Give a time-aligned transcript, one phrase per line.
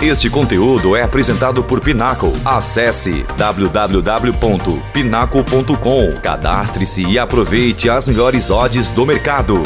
[0.00, 2.28] Este conteúdo é apresentado por Pinaco.
[2.44, 6.20] Acesse www.pinaco.com.
[6.22, 9.60] Cadastre-se e aproveite as melhores odds do mercado.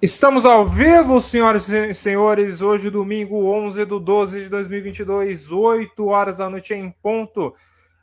[0.00, 2.60] Estamos ao vivo, senhoras e senhores.
[2.60, 7.52] Hoje, domingo 11 de 12 de 2022, 8 horas da noite em ponto.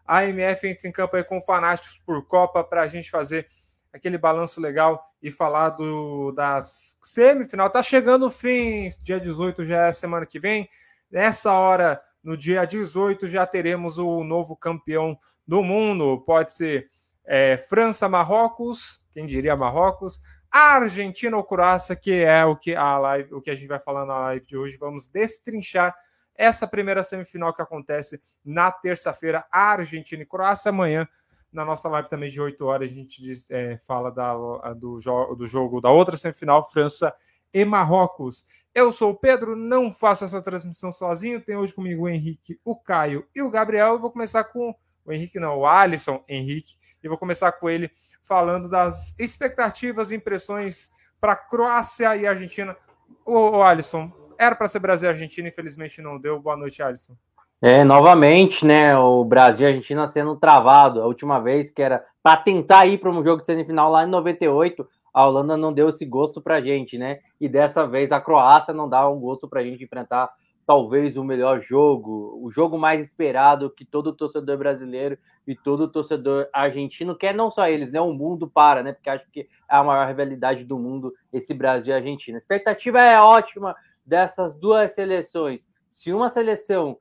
[0.05, 3.48] A MF entra em campo com Fanáticos por Copa para a gente fazer
[3.93, 7.70] aquele balanço legal e falar do, das semifinal.
[7.70, 10.68] Tá chegando o fim, dia 18 já é semana que vem.
[11.09, 15.17] Nessa hora, no dia 18, já teremos o novo campeão
[15.48, 16.21] do mundo.
[16.25, 16.88] Pode ser
[17.25, 23.34] é, França, Marrocos, quem diria Marrocos, Argentina ou Croácia, que é o que a live,
[23.34, 24.77] o que a gente vai falar na live de hoje.
[24.77, 25.95] Vamos destrinchar
[26.35, 30.70] essa primeira semifinal que acontece na terça-feira, Argentina e Croácia.
[30.70, 31.07] Amanhã,
[31.51, 34.34] na nossa live também de 8 horas, a gente diz, é, fala da,
[34.73, 37.13] do, jo do jogo da outra semifinal, França
[37.53, 38.45] e Marrocos.
[38.77, 41.41] Eu sou o Pedro, não faço essa transmissão sozinho.
[41.41, 43.94] Tem hoje comigo o Henrique, o Caio e o Gabriel.
[43.94, 44.72] Eu vou começar com
[45.04, 47.90] o Henrique, não, o Alisson Henrique, e vou começar com ele
[48.21, 52.77] falando das expectativas e impressões para Croácia e Argentina.
[53.26, 56.40] Ô Alisson, era para ser Brasil e Argentina, infelizmente não deu.
[56.40, 57.18] Boa noite, Alisson.
[57.60, 61.01] É, novamente, né, o Brasil e Argentina sendo travado.
[61.01, 64.09] A última vez que era para tentar ir para um jogo de semifinal lá em
[64.09, 64.88] 98,
[65.18, 67.22] a Holanda não deu esse gosto para a gente, né?
[67.41, 70.29] E dessa vez a Croácia não dá um gosto para a gente enfrentar
[70.63, 76.47] talvez o melhor jogo, o jogo mais esperado que todo torcedor brasileiro e todo torcedor
[76.53, 78.00] argentino quer, não só eles, né?
[78.00, 78.94] O mundo para, né?
[78.94, 82.38] Porque acho que é a maior rivalidade do mundo esse Brasil e Argentina.
[82.38, 83.75] A expectativa é ótima
[84.06, 85.68] dessas duas seleções.
[85.90, 86.95] Se uma seleção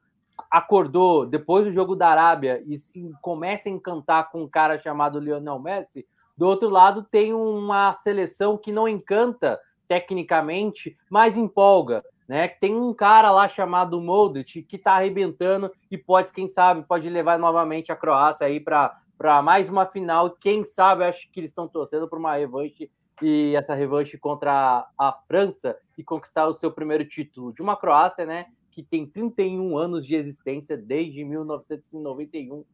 [0.51, 2.79] acordou depois do jogo da Arábia e
[3.21, 6.07] começa a encantar com um cara chamado Lionel Messi,
[6.37, 12.49] do outro lado tem uma seleção que não encanta tecnicamente, mas empolga né?
[12.49, 17.39] Tem um cara lá chamado Modric que está arrebentando e pode, quem sabe, pode levar
[17.39, 20.31] novamente a Croácia aí para mais uma final.
[20.31, 22.91] Quem sabe, acho que eles estão torcendo para uma revanche
[23.23, 24.53] e essa revanche contra
[24.99, 28.47] a, a, França e conquistar o seu primeiro título de uma Croácia, né?
[28.73, 32.65] Que tem 31 anos de existência desde 1991.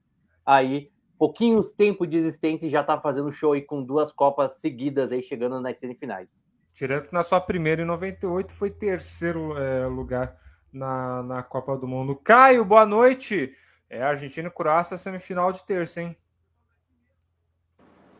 [0.45, 5.13] Aí, pouquinhos tempo de existência e já está fazendo show aí com duas Copas seguidas
[5.13, 6.43] aí chegando nas semifinais.
[6.75, 10.37] Tirando que na sua primeira em 98 foi terceiro é, lugar
[10.73, 12.17] na, na Copa do Mundo.
[12.17, 13.53] Caio, boa noite.
[13.91, 16.17] É Argentina e Croácia, semifinal de terça, hein?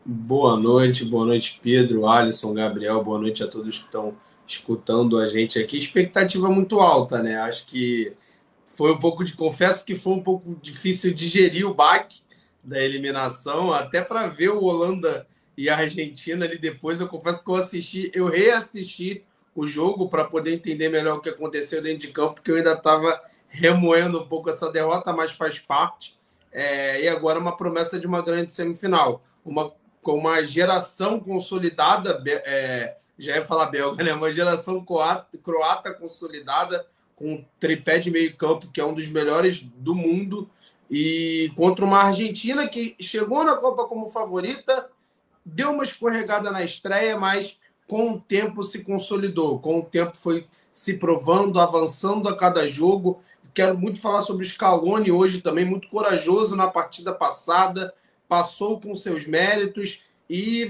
[0.05, 4.15] Boa noite, boa noite, Pedro, Alisson, Gabriel, boa noite a todos que estão
[4.45, 5.77] escutando a gente aqui.
[5.77, 7.37] Expectativa muito alta, né?
[7.37, 8.13] Acho que
[8.65, 9.33] foi um pouco de.
[9.33, 12.21] Confesso que foi um pouco difícil digerir o baque
[12.63, 16.99] da eliminação, até para ver o Holanda e a Argentina ali depois.
[16.99, 19.23] Eu confesso que eu assisti, eu reassisti
[19.55, 22.73] o jogo para poder entender melhor o que aconteceu dentro de campo, porque eu ainda
[22.73, 26.17] estava remoendo um pouco essa derrota, mas faz parte.
[26.51, 29.23] É, e agora uma promessa de uma grande semifinal.
[29.45, 29.71] Uma,
[30.01, 34.13] com uma geração consolidada, é, já ia falar belga, né?
[34.13, 36.85] Uma geração croata, croata consolidada,
[37.15, 40.49] com um tripé de meio campo, que é um dos melhores do mundo,
[40.95, 44.91] e contra uma Argentina que chegou na Copa como favorita,
[45.43, 50.45] deu uma escorregada na estreia, mas com o tempo se consolidou, com o tempo foi
[50.71, 53.19] se provando, avançando a cada jogo.
[53.55, 57.91] Quero muito falar sobre o Scaloni hoje também, muito corajoso na partida passada,
[58.29, 60.69] passou com seus méritos e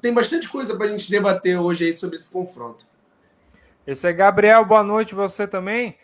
[0.00, 2.84] tem bastante coisa para a gente debater hoje aí sobre esse confronto.
[3.86, 5.96] Isso é Gabriel, boa noite você também.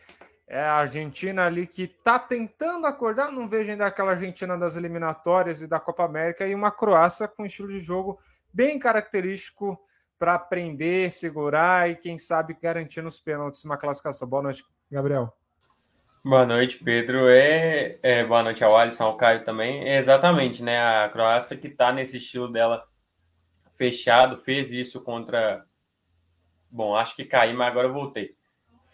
[0.50, 3.31] É a Argentina ali que está tentando acordar.
[3.31, 7.44] Não vejo ainda aquela Argentina das eliminatórias e da Copa América e uma Croácia com
[7.44, 8.19] estilo de jogo
[8.50, 9.78] bem característico
[10.19, 14.26] para aprender, segurar e quem sabe garantir nos pênaltis uma classificação.
[14.26, 15.37] Boa noite, Gabriel.
[16.25, 17.28] Boa noite, Pedro.
[17.28, 19.87] É, é, boa noite ao Alisson, ao Caio também.
[19.87, 20.78] É exatamente, né?
[20.78, 22.88] A Croácia que está nesse estilo dela
[23.75, 25.62] fechado, fez isso contra.
[26.70, 28.38] Bom, acho que caí, mas agora eu voltei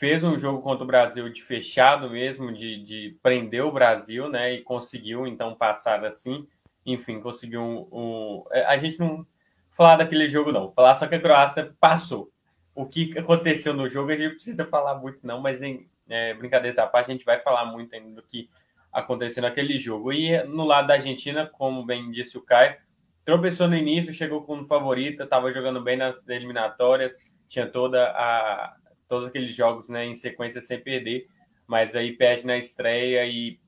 [0.05, 4.53] fez um jogo contra o Brasil de fechado mesmo, de, de prender o Brasil, né?
[4.53, 6.47] E conseguiu então passar assim.
[6.85, 9.27] Enfim, conseguiu um, um, é, A gente não
[9.71, 10.69] falar daquele jogo, não.
[10.69, 12.31] Falar só que a Croácia passou.
[12.75, 16.79] O que aconteceu no jogo, a gente precisa falar muito, não, mas em é, brincadeiras
[16.79, 18.51] à parte, a gente vai falar muito ainda do que
[18.93, 20.13] aconteceu naquele jogo.
[20.13, 22.77] E no lado da Argentina, como bem disse o Caio,
[23.25, 28.77] tropeçou no início, chegou como favorita, estava jogando bem nas eliminatórias, tinha toda a,
[29.09, 31.29] todos aqueles jogos né, em sequência sem perder,
[31.67, 33.59] mas aí perde na estreia e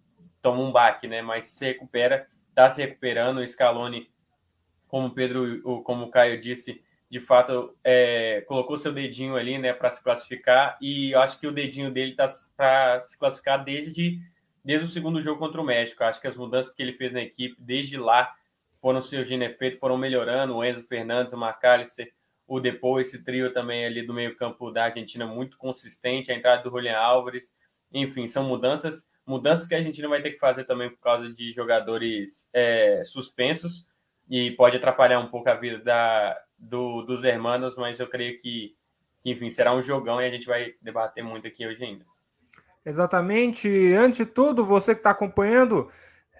[0.42, 1.22] toma um baque, né?
[1.22, 3.38] Mas se recupera, está se recuperando.
[3.38, 4.10] O Scaloni,
[4.86, 9.90] como Pedro, como o Caio disse, de fato é, colocou seu dedinho ali, né, para
[9.90, 10.76] se classificar.
[10.80, 14.20] E acho que o dedinho dele está para se classificar desde,
[14.64, 16.04] desde o segundo jogo contra o México.
[16.04, 18.34] Acho que as mudanças que ele fez na equipe desde lá
[18.76, 20.56] foram surgindo efeito, foram melhorando.
[20.56, 22.12] O Enzo Fernandes, o McAllister,
[22.46, 26.70] o depois esse trio também ali do meio-campo da Argentina muito consistente, a entrada do
[26.70, 27.52] Julian Álvares.
[27.92, 31.52] Enfim, são mudanças, mudanças que a Argentina vai ter que fazer também por causa de
[31.52, 33.86] jogadores é, suspensos
[34.28, 38.76] e pode atrapalhar um pouco a vida da, do, dos hermanos, mas eu creio que,
[39.22, 42.04] que, enfim, será um jogão e a gente vai debater muito aqui hoje ainda.
[42.84, 43.68] Exatamente.
[43.94, 45.90] Antes de tudo, você que está acompanhando,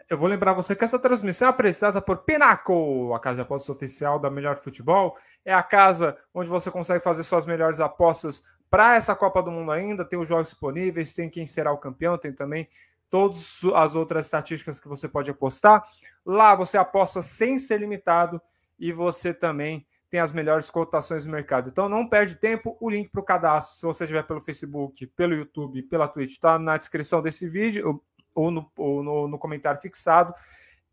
[0.09, 3.75] eu vou lembrar você que essa transmissão é apresentada por Pinaco, a casa de apostas
[3.75, 5.17] oficial da Melhor Futebol.
[5.45, 9.73] É a casa onde você consegue fazer suas melhores apostas para essa Copa do Mundo
[9.73, 10.05] ainda.
[10.05, 12.69] Tem os jogos disponíveis, tem quem será o campeão, tem também
[13.11, 15.83] todas as outras estatísticas que você pode apostar.
[16.25, 18.41] Lá você aposta sem ser limitado
[18.79, 21.69] e você também tem as melhores cotações do mercado.
[21.69, 25.35] Então não perde tempo, o link para o cadastro, se você estiver pelo Facebook, pelo
[25.35, 28.01] YouTube, pela Twitch, está na descrição desse vídeo
[28.37, 30.33] ou no, ou no, no comentário fixado.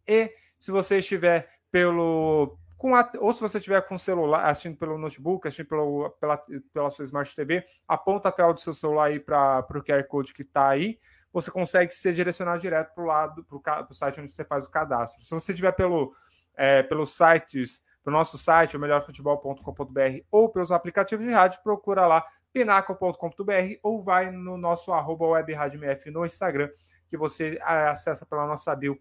[0.07, 4.75] E se você estiver pelo com a, ou se você estiver com o celular, assistindo
[4.75, 6.43] pelo notebook, assistindo pelo, pela,
[6.73, 10.33] pela sua Smart TV, aponta a tela do seu celular aí para o QR Code
[10.33, 10.97] que está aí
[11.33, 14.71] você consegue ser direcionado direto para o lado, para o site onde você faz o
[14.71, 15.23] cadastro.
[15.23, 16.15] Se você estiver pelo,
[16.55, 22.23] é, pelos sites, pelo nosso site, o melhorfutebol.com.br ou pelos aplicativos de rádio, procura lá
[22.53, 26.69] pinaco.com.br ou vai no nosso arroba webradiomf no Instagram,
[27.09, 28.97] que você é, acessa pela nossa bio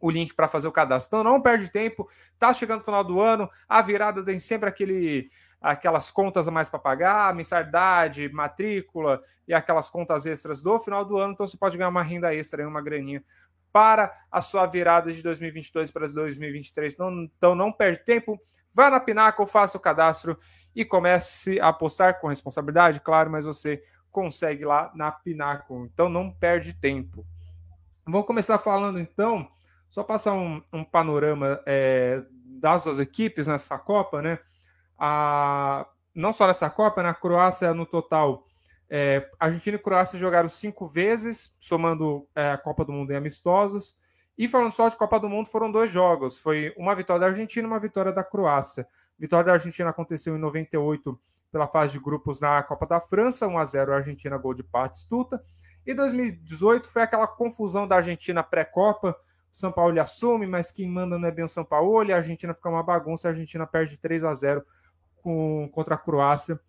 [0.00, 1.20] o link para fazer o cadastro.
[1.20, 2.08] Então não perde tempo,
[2.38, 5.28] tá chegando o final do ano, a virada tem sempre aquele
[5.60, 11.18] aquelas contas a mais para pagar, mensalidade, matrícula e aquelas contas extras do final do
[11.18, 13.24] ano, então você pode ganhar uma renda extra, uma graninha
[13.78, 16.94] para a sua virada de 2022 para 2023.
[16.94, 18.36] Então, então não perde tempo,
[18.74, 20.36] vá na Pinaco, faça o cadastro
[20.74, 23.80] e comece a apostar com responsabilidade, claro, mas você
[24.10, 25.88] consegue lá na Pinaco.
[25.94, 27.24] Então não perde tempo.
[28.04, 29.48] Vamos começar falando então,
[29.88, 34.40] só passar um, um panorama é, das duas equipes nessa Copa, né?
[34.98, 38.44] a, não só nessa Copa, na Croácia no total.
[38.90, 43.96] É, Argentina e Croácia jogaram cinco vezes, somando é, a Copa do Mundo em amistosos.
[44.36, 46.40] E falando só de Copa do Mundo, foram dois jogos.
[46.40, 48.84] Foi uma vitória da Argentina e uma vitória da Croácia.
[48.84, 51.20] A vitória da Argentina aconteceu em 98
[51.50, 55.42] pela fase de grupos na Copa da França, 1 a 0 Argentina, gol de Batistuta.
[55.84, 59.10] E 2018 foi aquela confusão da Argentina pré-Copa.
[59.52, 62.04] O São Paulo assume, mas quem manda não é bem o São Paulo.
[62.04, 63.26] E a Argentina fica uma bagunça.
[63.26, 64.64] A Argentina perde 3 a 0
[65.16, 66.60] com, contra a Croácia,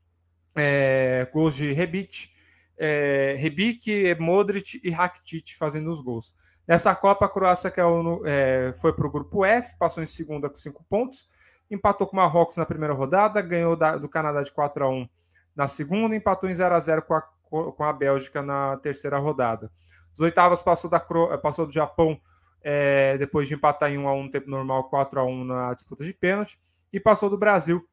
[0.56, 2.30] é, gols de Rebic,
[2.78, 6.36] é, Rebic, Modric e Rakitic fazendo os gols.
[6.68, 10.56] Nessa Copa, a Croácia caiu é, foi para o grupo F, passou em segunda com
[10.56, 11.28] cinco pontos,
[11.70, 15.10] empatou com o Marrocos na primeira rodada, ganhou da, do Canadá de 4 a 1
[15.56, 19.72] na segunda, empatou em 0 a 0 com a, com a Bélgica na terceira rodada.
[20.14, 21.00] Os oitavas passou, da,
[21.42, 22.20] passou do Japão
[22.62, 25.74] é, depois de empatar em 1 a 1 no tempo normal, 4 a 1 na
[25.74, 26.60] disputa de pênalti,
[26.92, 27.88] e passou do Brasil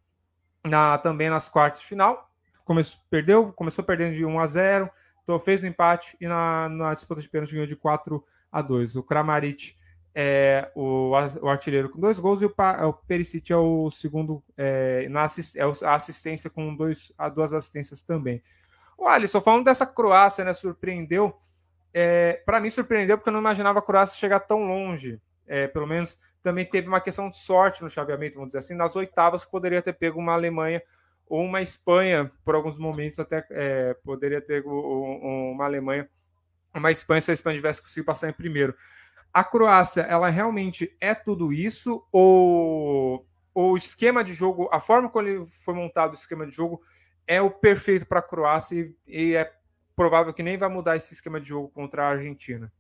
[0.65, 2.31] na, também nas quartas de final.
[2.67, 4.91] Começou, perdeu, começou perdendo de 1 a 0,
[5.23, 8.97] então fez o empate e na, na disputa de pênalti ganhou de 4 a 2.
[8.97, 9.77] O Kramaric
[10.13, 12.53] é o, o artilheiro com dois gols e o,
[12.89, 17.55] o Perisic é o segundo é, na assist, é a assistência com dois, a duas
[17.55, 18.43] assistências também.
[18.99, 21.39] O Alisson, falando dessa Croácia, né, surpreendeu.
[21.95, 25.21] É, para mim surpreendeu porque eu não imaginava a Croácia chegar tão longe.
[25.47, 28.97] É, pelo menos também teve uma questão de sorte no chaveamento, vamos dizer assim, nas
[28.97, 30.83] oitavas poderia ter pego uma Alemanha
[31.29, 36.09] ou uma Espanha, por alguns momentos até é, poderia ter uma Alemanha,
[36.75, 38.75] uma Espanha se a Espanha tivesse conseguido passar em primeiro.
[39.33, 45.27] A Croácia, ela realmente é tudo isso ou o esquema de jogo, a forma como
[45.27, 46.83] ele foi montado o esquema de jogo
[47.27, 49.51] é o perfeito para a Croácia e, e é
[49.97, 52.71] provável que nem vai mudar esse esquema de jogo contra a Argentina.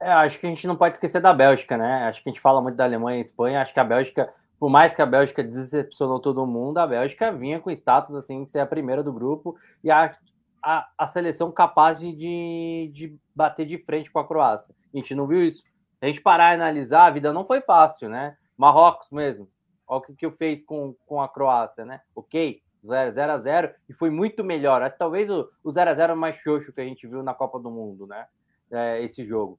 [0.00, 2.04] É, acho que a gente não pode esquecer da Bélgica, né?
[2.04, 3.60] Acho que a gente fala muito da Alemanha e Espanha.
[3.60, 7.60] Acho que a Bélgica, por mais que a Bélgica decepcionou todo mundo, a Bélgica vinha
[7.60, 10.16] com status assim de ser a primeira do grupo e a,
[10.62, 14.74] a, a seleção capaz de, de, bater de frente com a Croácia.
[14.92, 15.62] A gente não viu isso.
[16.00, 18.36] A gente parar e analisar, a vida não foi fácil, né?
[18.56, 19.48] Marrocos mesmo.
[19.86, 22.00] Olha o que, que fez com, com a Croácia, né?
[22.14, 24.90] Ok, 0 a 0 e foi muito melhor.
[24.98, 27.70] Talvez o, o 0 a 0 mais xoxo que a gente viu na Copa do
[27.70, 28.26] Mundo, né?
[28.70, 29.58] É, esse jogo.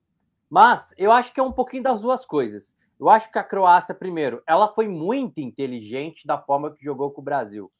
[0.49, 2.73] Mas eu acho que é um pouquinho das duas coisas.
[2.99, 7.21] Eu acho que a Croácia, primeiro, ela foi muito inteligente da forma que jogou com
[7.21, 7.71] o Brasil.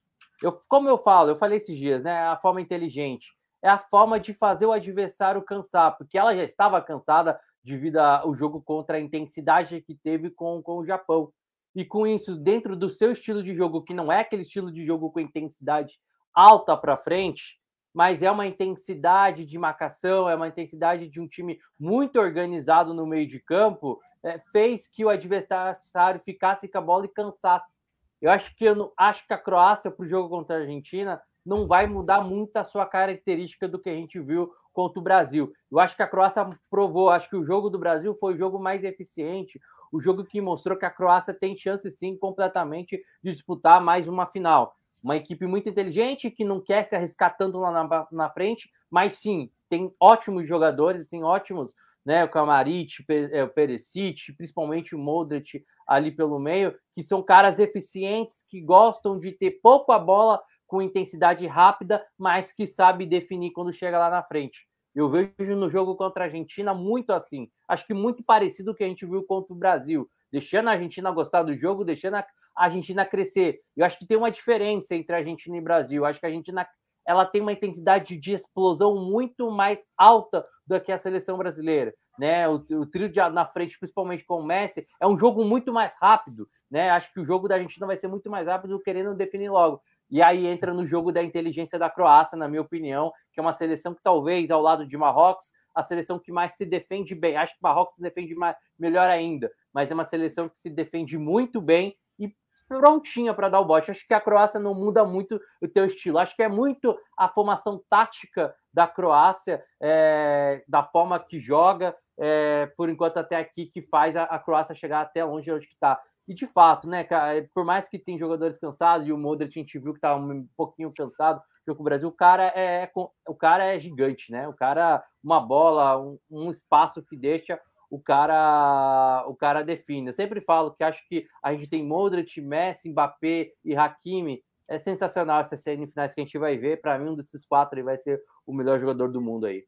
[0.41, 2.27] Eu, como eu falo, eu falei esses dias, né?
[2.27, 6.81] A forma inteligente é a forma de fazer o adversário cansar, porque ela já estava
[6.81, 11.31] cansada devido ao jogo contra a intensidade que teve com, com o Japão.
[11.75, 14.85] e com isso, dentro do seu estilo de jogo, que não é aquele estilo de
[14.85, 15.99] jogo com intensidade
[16.33, 17.59] alta para frente,
[17.93, 23.05] mas é uma intensidade de marcação, é uma intensidade de um time muito organizado no
[23.05, 27.75] meio de campo, é, fez que o adversário ficasse com a bola e cansasse.
[28.21, 31.21] Eu acho que eu não, acho que a Croácia para o jogo contra a Argentina
[31.45, 35.53] não vai mudar muito a sua característica do que a gente viu contra o Brasil.
[35.71, 38.59] Eu acho que a Croácia provou, acho que o jogo do Brasil foi o jogo
[38.59, 39.59] mais eficiente,
[39.91, 44.25] o jogo que mostrou que a Croácia tem chance sim completamente de disputar mais uma
[44.25, 44.75] final.
[45.01, 49.13] Uma equipe muito inteligente que não quer se arriscar tanto lá na, na frente, mas
[49.13, 51.73] sim, tem ótimos jogadores, tem ótimos,
[52.07, 52.23] né?
[52.23, 58.45] O Kamarit, é, o Perisic, principalmente o Modric ali pelo meio, que são caras eficientes,
[58.49, 63.73] que gostam de ter pouco a bola com intensidade rápida, mas que sabe definir quando
[63.73, 64.65] chega lá na frente.
[64.95, 67.49] Eu vejo no jogo contra a Argentina muito assim.
[67.67, 70.09] Acho que muito parecido o que a gente viu contra o Brasil.
[70.31, 73.59] Deixando a Argentina gostar do jogo, deixando a Argentina crescer.
[73.75, 76.01] Eu acho que tem uma diferença entre a Argentina e o Brasil.
[76.03, 76.65] Eu acho que a Argentina
[77.05, 81.93] ela tem uma intensidade de explosão muito mais alta do que a seleção brasileira.
[82.19, 85.71] Né, o, o trio de, na frente, principalmente com o Messi, é um jogo muito
[85.71, 86.49] mais rápido.
[86.69, 86.89] Né?
[86.89, 89.81] Acho que o jogo da Argentina vai ser muito mais rápido, querendo definir logo.
[90.09, 93.53] E aí entra no jogo da inteligência da Croácia, na minha opinião, que é uma
[93.53, 97.37] seleção que talvez, ao lado de Marrocos, a seleção que mais se defende bem.
[97.37, 101.17] Acho que Marrocos se defende mais, melhor ainda, mas é uma seleção que se defende
[101.17, 102.33] muito bem e
[102.67, 103.91] prontinha para dar o bote.
[103.91, 106.17] Acho que a Croácia não muda muito o teu estilo.
[106.17, 112.67] Acho que é muito a formação tática da Croácia, é, da forma que joga, é,
[112.77, 115.99] por enquanto até aqui, que faz a, a Croácia chegar até onde está.
[116.27, 119.61] E de fato, né, cara, por mais que tem jogadores cansados, e o Modric a
[119.63, 122.87] gente viu que estava um pouquinho cansado, jogo com o Brasil, o cara é
[123.27, 124.47] o cara é gigante, né?
[124.47, 130.09] O cara, uma bola, um, um, espaço que deixa, o cara o cara define.
[130.09, 134.43] Eu sempre falo que acho que a gente tem Modric, Messi, Mbappé e Hakimi.
[134.67, 136.81] É sensacional essas semifinais que a gente vai ver.
[136.81, 139.65] Para mim, um desses quatro ele vai ser o melhor jogador do mundo aí.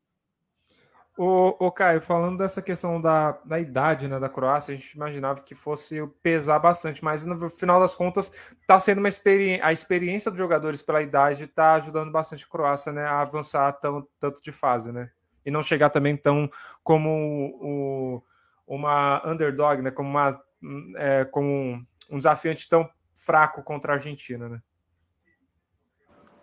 [1.22, 5.42] O, o Caio, falando dessa questão da, da idade né, da Croácia, a gente imaginava
[5.42, 10.32] que fosse pesar bastante, mas no final das contas está sendo uma experiência, a experiência
[10.32, 14.54] dos jogadores pela idade está ajudando bastante a Croácia né, a avançar tão, tanto de
[14.54, 15.12] fase, né?
[15.46, 16.50] E não chegar também tão
[16.82, 17.10] como
[17.62, 18.24] o,
[18.66, 19.92] uma underdog, né?
[19.92, 20.42] Como, uma,
[20.96, 24.62] é, como um desafiante tão fraco contra a Argentina, né?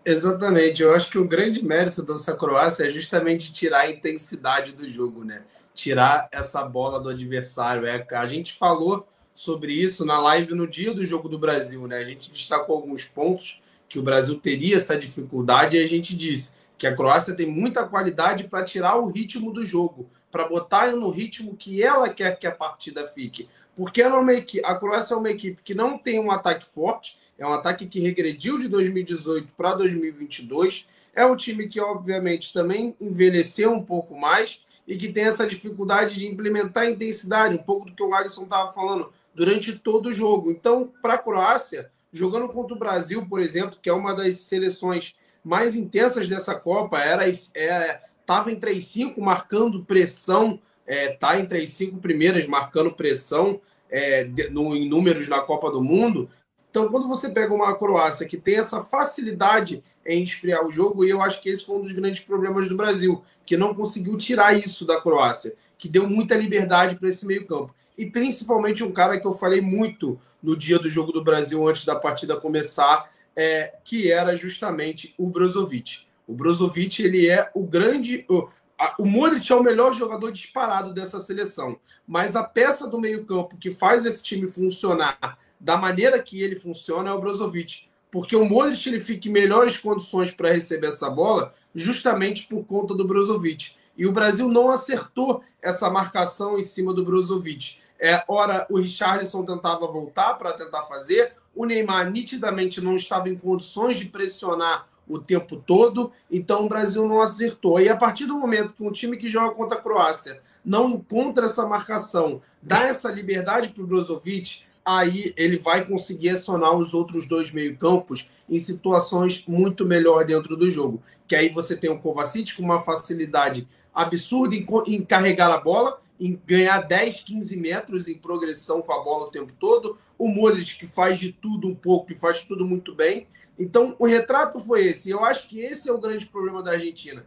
[0.08, 0.80] Exatamente.
[0.80, 5.24] Eu acho que o grande mérito dessa Croácia é justamente tirar a intensidade do jogo,
[5.24, 5.42] né?
[5.74, 7.84] Tirar essa bola do adversário.
[7.84, 11.98] É, a gente falou sobre isso na live no dia do jogo do Brasil, né?
[11.98, 16.52] A gente destacou alguns pontos que o Brasil teria essa dificuldade e a gente disse
[16.78, 21.10] que a Croácia tem muita qualidade para tirar o ritmo do jogo, para botar no
[21.10, 23.48] ritmo que ela quer que a partida fique.
[23.74, 27.18] Porque é uma equipe, a Croácia é uma equipe que não tem um ataque forte,
[27.38, 30.86] é um ataque que regrediu de 2018 para 2022.
[31.14, 36.14] É um time que, obviamente, também envelheceu um pouco mais e que tem essa dificuldade
[36.14, 40.50] de implementar intensidade, um pouco do que o Alisson estava falando, durante todo o jogo.
[40.50, 45.14] Então, para a Croácia, jogando contra o Brasil, por exemplo, que é uma das seleções
[45.44, 51.98] mais intensas dessa Copa, era estava é, em 3-5 marcando pressão, é, tá as cinco
[51.98, 56.30] primeiras marcando pressão é, de, no, em números na Copa do Mundo.
[56.70, 61.10] Então, quando você pega uma Croácia que tem essa facilidade em esfriar o jogo, e
[61.10, 64.56] eu acho que esse foi um dos grandes problemas do Brasil, que não conseguiu tirar
[64.58, 67.74] isso da Croácia, que deu muita liberdade para esse meio-campo.
[67.96, 71.84] E principalmente um cara que eu falei muito no dia do jogo do Brasil, antes
[71.84, 76.06] da partida começar, é, que era justamente o Brozovic.
[76.26, 78.24] O Brozovic ele é o grande.
[78.28, 83.00] O, a, o Modric é o melhor jogador disparado dessa seleção, mas a peça do
[83.00, 87.86] meio-campo que faz esse time funcionar da maneira que ele funciona é o Brozovic.
[88.10, 92.94] Porque o Modric ele fica em melhores condições para receber essa bola, justamente por conta
[92.94, 93.74] do Brozovic.
[93.96, 97.78] E o Brasil não acertou essa marcação em cima do Brozovic.
[97.98, 103.36] É, ora, o Richarlison tentava voltar para tentar fazer, o Neymar nitidamente não estava em
[103.36, 107.80] condições de pressionar o tempo todo, então o Brasil não acertou.
[107.80, 111.46] E a partir do momento que um time que joga contra a Croácia não encontra
[111.46, 117.26] essa marcação, dá essa liberdade para o Brozovic, aí ele vai conseguir acionar os outros
[117.26, 121.02] dois meio-campos em situações muito melhor dentro do jogo.
[121.26, 126.00] Que aí você tem o Kovacic com uma facilidade absurda em, em carregar a bola,
[126.20, 129.98] em ganhar 10, 15 metros em progressão com a bola o tempo todo.
[130.16, 133.26] O Modric que faz de tudo um pouco, que faz tudo muito bem.
[133.58, 135.10] Então, o retrato foi esse.
[135.10, 137.26] Eu acho que esse é o grande problema da Argentina.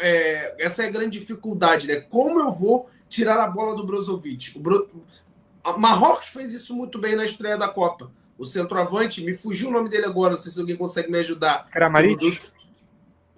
[0.00, 2.00] É, essa é a grande dificuldade, né?
[2.00, 4.58] Como eu vou tirar a bola do Brozovic?
[4.58, 4.90] Bro
[5.76, 8.10] Marrocos fez isso muito bem na estreia da Copa.
[8.38, 11.66] O centroavante, me fugiu o nome dele agora, não sei se alguém consegue me ajudar.
[11.70, 12.40] Kramaric?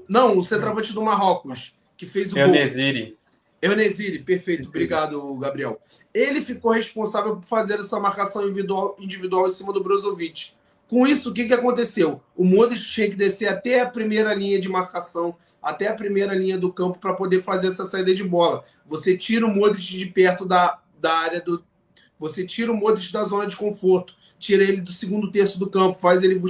[0.08, 3.04] Não, o centroavante do Marrocos, que fez o Euneziri.
[3.04, 3.18] gol.
[3.60, 4.68] Euneziri, perfeito.
[4.68, 5.80] Obrigado, Gabriel.
[6.14, 10.52] Ele ficou responsável por fazer essa marcação individual, individual em cima do Brozovic.
[10.88, 12.22] Com isso, o que, que aconteceu?
[12.34, 16.56] O Modric tinha que descer até a primeira linha de marcação, até a primeira linha
[16.56, 18.64] do campo para poder fazer essa saída de bola.
[18.86, 21.62] Você tira o Modric de perto da, da área do.
[22.18, 25.98] Você tira o Modric da zona de conforto, tira ele do segundo terço do campo,
[25.98, 26.40] faz ele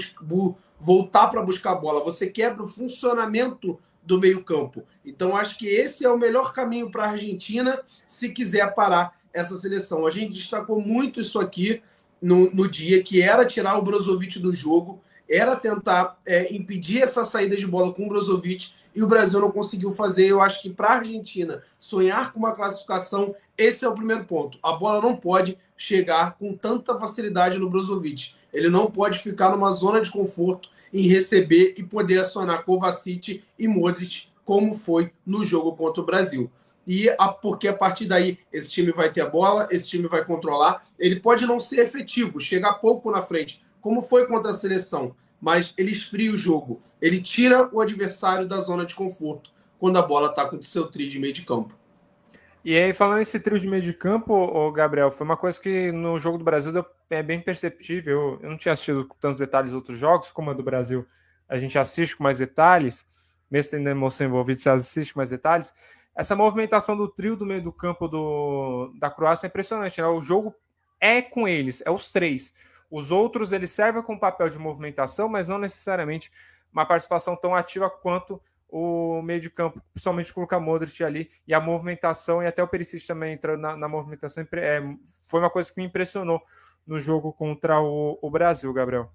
[0.80, 2.04] voltar para buscar a bola.
[2.04, 4.84] Você quebra o funcionamento do meio-campo.
[5.04, 9.56] Então, acho que esse é o melhor caminho para a Argentina se quiser parar essa
[9.56, 10.06] seleção.
[10.06, 11.82] A gente destacou muito isso aqui
[12.20, 17.24] no, no dia, que era tirar o Brozovic do jogo, era tentar é, impedir essa
[17.24, 20.26] saída de bola com o Brozovic e o Brasil não conseguiu fazer.
[20.26, 24.58] Eu acho que para a Argentina sonhar com uma classificação, esse é o primeiro ponto.
[24.62, 28.34] A bola não pode chegar com tanta facilidade no Brozovic.
[28.52, 33.68] Ele não pode ficar numa zona de conforto em receber e poder acionar Kovacic e
[33.68, 36.50] Modric, como foi no jogo contra o Brasil.
[36.86, 40.24] E a, porque a partir daí esse time vai ter a bola, esse time vai
[40.24, 40.86] controlar.
[40.98, 45.72] Ele pode não ser efetivo, chegar pouco na frente, como foi contra a seleção, mas
[45.76, 46.82] ele esfria o jogo.
[47.00, 50.88] Ele tira o adversário da zona de conforto quando a bola está com o seu
[50.88, 51.78] trio de meio de campo.
[52.64, 55.92] E aí, falando esse trio de meio de campo, o Gabriel, foi uma coisa que
[55.92, 58.38] no jogo do Brasil é bem perceptível.
[58.42, 61.06] Eu não tinha assistido com tantos detalhes outros jogos, como a do Brasil,
[61.48, 63.06] a gente assiste com mais detalhes,
[63.50, 65.72] mesmo tendo emoção envolvida, você assiste com mais detalhes.
[66.14, 70.00] Essa movimentação do trio do meio do campo do, da Croácia é impressionante.
[70.00, 70.06] Né?
[70.06, 70.54] O jogo
[71.00, 72.52] é com eles, é os três.
[72.90, 76.30] Os outros eles servem com papel de movimentação, mas não necessariamente
[76.72, 81.30] uma participação tão ativa quanto o meio de campo, principalmente com o Luka Modric ali,
[81.46, 84.82] e a movimentação, e até o Perisic também entrando na, na movimentação, é,
[85.26, 86.40] foi uma coisa que me impressionou
[86.86, 89.10] no jogo contra o, o Brasil, Gabriel.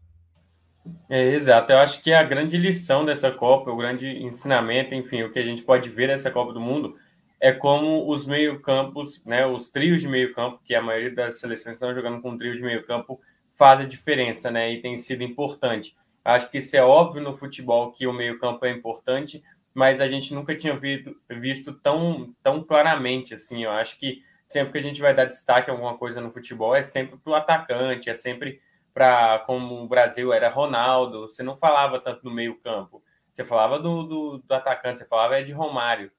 [1.09, 5.31] É, exato, eu acho que a grande lição dessa Copa, o grande ensinamento, enfim, o
[5.31, 6.97] que a gente pode ver dessa Copa do Mundo
[7.39, 11.93] é como os meio-campos, né, os trios de meio-campo, que a maioria das seleções estão
[11.93, 13.19] jogando com um trio de meio-campo,
[13.55, 15.95] faz a diferença, né, e tem sido importante.
[16.23, 20.33] Acho que isso é óbvio no futebol que o meio-campo é importante, mas a gente
[20.33, 23.63] nunca tinha visto, visto tão, tão claramente assim.
[23.63, 26.75] Eu acho que sempre que a gente vai dar destaque a alguma coisa no futebol
[26.75, 28.61] é sempre para o atacante, é sempre
[28.93, 31.27] para como o Brasil era Ronaldo.
[31.27, 35.43] Você não falava tanto no meio-campo, você falava do, do, do atacante, você falava é
[35.43, 36.11] de Romário.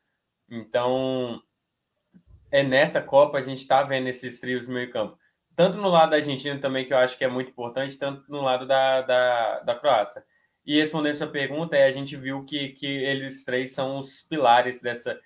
[0.50, 1.40] Então,
[2.50, 5.16] é nessa Copa a gente está vendo esses trios meio-campo
[5.56, 8.42] tanto no lado da Argentina também, que eu acho que é muito importante, tanto no
[8.42, 10.24] lado da, da, da Croácia.
[10.66, 14.80] E respondendo essa pergunta, é, a gente viu que, que eles três são os pilares
[14.80, 15.20] dessa,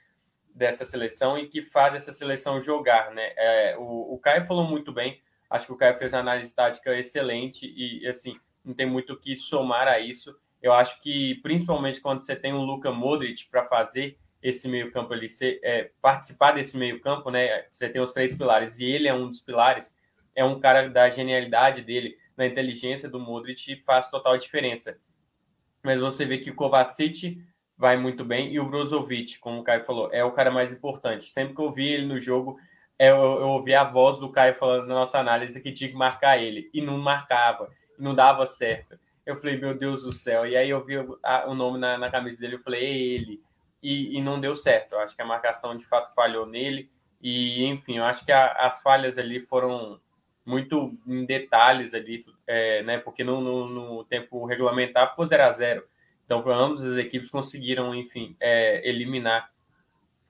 [0.52, 3.32] dessa seleção e que faz essa seleção jogar, né?
[3.36, 6.96] É, o, o Caio falou muito bem, acho que o Caio fez uma análise tática
[6.96, 10.36] excelente e, assim, não tem muito o que somar a isso.
[10.60, 15.12] Eu acho que, principalmente quando você tem o Luka Modric para fazer esse meio campo
[15.12, 17.66] ali, ser, é, participar desse meio campo, né?
[17.70, 19.96] Você tem os três pilares e ele é um dos pilares
[20.38, 24.96] é um cara da genialidade dele, na inteligência do Modric faz total diferença.
[25.83, 27.44] Mas você vê que o Kovacic
[27.77, 31.24] vai muito bem e o Brozovic, como o Caio falou, é o cara mais importante.
[31.24, 32.57] Sempre que eu vi ele no jogo,
[33.01, 36.40] eu, eu ouvi a voz do Caio falando na nossa análise que tinha que marcar
[36.40, 38.96] ele e não marcava, não dava certo.
[39.27, 40.46] Eu falei, meu Deus do céu.
[40.46, 43.42] E aí eu vi o nome na, na camisa dele, eu falei, é ele.
[43.83, 44.92] E, e, não deu certo.
[44.92, 46.90] Eu acho que a marcação de fato falhou nele.
[47.20, 50.01] E, enfim, eu acho que a, as falhas ali foram
[50.48, 52.96] muito em detalhes ali, é, né?
[52.96, 55.84] Porque no, no, no, tempo regulamentar ficou 0 a 0
[56.24, 59.52] Então, ambas as equipes conseguiram, enfim, é, eliminar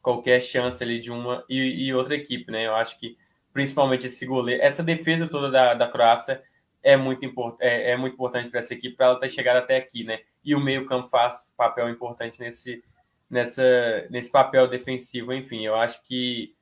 [0.02, 2.66] qualquer chance ali de uma e, e, outra equipe, né?
[2.66, 3.16] Eu acho que
[3.52, 6.42] principalmente esse goleiro, essa defesa toda da, da Croácia
[6.82, 9.76] é muito, import, é, é muito importante para essa equipe para ela ter chegado até
[9.76, 10.18] aqui, né?
[10.44, 12.82] E o meio-campo faz papel importante nesse,
[13.30, 13.62] nessa,
[14.10, 15.64] nesse papel defensivo, enfim.
[15.64, 16.56] Eu acho que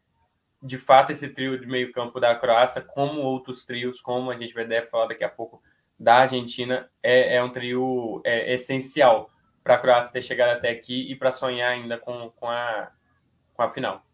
[0.63, 4.55] de fato esse trio de meio campo da Croácia, como outros trios, como a gente
[4.55, 5.63] vai deve falar daqui a pouco
[5.99, 9.31] da Argentina, é, é um trio é, essencial
[9.63, 12.91] para a Croácia ter chegado até aqui e para sonhar ainda com, com, a,
[13.55, 14.05] com a final.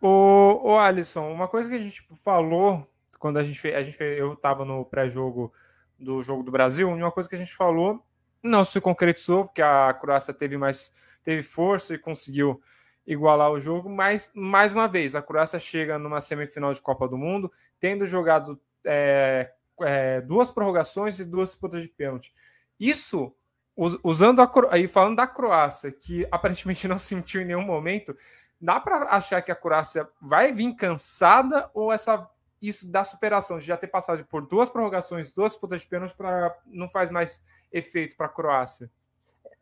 [0.00, 2.86] O, o Alisson, uma coisa que a gente falou
[3.18, 5.52] quando a gente a gente eu estava no pré-jogo
[5.96, 8.04] do jogo do Brasil, uma coisa que a gente falou
[8.42, 12.60] não se concretizou, porque a Croácia teve mais teve força e conseguiu
[13.06, 17.18] igualar o jogo, mas mais uma vez a Croácia chega numa semifinal de Copa do
[17.18, 22.32] Mundo, tendo jogado é, é, duas prorrogações e duas disputas de pênalti.
[22.78, 23.34] Isso,
[23.76, 28.16] usando a aí falando da Croácia, que aparentemente não sentiu em nenhum momento,
[28.60, 32.28] dá para achar que a Croácia vai vir cansada ou essa
[32.60, 36.56] isso da superação, de já ter passado por duas prorrogações, duas disputas de pênalti, para
[36.66, 38.88] não faz mais efeito para a Croácia?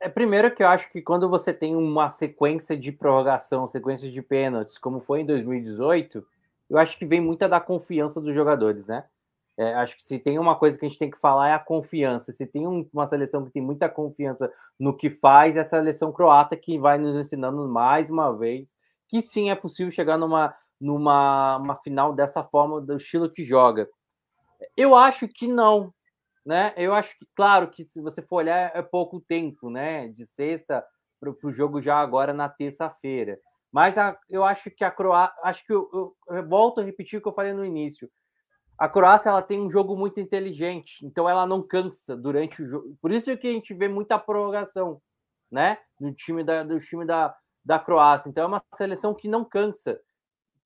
[0.00, 4.22] É primeiro que eu acho que quando você tem uma sequência de prorrogação, sequência de
[4.22, 6.26] pênaltis, como foi em 2018,
[6.70, 9.04] eu acho que vem muita da confiança dos jogadores, né?
[9.58, 11.58] É, acho que se tem uma coisa que a gente tem que falar é a
[11.58, 12.32] confiança.
[12.32, 16.10] Se tem um, uma seleção que tem muita confiança no que faz, é a seleção
[16.12, 18.74] croata que vai nos ensinando mais uma vez
[19.10, 23.88] que sim é possível chegar numa, numa uma final dessa forma, do estilo que joga.
[24.76, 25.92] Eu acho que não,
[26.44, 26.72] né?
[26.76, 30.08] Eu acho que, claro, que se você for olhar, é pouco tempo, né?
[30.08, 30.84] De sexta
[31.20, 33.38] para o jogo já agora na terça-feira.
[33.70, 37.18] Mas a, eu acho que a Croácia, acho que eu, eu, eu, volto a repetir
[37.18, 38.10] o que eu falei no início.
[38.76, 42.96] A Croácia ela tem um jogo muito inteligente, então ela não cansa durante o jogo.
[43.00, 45.00] Por isso que a gente vê muita prorrogação,
[45.50, 45.78] né?
[46.00, 48.28] No time da, do time da, da Croácia.
[48.28, 50.00] Então é uma seleção que não cansa.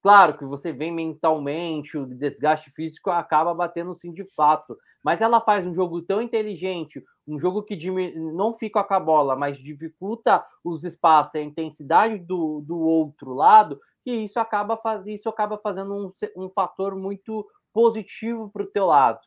[0.05, 5.41] Claro que você vem mentalmente, o desgaste físico acaba batendo sim de fato, mas ela
[5.41, 7.75] faz um jogo tão inteligente, um jogo que
[8.15, 13.81] não fica com a bola, mas dificulta os espaços, a intensidade do, do outro lado,
[14.05, 18.85] que isso acaba, faz, isso acaba fazendo um, um fator muito positivo para o teu
[18.85, 19.21] lado.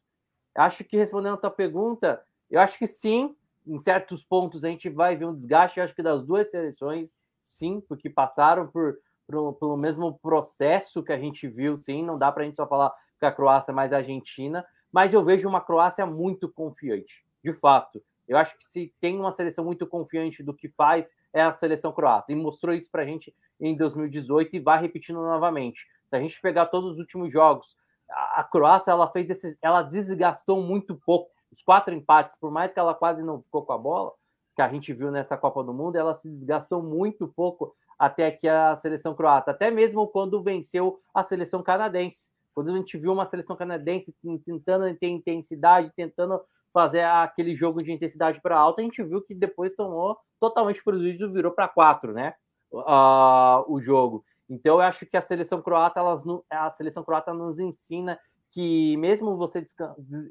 [0.56, 3.36] Acho que respondendo a tua pergunta, eu acho que sim,
[3.66, 7.12] em certos pontos a gente vai ver um desgaste, acho que das duas seleções,
[7.42, 12.04] sim, porque passaram por, pelo mesmo processo que a gente viu, sim.
[12.04, 15.24] Não dá para a gente só falar que a Croácia é mais Argentina, mas eu
[15.24, 18.02] vejo uma Croácia muito confiante, de fato.
[18.28, 21.94] Eu acho que se tem uma seleção muito confiante do que faz, é a seleção
[21.94, 22.32] croata.
[22.32, 25.88] E mostrou isso para a gente em 2018 e vai repetindo novamente.
[26.10, 27.78] Se a gente pegar todos os últimos jogos,
[28.10, 31.32] a, a Croácia ela fez esse, ela desgastou muito pouco.
[31.50, 34.12] Os quatro empates, por mais que ela quase não ficou com a bola,
[34.54, 38.48] que a gente viu nessa Copa do Mundo, ela se desgastou muito pouco até que
[38.48, 42.30] a seleção croata, até mesmo quando venceu a seleção canadense.
[42.54, 46.42] Quando a gente viu uma seleção canadense tentando ter intensidade, tentando
[46.74, 51.32] fazer aquele jogo de intensidade para alta, a gente viu que depois tomou totalmente prejuízo,
[51.32, 52.34] virou para quatro, né?
[52.72, 54.24] Uh, o jogo.
[54.50, 58.20] Então eu acho que a seleção croata, elas, a seleção croata nos ensina
[58.52, 59.64] que mesmo você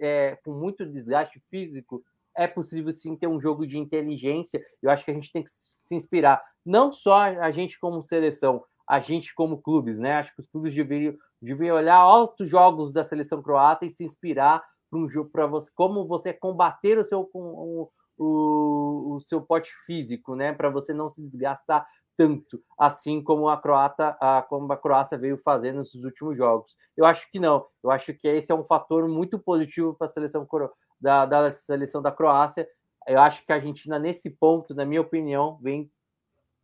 [0.01, 2.03] é, com muito desgaste físico,
[2.35, 4.65] é possível sim ter um jogo de inteligência.
[4.83, 8.63] Eu acho que a gente tem que se inspirar, não só a gente como seleção,
[8.89, 10.15] a gente como clubes, né?
[10.15, 14.63] Acho que os clubes deveriam, deveriam olhar altos jogos da seleção croata e se inspirar
[14.91, 19.71] para um jogo para você, como você combater o seu o, o, o seu pote
[19.87, 20.53] físico, né?
[20.53, 25.37] Para você não se desgastar tanto, assim como a Croata, a, como a Croácia veio
[25.39, 26.75] fazendo nesses últimos jogos.
[26.97, 27.67] Eu acho que não.
[27.85, 30.47] Eu acho que esse é um fator muito positivo para a seleção
[30.99, 32.67] da, da seleção da Croácia.
[33.07, 35.91] Eu acho que a Argentina, nesse ponto, na minha opinião, vem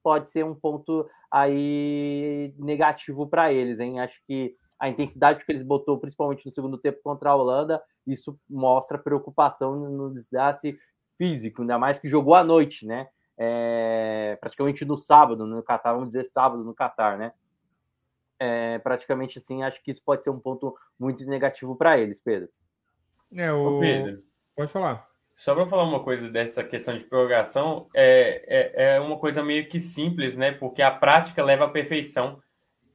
[0.02, 4.00] pode ser um ponto aí negativo para eles, hein?
[4.00, 8.38] Acho que a intensidade que eles botou, principalmente no segundo tempo contra a Holanda, isso
[8.50, 10.76] mostra preocupação no desgaste
[11.16, 13.08] físico, ainda mais que jogou à noite, né?
[13.38, 17.32] É, praticamente no sábado, no Catar, vamos dizer sábado no Catar, né?
[18.38, 22.48] É, praticamente assim, acho que isso pode ser um ponto muito negativo para eles, Pedro.
[23.32, 23.76] É, o...
[23.76, 24.22] Ô Pedro.
[24.56, 25.11] Pode falar.
[25.34, 29.68] Só para falar uma coisa dessa questão de prorrogação, é, é, é uma coisa meio
[29.68, 30.52] que simples, né?
[30.52, 32.40] Porque a prática leva à perfeição.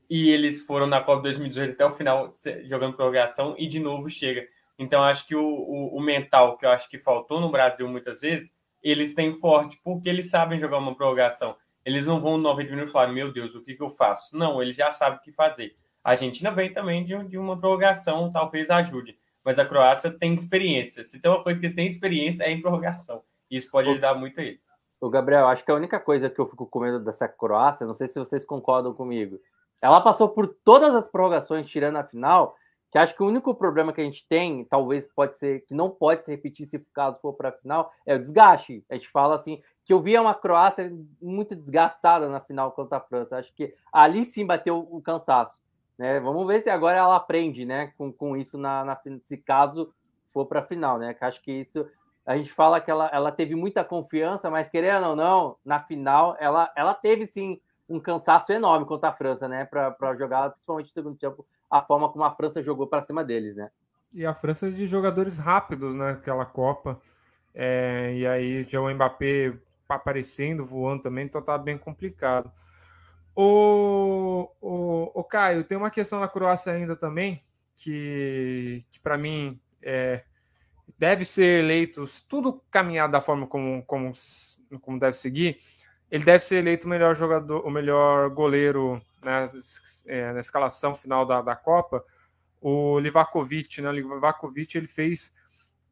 [0.09, 2.31] E eles foram na Copa 2018 até o final
[2.63, 4.47] jogando prorrogação e de novo chega.
[4.79, 8.21] Então, acho que o, o, o, mental que eu acho que faltou no Brasil muitas
[8.21, 11.57] vezes, eles têm forte, porque eles sabem jogar uma prorrogação.
[11.83, 14.37] Eles não vão no 90 minutos falar, meu Deus, o que, que eu faço?
[14.37, 15.75] Não, eles já sabem o que fazer.
[16.01, 21.05] A Argentina vem também de, de uma prorrogação, talvez ajude mas a Croácia tem experiência.
[21.05, 23.23] Se tem uma coisa que eles têm experiência é em prorrogação.
[23.49, 24.59] Isso pode ajudar muito a eles.
[24.99, 27.93] O Gabriel, acho que a única coisa que eu fico com medo dessa Croácia, não
[27.93, 29.39] sei se vocês concordam comigo,
[29.81, 32.57] ela passou por todas as prorrogações, tirando a final,
[32.91, 35.89] que acho que o único problema que a gente tem, talvez pode ser, que não
[35.89, 38.83] pode se repetir se caso for para a final, é o desgaste.
[38.89, 43.01] A gente fala assim, que eu via uma Croácia muito desgastada na final contra a
[43.01, 43.37] França.
[43.37, 45.57] Acho que ali sim bateu o cansaço.
[45.97, 46.19] Né?
[46.19, 49.93] Vamos ver se agora ela aprende né, com, com isso na, na se caso
[50.31, 51.15] for para a final, né?
[51.19, 51.87] Acho que isso
[52.25, 56.35] a gente fala que ela, ela teve muita confiança, mas querendo ou não, na final
[56.39, 59.63] ela, ela teve sim um cansaço enorme contra a França, né?
[59.65, 63.55] Para jogar, principalmente no segundo tempo, a forma como a França jogou para cima deles,
[63.55, 63.71] né?
[64.13, 66.11] E a França de jogadores rápidos, né?
[66.11, 66.99] Aquela Copa.
[67.55, 69.53] É, e aí já o Mbappé
[69.87, 72.51] aparecendo, voando também, então tá bem complicado.
[73.39, 77.43] O, o, o Caio, tem uma questão na Croácia ainda também,
[77.75, 80.23] que, que para mim é,
[80.97, 84.11] deve ser eleito, tudo caminhar da forma como, como,
[84.81, 85.55] como deve seguir,
[86.09, 89.47] ele deve ser eleito o melhor jogador, o melhor goleiro né,
[90.07, 92.03] é, na escalação final da, da Copa,
[92.59, 93.89] o Livakovic, né?
[93.89, 95.31] O Livakovic ele fez.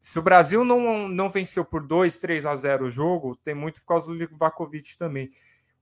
[0.02, 3.80] Se o Brasil não, não venceu por 2, 3 a 0 o jogo, tem muito
[3.82, 5.30] por causa do Livakovic também.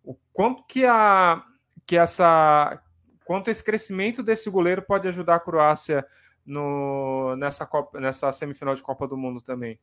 [0.03, 1.43] O quanto que a
[1.87, 2.81] que essa
[3.25, 6.05] quanto esse crescimento desse goleiro pode ajudar a Croácia
[6.45, 9.79] no, nessa, Copa, nessa semifinal de Copa do Mundo também?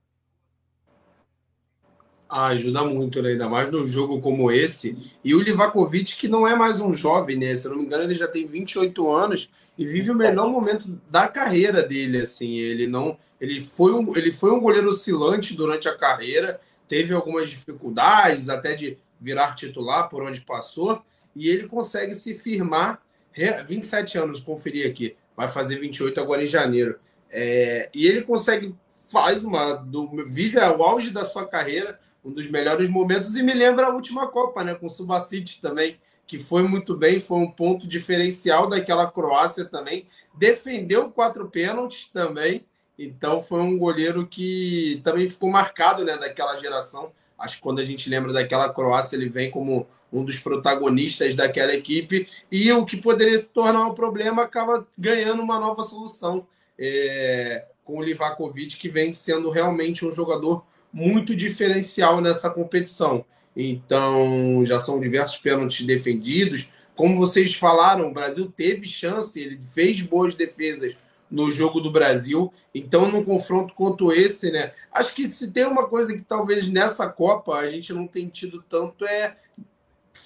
[2.29, 3.31] Ah, ajuda muito, né?
[3.31, 4.97] ainda mais num jogo como esse.
[5.21, 7.53] E o Livakovic, que não é mais um jovem, né?
[7.57, 10.87] Se eu não me engano, ele já tem 28 anos e vive o melhor momento
[11.09, 12.55] da carreira dele, assim.
[12.55, 17.49] Ele não, ele foi um, ele foi um goleiro oscilante durante a carreira, teve algumas
[17.49, 21.01] dificuldades até de virar titular por onde passou,
[21.35, 23.01] e ele consegue se firmar
[23.65, 26.99] 27 anos, conferi aqui, vai fazer 28 agora em janeiro.
[27.29, 28.75] É, e ele consegue
[29.07, 33.53] faz uma do, vive o auge da sua carreira um dos melhores momentos e me
[33.53, 37.51] lembra a última Copa, né, com o Subasic também, que foi muito bem, foi um
[37.51, 42.63] ponto diferencial daquela Croácia também, defendeu quatro pênaltis também,
[42.97, 47.11] então foi um goleiro que também ficou marcado, né, daquela geração.
[47.37, 51.73] Acho que quando a gente lembra daquela Croácia, ele vem como um dos protagonistas daquela
[51.73, 56.45] equipe e o que poderia se tornar um problema acaba ganhando uma nova solução
[56.77, 63.23] é, com o Livakovic, que vem sendo realmente um jogador muito diferencial nessa competição.
[63.55, 66.69] Então, já são diversos pênaltis defendidos.
[66.95, 70.95] Como vocês falaram, o Brasil teve chance, ele fez boas defesas
[71.29, 72.51] no jogo do Brasil.
[72.75, 74.73] Então, num confronto quanto esse, né?
[74.91, 78.63] Acho que se tem uma coisa que talvez nessa Copa a gente não tem tido
[78.67, 79.37] tanto é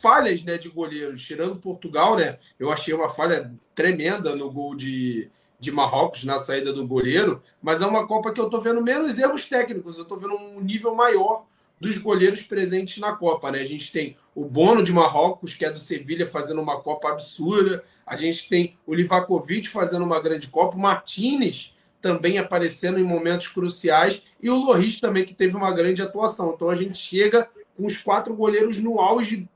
[0.05, 1.25] falhas né, de goleiros.
[1.25, 2.37] Tirando Portugal, né?
[2.59, 7.81] Eu achei uma falha tremenda no gol de, de Marrocos na saída do goleiro, mas
[7.81, 10.93] é uma Copa que eu estou vendo menos erros técnicos, eu estou vendo um nível
[10.93, 11.47] maior
[11.81, 13.61] dos goleiros presentes na Copa, né?
[13.61, 17.83] A gente tem o Bono de Marrocos, que é do Sevilha, fazendo uma Copa absurda.
[18.05, 23.47] A gente tem o Livakovic fazendo uma grande Copa, o Martinez também aparecendo em momentos
[23.47, 26.53] cruciais e o Loris também que teve uma grande atuação.
[26.53, 29.49] Então a gente chega com os quatro goleiros no auge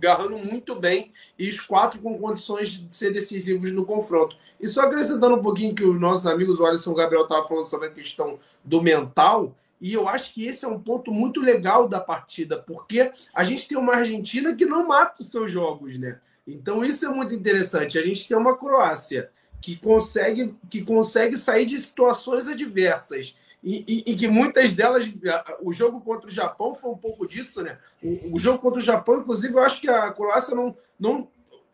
[0.00, 4.36] garrando muito bem e os quatro com condições de ser decisivos no confronto.
[4.60, 7.88] E só acrescentando um pouquinho que os nossos amigos, o Alisson Gabriel estavam falando sobre
[7.88, 12.00] a questão do mental, e eu acho que esse é um ponto muito legal da
[12.00, 16.20] partida, porque a gente tem uma Argentina que não mata os seus jogos, né?
[16.46, 17.98] Então isso é muito interessante.
[17.98, 19.30] A gente tem uma Croácia
[19.64, 25.10] que consegue, que consegue sair de situações adversas e, e, e, que muitas delas,
[25.62, 27.78] o jogo contra o Japão foi um pouco disso, né?
[28.02, 30.76] O, o, jogo contra o Japão, inclusive, eu acho que a Croácia não.
[31.00, 31.26] não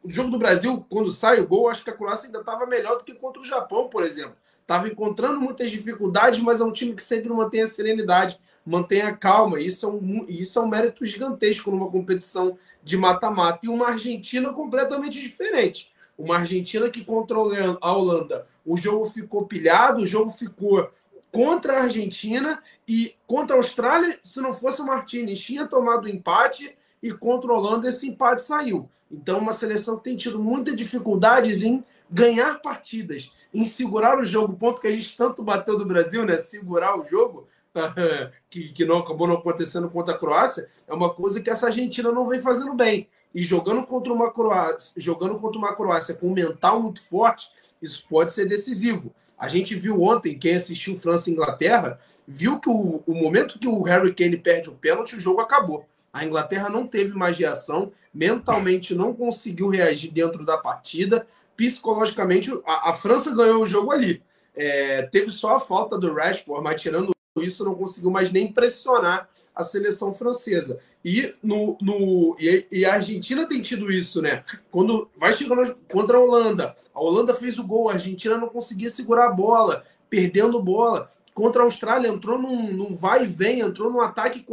[0.05, 2.97] o jogo do Brasil, quando sai o gol, acho que a Croácia ainda estava melhor
[2.97, 4.37] do que contra o Japão, por exemplo.
[4.63, 9.17] Estava encontrando muitas dificuldades, mas é um time que sempre mantém a serenidade, mantém a
[9.17, 9.61] calma.
[9.61, 13.67] Isso é um, isso é um mérito gigantesco numa competição de mata-mata.
[13.67, 15.91] E uma Argentina completamente diferente.
[16.21, 17.39] Uma Argentina que contra
[17.81, 20.91] a Holanda, o jogo ficou pilhado, o jogo ficou
[21.33, 26.09] contra a Argentina e contra a Austrália, se não fosse o Martinez, tinha tomado o
[26.09, 28.87] empate e contra a Holanda esse empate saiu.
[29.11, 34.53] Então, uma seleção que tem tido muitas dificuldades em ganhar partidas, em segurar o jogo,
[34.53, 36.37] ponto que a gente tanto bateu do Brasil, né?
[36.37, 37.49] Segurar o jogo,
[38.51, 42.13] que, que não acabou não acontecendo contra a Croácia, é uma coisa que essa Argentina
[42.13, 43.09] não vem fazendo bem.
[43.35, 47.49] E jogando contra uma Croácia, jogando contra uma Croácia com um mental muito forte,
[47.81, 49.13] isso pode ser decisivo.
[49.39, 53.69] A gente viu ontem, quem assistiu França e Inglaterra, viu que o, o momento que
[53.69, 55.87] o Harry Kane perde o pênalti, o jogo acabou.
[56.13, 62.91] A Inglaterra não teve mais reação, mentalmente não conseguiu reagir dentro da partida, psicologicamente a,
[62.91, 64.23] a França ganhou o jogo ali.
[64.55, 69.29] É, teve só a falta do Rashford, mas tirando isso não conseguiu mais nem pressionar
[69.55, 70.81] a seleção francesa.
[71.05, 74.45] E, no, no, e, e, a Argentina tem tido isso, né?
[74.71, 78.91] Quando vai chegando contra a Holanda, a Holanda fez o gol, a Argentina não conseguia
[78.91, 81.11] segurar a bola, perdendo bola.
[81.33, 84.45] Contra a Austrália, entrou num, num vai e vem, entrou num ataque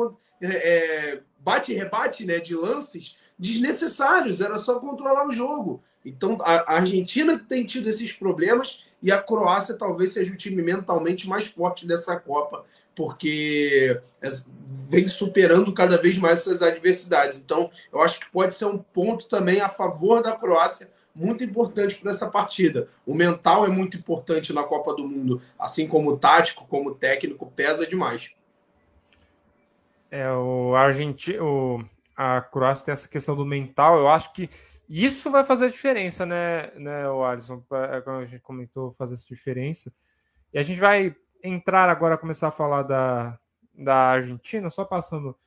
[0.42, 5.84] é, é, bate e rebate né, de lances desnecessários, era só controlar o jogo.
[6.06, 10.62] Então a, a Argentina tem tido esses problemas e a Croácia talvez seja o time
[10.62, 12.66] mentalmente mais forte dessa Copa
[12.98, 14.02] porque
[14.90, 17.38] vem superando cada vez mais essas adversidades.
[17.38, 21.96] Então, eu acho que pode ser um ponto também a favor da Croácia, muito importante
[21.96, 22.90] para essa partida.
[23.06, 26.96] O mental é muito importante na Copa do Mundo, assim como o tático, como o
[26.96, 28.32] técnico, pesa demais.
[30.10, 31.84] É, o Argentina, o,
[32.16, 34.50] a Croácia tem essa questão do mental, eu acho que
[34.90, 37.62] isso vai fazer a diferença, né, né o Alisson?
[37.92, 39.94] É, como a gente comentou, fazer essa diferença.
[40.52, 43.38] E a gente vai entrar agora, começar a falar da,
[43.74, 45.38] da Argentina, só passando.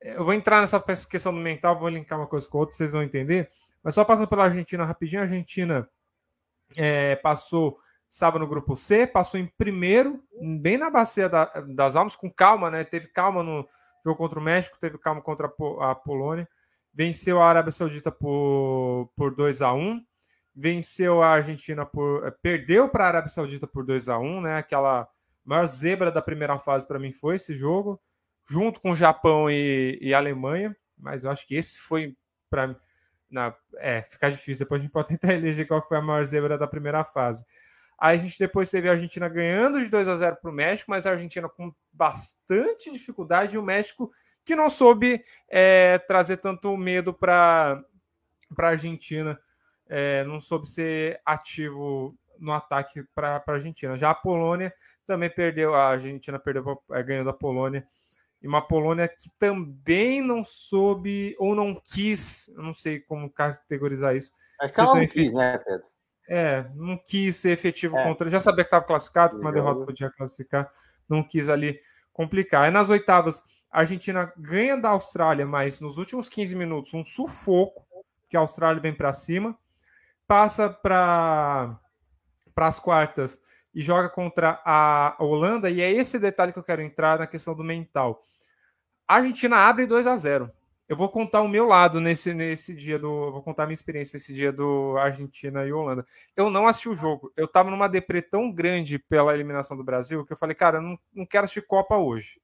[0.00, 3.02] Eu vou entrar nessa questão do mental, vou linkar uma coisa com outra, vocês vão
[3.02, 3.48] entender.
[3.82, 5.88] Mas só passando pela Argentina rapidinho, a Argentina
[6.76, 10.20] é, passou estava no grupo C, passou em primeiro,
[10.60, 12.82] bem na bacia da, das almas, com calma, né?
[12.82, 13.68] Teve calma no
[14.04, 16.48] jogo contra o México, teve calma contra a, a Polônia,
[16.92, 20.04] venceu a Arábia Saudita por, por 2 a 1
[20.54, 22.26] venceu a Argentina por.
[22.26, 24.56] Eh, perdeu para a Arábia Saudita por 2 a 1 né?
[24.58, 25.08] Aquela
[25.44, 28.00] maior zebra da primeira fase para mim foi esse jogo,
[28.48, 32.16] junto com o Japão e, e Alemanha, mas eu acho que esse foi
[32.48, 32.76] para
[33.78, 34.64] é, ficar difícil.
[34.64, 37.44] Depois a gente pode tentar eleger qual foi a maior zebra da primeira fase.
[37.98, 40.90] Aí a gente depois teve a Argentina ganhando de 2 a 0 para o México,
[40.90, 44.10] mas a Argentina com bastante dificuldade e o México
[44.42, 47.84] que não soube é, trazer tanto medo para
[48.58, 49.38] a Argentina,
[49.86, 53.96] é, não soube ser ativo no ataque para a Argentina.
[53.96, 54.72] Já a Polônia
[55.06, 57.86] também perdeu, a Argentina perdeu é, ganhando a Polônia
[58.42, 64.32] e uma Polônia que também não soube ou não quis, não sei como categorizar isso.
[64.60, 65.86] Acho que ela não quis, né, Pedro?
[66.28, 68.04] É, não quis ser efetivo é.
[68.04, 68.30] contra.
[68.30, 70.70] Já sabia que estava classificado, que uma derrota podia classificar,
[71.08, 71.78] não quis ali
[72.12, 72.64] complicar.
[72.64, 77.84] Aí nas oitavas, a Argentina ganha da Austrália, mas nos últimos 15 minutos, um sufoco,
[78.28, 79.58] que a Austrália vem para cima,
[80.26, 81.78] passa para
[82.56, 83.40] as quartas
[83.74, 87.54] e joga contra a Holanda, e é esse detalhe que eu quero entrar na questão
[87.54, 88.18] do mental.
[89.06, 90.50] A Argentina abre 2 a 0
[90.90, 93.30] eu vou contar o meu lado nesse, nesse dia do.
[93.30, 96.04] Vou contar a minha experiência nesse dia do Argentina e Holanda.
[96.34, 97.32] Eu não assisti o jogo.
[97.36, 100.82] Eu tava numa deprê tão grande pela eliminação do Brasil que eu falei, cara, eu
[100.82, 102.40] não, não quero assistir Copa hoje.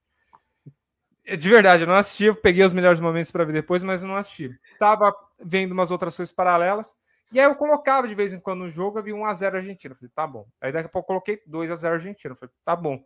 [1.25, 4.01] É, de verdade, eu não assisti, eu peguei os melhores momentos para ver depois, mas
[4.01, 4.57] eu não assisti.
[4.79, 6.97] Tava vendo umas outras coisas paralelas.
[7.31, 9.95] E aí eu colocava de vez em quando no jogo, eu vi 1x0 Argentina.
[9.95, 10.47] Falei, tá bom.
[10.61, 12.35] Aí daqui a pouco eu coloquei 2x0 Argentina.
[12.35, 13.03] Falei, tá bom.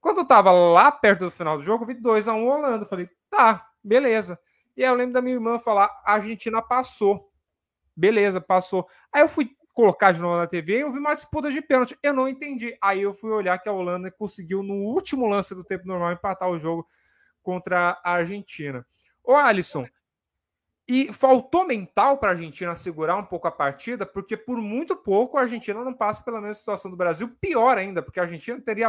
[0.00, 2.86] Quando eu tava lá perto do final do jogo, eu vi 2x1 Holanda.
[2.86, 4.38] Falei, tá, beleza.
[4.76, 7.30] E aí eu lembro da minha irmã falar: a Argentina passou.
[7.96, 8.86] Beleza, passou.
[9.12, 11.98] Aí eu fui colocar de novo na TV e eu vi uma disputa de pênalti.
[12.02, 12.76] Eu não entendi.
[12.80, 16.48] Aí eu fui olhar que a Holanda conseguiu, no último lance do tempo normal, empatar
[16.48, 16.86] o jogo
[17.42, 18.86] contra a Argentina.
[19.24, 19.84] Ô, Alisson,
[20.88, 25.36] e faltou mental para a Argentina segurar um pouco a partida, porque por muito pouco
[25.36, 27.30] a Argentina não passa pela mesma situação do Brasil.
[27.40, 28.88] Pior ainda, porque a Argentina teria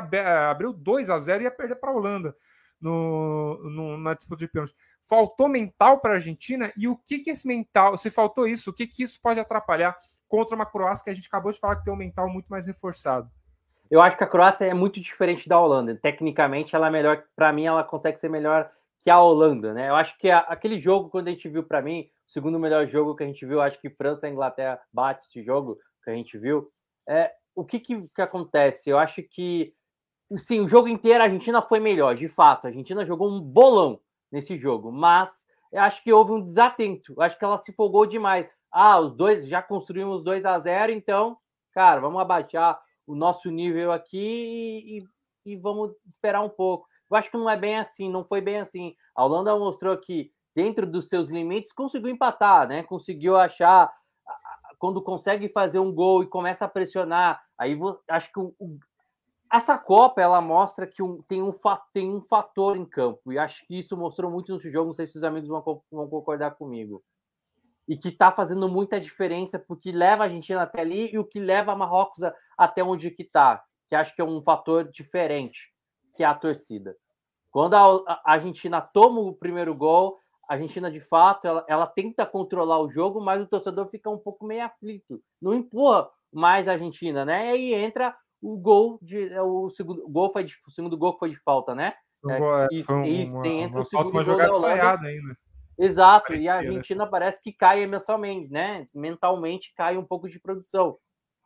[0.50, 2.34] abriu 2 a 0 e ia perder para a Holanda
[2.80, 4.74] no, no, na disputa de pênalti.
[5.06, 8.74] Faltou mental para a Argentina e o que, que esse mental, se faltou isso, o
[8.74, 11.84] que, que isso pode atrapalhar contra uma Croácia que a gente acabou de falar que
[11.84, 13.30] tem um mental muito mais reforçado?
[13.92, 15.96] Eu acho que a Croácia é muito diferente da Holanda.
[15.96, 17.24] Tecnicamente, ela é melhor.
[17.36, 19.90] Para mim, ela consegue ser melhor que a Holanda, né?
[19.90, 22.86] Eu acho que a, aquele jogo, quando a gente viu, para mim, o segundo melhor
[22.88, 26.14] jogo que a gente viu, acho que França e Inglaterra bate esse jogo que a
[26.14, 26.70] gente viu.
[27.08, 28.90] É, o que, que, que acontece?
[28.90, 29.74] Eu acho que
[30.38, 32.66] sim, o jogo inteiro a Argentina foi melhor, de fato.
[32.66, 34.00] A Argentina jogou um bolão
[34.32, 35.32] nesse jogo, mas
[35.72, 37.14] eu acho que houve um desatento.
[37.14, 38.50] Eu acho que ela se folgou demais.
[38.72, 41.38] Ah, os dois já construímos 2 a 0 então,
[41.74, 45.02] cara, vamos abaixar o nosso nível aqui
[45.46, 46.88] e, e, vamos esperar um pouco.
[47.10, 48.96] Eu acho que não é bem assim, não foi bem assim.
[49.16, 52.84] A Holanda mostrou que, dentro dos seus limites, conseguiu empatar, né?
[52.84, 53.92] Conseguiu achar.
[54.78, 58.54] Quando consegue fazer um gol e começa a pressionar, aí acho que o,
[59.52, 61.54] essa Copa ela mostra que um, tem, um,
[61.92, 64.88] tem um fator em campo, e acho que isso mostrou muito no jogo.
[64.88, 67.04] Não sei se os amigos vão, vão concordar comigo.
[67.88, 71.40] E que está fazendo muita diferença, porque leva a Argentina até ali e o que
[71.40, 75.74] leva a Marrocos a, até onde que está, que acho que é um fator diferente,
[76.20, 76.98] que é a torcida.
[77.50, 82.78] Quando a, Argentina toma o primeiro gol, a Argentina de fato ela, ela tenta controlar
[82.82, 87.24] o jogo, mas o torcedor fica um pouco meio aflito, não empurra mais a Argentina,
[87.24, 87.56] né?
[87.56, 91.30] E entra o gol de é, o segundo gol foi de, o segundo gol foi
[91.30, 91.94] de falta, né?
[92.28, 95.38] É, isso, um, isso uma, tem entre o segundo uma jogada ensaiada ainda.
[95.78, 96.68] Exato, Parecia, e a né?
[96.68, 97.10] Argentina né?
[97.10, 98.90] parece que cai mensalmente, né?
[98.94, 100.98] Mentalmente cai um pouco de produção,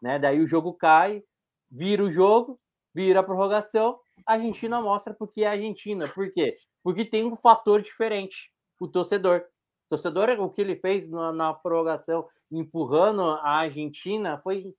[0.02, 0.18] né?
[0.18, 1.22] Daí o jogo cai,
[1.70, 2.60] vira o jogo,
[2.92, 6.08] vira a prorrogação, a Argentina mostra porque é a Argentina.
[6.08, 6.56] Por quê?
[6.84, 9.46] Porque tem um fator diferente, o torcedor.
[9.86, 14.74] O torcedor, o que ele fez na, na prorrogação, empurrando a Argentina, foi,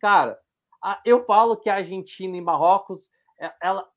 [0.00, 0.38] cara,
[1.04, 3.10] eu falo que a Argentina e Marrocos,
[3.40, 3.88] é, ela,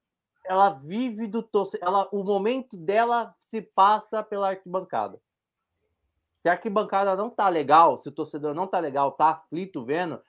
[0.46, 1.48] ela vive do
[1.82, 5.20] ela o momento dela se passa pela arquibancada.
[6.36, 10.22] Se a arquibancada não tá legal, se o torcedor não tá legal, tá aflito vendo,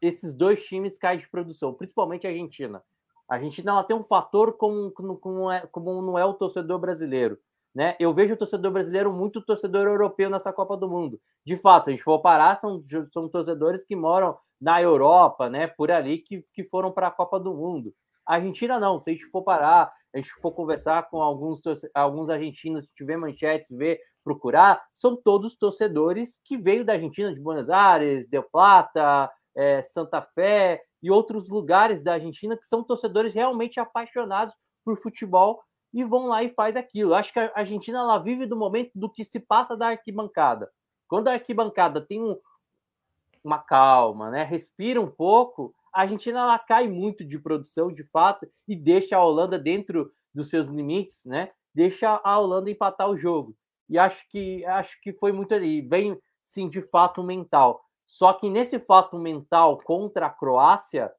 [0.00, 2.82] esses dois times caem de produção, principalmente a Argentina.
[3.28, 7.38] A Argentina ela tem um fator como, como, é, como não é o torcedor brasileiro.
[7.74, 7.94] Né?
[8.00, 11.20] Eu vejo o torcedor brasileiro muito torcedor europeu nessa Copa do Mundo.
[11.44, 15.68] De fato, se a gente for parar, são, são torcedores que moram na Europa, né,
[15.68, 17.94] por ali, que, que foram para a Copa do Mundo.
[18.26, 21.60] A Argentina não, se a gente for parar, a gente for conversar com alguns,
[21.94, 27.40] alguns argentinos, se tiver manchetes, ver, procurar, são todos torcedores que veio da Argentina, de
[27.40, 33.34] Buenos Aires, Del Plata, é, Santa Fé, e outros lugares da Argentina que são torcedores
[33.34, 37.14] realmente apaixonados por futebol e vão lá e faz aquilo.
[37.14, 40.70] Acho que a Argentina ela vive do momento do que se passa da arquibancada.
[41.06, 42.38] Quando a arquibancada tem um,
[43.42, 48.46] uma calma, né, respira um pouco, a Argentina ela cai muito de produção, de fato,
[48.66, 51.50] e deixa a Holanda dentro dos seus limites, né?
[51.74, 53.56] Deixa a Holanda empatar o jogo.
[53.88, 57.87] E acho que acho que foi muito ali, bem sim de fato mental.
[58.08, 61.12] Só que nesse fato mental contra a Croácia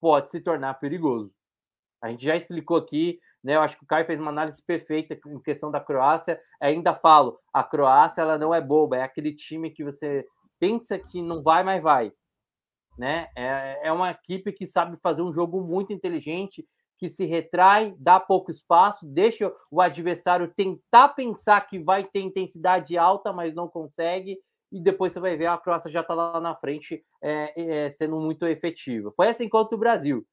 [0.00, 1.32] pode se tornar perigoso.
[2.02, 3.54] A gente já explicou aqui, né?
[3.54, 6.40] Eu acho que o Caio fez uma análise perfeita em questão da Croácia.
[6.60, 10.26] Ainda falo, a Croácia ela não é boba, é aquele time que você
[10.58, 12.12] pensa que não vai, mas vai.
[12.98, 13.28] Né?
[13.36, 16.66] É, é uma equipe que sabe fazer um jogo muito inteligente,
[16.98, 22.98] que se retrai, dá pouco espaço, deixa o adversário tentar pensar que vai ter intensidade
[22.98, 24.38] alta, mas não consegue,
[24.72, 28.18] e depois você vai ver a Croácia já está lá na frente é, é, sendo
[28.18, 29.12] muito efetiva.
[29.14, 30.26] Foi assim contra o Brasil.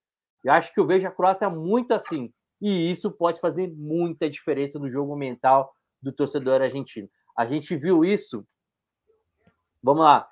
[0.44, 4.80] Eu acho que eu vejo a Croácia muito assim, e isso pode fazer muita diferença
[4.80, 7.10] no jogo mental do torcedor argentino.
[7.36, 8.46] A gente viu isso.
[9.82, 10.30] Vamos lá.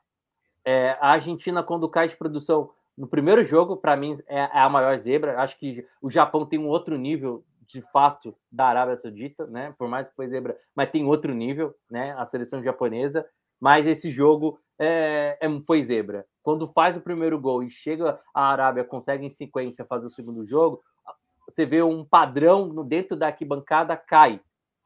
[0.66, 4.68] É, a Argentina, quando cai de produção no primeiro jogo, para mim, é, é, a
[4.68, 5.40] maior zebra.
[5.40, 9.74] Acho que o Japão tem um outro nível, de fato, da Arábia Saudita, né?
[9.78, 12.14] Por mais que foi zebra, mas tem outro nível, né?
[12.18, 13.26] A seleção japonesa.
[13.60, 16.26] Mas esse jogo é, é, foi zebra.
[16.44, 20.46] Quando faz o primeiro gol e chega a Arábia, consegue em sequência fazer o segundo
[20.46, 20.82] jogo,
[21.50, 24.40] você vê um padrão dentro da arquibancada cai.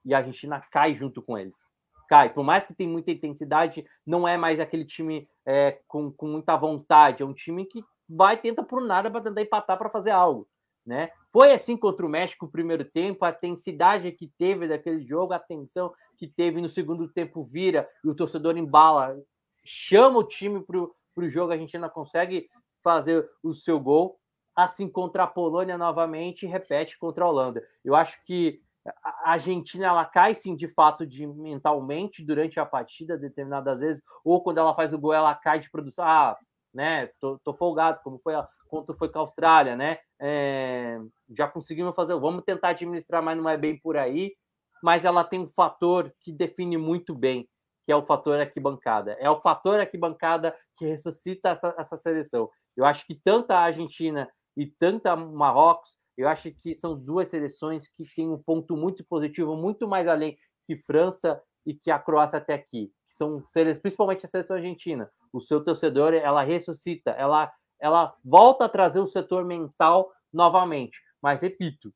[0.03, 1.72] E a Argentina cai junto com eles
[2.11, 2.30] cai.
[2.30, 6.57] Por mais que tenha muita intensidade, não é mais aquele time é, com, com muita
[6.57, 7.24] vontade.
[7.24, 10.45] É um time que vai tenta por nada para tentar empatar para fazer algo.
[10.86, 11.09] Né?
[11.32, 15.39] Foi assim contra o México no primeiro tempo, a intensidade que teve daquele jogo, a
[15.39, 19.19] tensão que teve no segundo tempo vira e o torcedor embala,
[19.65, 22.47] chama o time para o jogo, a gente ainda consegue
[22.84, 24.19] fazer o seu gol.
[24.55, 27.67] Assim contra a Polônia novamente, repete contra a Holanda.
[27.84, 28.61] Eu acho que
[29.03, 34.43] a Argentina ela cai sim de fato de mentalmente durante a partida, determinadas vezes, ou
[34.43, 36.05] quando ela faz o gol, ela cai de produção.
[36.05, 36.38] Ah,
[36.72, 37.07] né?
[37.19, 39.97] Tô, tô folgado, como foi a, quanto foi com a Austrália, né?
[40.19, 40.99] É,
[41.36, 44.36] já conseguimos fazer, vamos tentar administrar, mas não é bem por aí.
[44.82, 47.47] Mas ela tem um fator que define muito bem,
[47.86, 49.13] que é o fator arquibancada.
[49.19, 52.49] É o fator arquibancada que ressuscita essa, essa seleção.
[52.75, 57.29] Eu acho que tanto a Argentina e tanto a Marrocos eu acho que são duas
[57.29, 61.99] seleções que têm um ponto muito positivo, muito mais além que França e que a
[61.99, 62.91] Croácia até aqui.
[63.07, 63.43] São
[63.82, 65.09] principalmente a seleção argentina.
[65.34, 70.99] O seu torcedor, ela ressuscita, ela, ela volta a trazer o setor mental novamente.
[71.21, 71.93] Mas repito,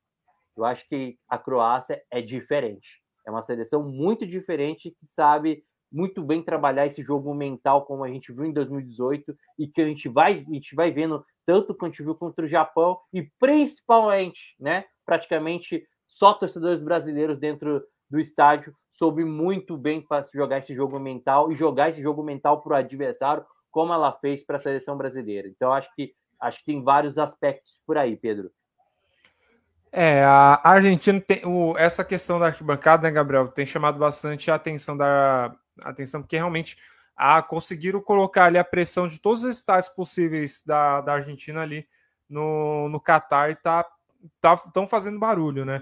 [0.57, 3.01] eu acho que a Croácia é diferente.
[3.25, 8.09] É uma seleção muito diferente que sabe muito bem trabalhar esse jogo mental, como a
[8.09, 11.85] gente viu em 2018, e que a gente vai, a gente vai vendo tanto quanto
[11.85, 18.19] a gente viu contra o Japão, e principalmente, né, praticamente só torcedores brasileiros dentro do
[18.19, 22.73] estádio soube muito bem para jogar esse jogo mental e jogar esse jogo mental para
[22.73, 25.47] o adversário, como ela fez para a seleção brasileira.
[25.47, 28.51] Então, acho que acho que tem vários aspectos por aí, Pedro.
[29.97, 34.55] É, a Argentina tem o, essa questão da arquibancada, né, Gabriel, tem chamado bastante a
[34.55, 36.77] atenção da atenção, porque realmente
[37.15, 41.87] a, conseguiram colocar ali a pressão de todos os estádios possíveis da, da Argentina ali
[42.27, 43.85] no, no Catar e tá,
[44.41, 45.81] tá, tão fazendo barulho, né?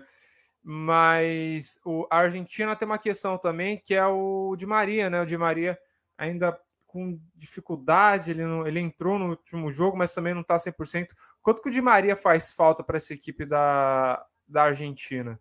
[0.61, 5.22] Mas o, a Argentina tem uma questão também que é o de Maria, né?
[5.22, 5.76] O de Maria
[6.16, 6.55] ainda
[6.94, 11.08] com dificuldade, ele, não, ele entrou no último jogo, mas também não está 100%.
[11.41, 15.39] Quanto que o de Maria faz falta para essa equipe da, da Argentina?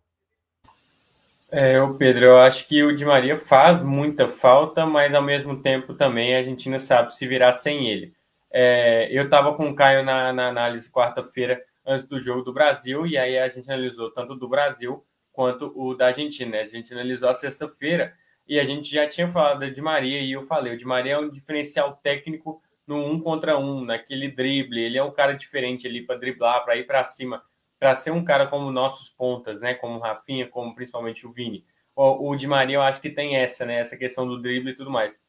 [1.51, 5.61] É, o Pedro, eu acho que o Di Maria faz muita falta, mas ao mesmo
[5.61, 8.15] tempo também a Argentina sabe se virar sem ele.
[8.51, 13.05] É, eu estava com o Caio na, na análise quarta-feira antes do jogo do Brasil,
[13.05, 16.59] e aí a gente analisou tanto do Brasil quanto o da Argentina.
[16.59, 18.15] A gente analisou a sexta-feira
[18.47, 21.19] e a gente já tinha falado de Maria e eu falei, o Di Maria é
[21.19, 24.81] um diferencial técnico no um contra um, naquele drible.
[24.81, 27.41] Ele é um cara diferente ali para driblar, para ir para cima
[27.83, 29.73] para ser um cara como nossos pontas, né?
[29.73, 31.65] Como o Rafinha, como principalmente o Vini.
[31.93, 33.77] O, o Di Maria, eu acho que tem essa, né?
[33.81, 35.19] Essa questão do drible e tudo mais.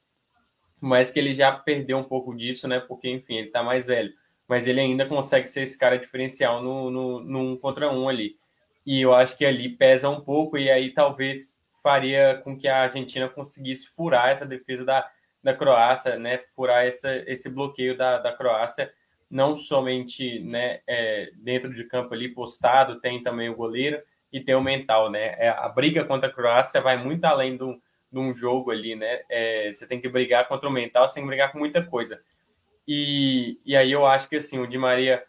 [0.80, 2.78] Mas que ele já perdeu um pouco disso, né?
[2.78, 4.12] Porque, enfim, ele tá mais velho.
[4.46, 8.36] Mas ele ainda consegue ser esse cara diferencial no, no, no um contra um ali.
[8.86, 11.53] E eu acho que ali pesa um pouco, e aí talvez
[11.84, 15.10] faria com que a Argentina conseguisse furar essa defesa da,
[15.42, 16.38] da Croácia, né?
[16.56, 18.90] Furar essa, esse bloqueio da, da Croácia
[19.30, 24.00] não somente né, é, dentro de campo ali postado, tem também o goleiro
[24.32, 25.34] e tem o mental, né?
[25.38, 29.20] É, a briga contra a Croácia vai muito além de um jogo ali, né?
[29.28, 32.18] É, você tem que brigar contra o mental, você tem que brigar com muita coisa.
[32.88, 35.22] E, e aí eu acho que assim, o Di Maria.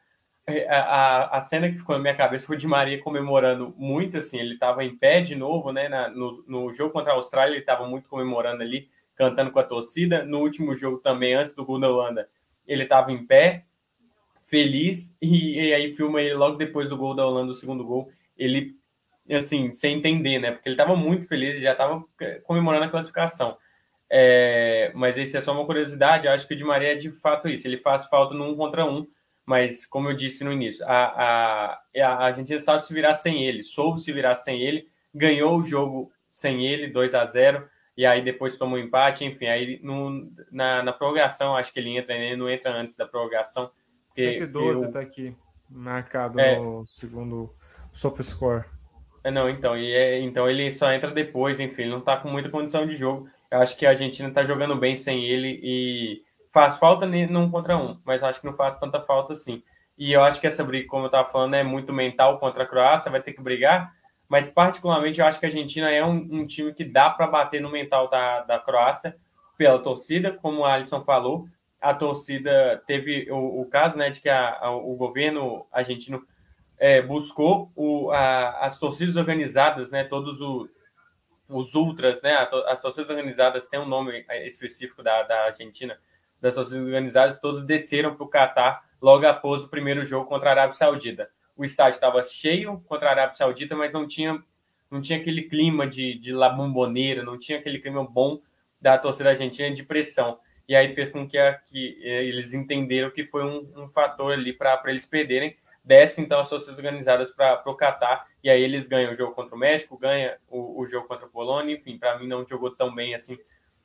[0.48, 4.40] É, a, a cena que ficou na minha cabeça foi Di Maria comemorando muito, assim,
[4.40, 5.90] ele estava em pé de novo, né?
[5.90, 9.64] Na, no, no jogo contra a Austrália, ele estava muito comemorando ali, cantando com a
[9.64, 10.24] torcida.
[10.24, 12.30] No último jogo também, antes do gol da Holanda,
[12.68, 13.66] ele estava em pé,
[14.46, 18.12] feliz, e, e, aí filma ele logo depois do gol da Holanda, o segundo gol,
[18.38, 18.76] ele,
[19.32, 20.52] assim, sem entender, né?
[20.52, 22.04] Porque ele estava muito feliz, já estava
[22.44, 23.58] comemorando a classificação.
[24.08, 26.28] É, mas isso é só uma curiosidade.
[26.28, 27.68] Eu acho que o Di Maria é de fato isso.
[27.68, 29.08] Ele faz falta no um contra um,
[29.46, 33.62] mas como eu disse no início, a, a, a Argentina sabe se virar sem ele,
[33.62, 37.68] soube se virar sem ele, ganhou o jogo sem ele, 2 a 0
[37.98, 39.24] e aí depois tomou um empate.
[39.24, 43.08] Enfim, aí no, na, na prorrogação, acho que ele entra, ele não entra antes da
[43.08, 43.72] prorrogação.
[44.16, 45.36] 112 está aqui
[45.70, 47.54] marcado é, no segundo
[47.92, 48.66] SofaScore.
[49.24, 52.30] É, não, então, e é, então ele só entra depois, enfim, ele não está com
[52.30, 53.28] muita condição de jogo.
[53.50, 56.24] Eu acho que a Argentina está jogando bem sem ele e
[56.56, 59.62] faz falta num contra um, mas acho que não faz tanta falta assim.
[59.98, 62.66] E eu acho que essa briga, como eu estava falando, é muito mental contra a
[62.66, 63.94] Croácia, vai ter que brigar,
[64.30, 67.62] mas particularmente eu acho que a Argentina é um, um time que dá para bater
[67.62, 69.18] no mental da, da Croácia
[69.58, 71.46] pela torcida, como o Alisson falou.
[71.82, 76.26] A torcida teve o, o caso né, de que a, a, o governo argentino
[76.78, 80.70] é, buscou o, a, as torcidas organizadas, né, todos o,
[81.50, 82.34] os ultras, né?
[82.68, 86.00] As torcidas organizadas têm um nome específico da, da Argentina,
[86.46, 90.52] das torcidas organizadas, todos desceram para o Catar logo após o primeiro jogo contra a
[90.52, 91.28] Arábia Saudita.
[91.58, 94.44] O estádio estava cheio contra a Arábia Saudita, mas não tinha,
[94.92, 98.40] não tinha aquele clima de, de la bomboneira, não tinha aquele clima bom
[98.80, 100.38] da torcida argentina de pressão.
[100.68, 104.32] E aí fez com que, a, que eh, eles entenderam que foi um, um fator
[104.32, 108.88] ali para eles perderem desce então as torcidas organizadas para o Catar e aí eles
[108.88, 112.18] ganham o jogo contra o México, ganha o, o jogo contra a Polônia, enfim, para
[112.18, 113.38] mim não jogou tão bem assim.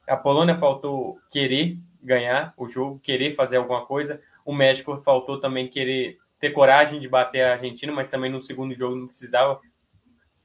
[0.07, 4.21] A Polônia faltou querer ganhar o jogo, querer fazer alguma coisa.
[4.45, 8.75] O México faltou também querer ter coragem de bater a Argentina, mas também no segundo
[8.75, 9.61] jogo não precisava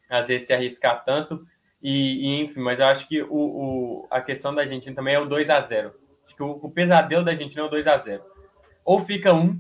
[0.10, 1.46] às vezes se arriscar tanto.
[1.82, 5.20] E, e enfim, mas eu acho que o, o, a questão da Argentina também é
[5.20, 5.94] o 2 a 0
[6.26, 8.24] Acho que o, o pesadelo da Argentina é o 2 a 0
[8.84, 9.60] Ou fica um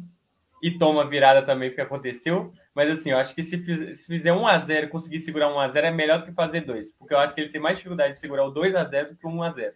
[0.61, 2.51] e toma virada também, o que aconteceu.
[2.73, 6.19] Mas assim, eu acho que se, fiz, se fizer 1x0 conseguir segurar 1x0 é melhor
[6.19, 6.93] do que fazer 2.
[6.93, 9.29] Porque eu acho que eles têm mais dificuldade de segurar o 2x0 do que o
[9.29, 9.71] 1x0.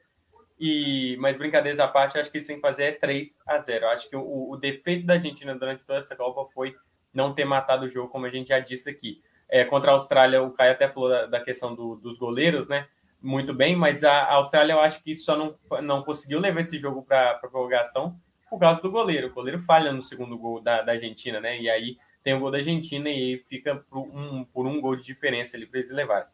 [0.59, 3.81] E, mas brincadeiras à parte, acho que eles têm que fazer é 3x0.
[3.81, 6.75] Eu acho que o, o, defeito da Argentina durante toda essa Copa foi
[7.13, 9.21] não ter matado o jogo, como a gente já disse aqui.
[9.47, 12.87] É, contra a Austrália, o Caio até falou da, da questão do, dos goleiros, né?
[13.21, 16.77] Muito bem, mas a, a Austrália eu acho que só não, não conseguiu levar esse
[16.77, 19.27] jogo para a prorrogação por causa do goleiro.
[19.27, 21.59] O goleiro falha no segundo gol da, da Argentina, né?
[21.59, 25.03] E aí tem o gol da Argentina e fica por um, por um gol de
[25.03, 26.27] diferença ali para eles levarem.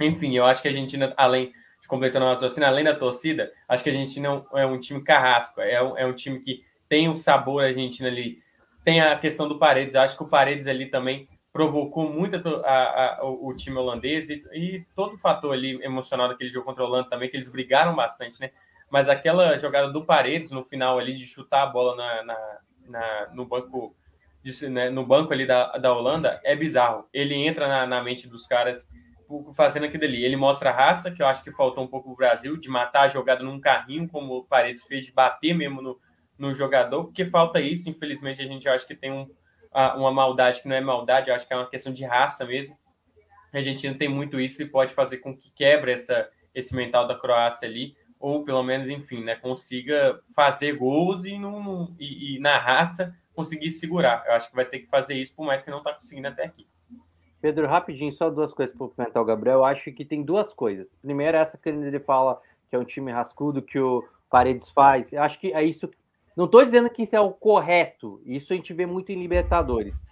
[0.00, 1.52] Enfim, eu acho que a Argentina, além
[1.88, 5.82] completando a torcida, além da torcida, acho que a Argentina é um time carrasco, é
[5.82, 8.42] um, é um time que tem o sabor argentino ali.
[8.84, 13.20] Tem a questão do Paredes, acho que o Paredes ali também provocou muito a, a,
[13.24, 17.10] o time holandês e, e, todo o fator ali emocional daquele jogo contra a Holanda
[17.10, 18.50] também, que eles brigaram bastante, né?
[18.92, 22.58] mas aquela jogada do Paredes no final ali de chutar a bola na, na,
[22.88, 23.96] na no banco
[24.42, 27.08] de, né, no banco ali da, da Holanda é bizarro.
[27.10, 28.86] Ele entra na, na, mente dos caras
[29.54, 30.24] fazendo aquilo ali.
[30.24, 33.02] Ele mostra a raça, que eu acho que faltou um pouco o Brasil, de matar
[33.02, 36.00] a jogada num carrinho, como o Paredes fez, de bater mesmo no,
[36.38, 37.88] no jogador, porque falta isso.
[37.88, 39.28] Infelizmente, a gente acha que tem um,
[39.96, 42.76] uma maldade que não é maldade, eu acho que é uma questão de raça mesmo.
[43.52, 47.14] A Argentina tem muito isso e pode fazer com que quebre essa, esse mental da
[47.14, 52.56] Croácia ali ou pelo menos, enfim, né, consiga fazer gols e, não, e, e, na
[52.56, 54.24] raça conseguir segurar.
[54.26, 56.44] Eu acho que vai ter que fazer isso, por mais que não está conseguindo até
[56.44, 56.68] aqui.
[57.42, 59.58] Pedro, rapidinho, só duas coisas para comentar o Gabriel.
[59.58, 60.96] Eu acho que tem duas coisas.
[61.02, 62.40] Primeiro, essa que ele fala
[62.70, 65.12] que é um time rascudo, que o Paredes faz.
[65.12, 65.90] Eu acho que é isso.
[66.36, 68.22] Não estou dizendo que isso é o correto.
[68.24, 70.06] Isso a gente vê muito em Libertadores.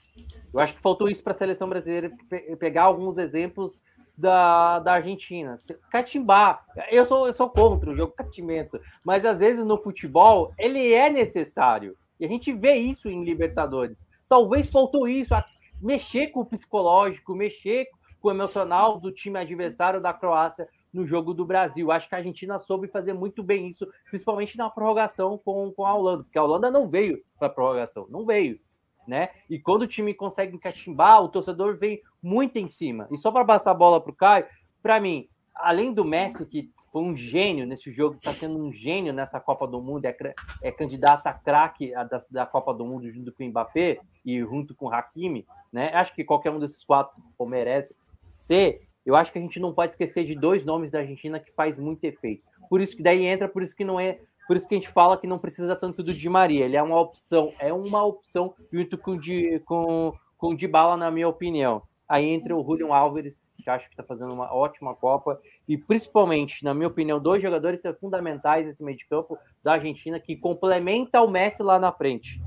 [0.53, 2.11] Eu acho que faltou isso para a seleção brasileira
[2.59, 3.81] pegar alguns exemplos
[4.19, 5.55] da, da Argentina.
[5.89, 10.93] Catimbar, eu sou, eu sou contra o jogo catimento, mas às vezes no futebol ele
[10.93, 11.97] é necessário.
[12.19, 14.05] E a gente vê isso em Libertadores.
[14.29, 15.33] Talvez faltou isso,
[15.81, 17.87] mexer com o psicológico, mexer
[18.21, 21.91] com o emocional do time adversário da Croácia no jogo do Brasil.
[21.91, 25.95] Acho que a Argentina soube fazer muito bem isso, principalmente na prorrogação com, com a
[25.95, 28.61] Holanda, porque a Holanda não veio para a prorrogação, não veio
[29.07, 29.31] né?
[29.49, 33.09] E quando o time consegue encachimbar, o torcedor vem muito em cima.
[33.11, 34.47] E só para passar a bola para o Caio,
[34.83, 39.13] para mim, além do Messi, que foi um gênio nesse jogo, está sendo um gênio
[39.13, 40.17] nessa Copa do Mundo, é,
[40.63, 44.75] é candidato a craque da, da, Copa do Mundo junto com o Mbappé e junto
[44.75, 45.91] com o Hakimi, né?
[45.95, 47.15] Acho que qualquer um desses quatro
[47.47, 47.95] merece
[48.33, 48.83] ser.
[49.05, 51.79] Eu acho que a gente não pode esquecer de dois nomes da Argentina que faz
[51.79, 52.45] muito efeito.
[52.69, 54.89] Por isso que daí entra, por isso que não é Por isso que a gente
[54.89, 56.65] fala que não precisa tanto do Di Maria.
[56.65, 61.29] Ele é uma opção, é uma opção junto com o com, com o na minha
[61.29, 61.83] opinião.
[62.11, 66.65] Aí entra o Julian Álvares, que acho que está fazendo uma ótima Copa, e principalmente,
[66.65, 71.21] na minha opinião, dois jogadores são fundamentais nesse meio de campo da Argentina, que complementa
[71.21, 72.43] o Messi lá na frente,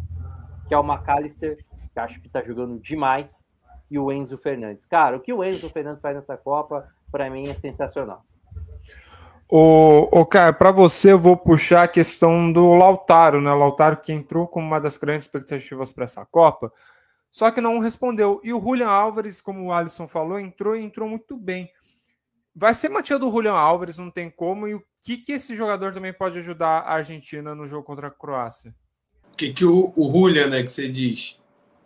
[0.68, 3.45] que é o McAllister, que acho que está jogando demais,
[3.89, 4.86] e o Enzo Fernandes.
[4.86, 8.22] Cara, o que o Enzo Fernandes faz nessa Copa, para mim, é sensacional.
[9.49, 13.53] O, o cara, para você eu vou puxar a questão do Lautaro, né?
[13.53, 16.70] Lautaro que entrou como uma das grandes expectativas para essa Copa,
[17.34, 18.39] só que não respondeu.
[18.43, 21.67] E o Julian Álvares, como o Alisson falou, entrou e entrou muito bem.
[22.55, 24.67] Vai ser mantido o Julian Álvares, não tem como.
[24.67, 28.11] E o que, que esse jogador também pode ajudar a Argentina no jogo contra a
[28.11, 28.75] Croácia?
[29.31, 31.36] O que, que o, o Julian, né, que você diz?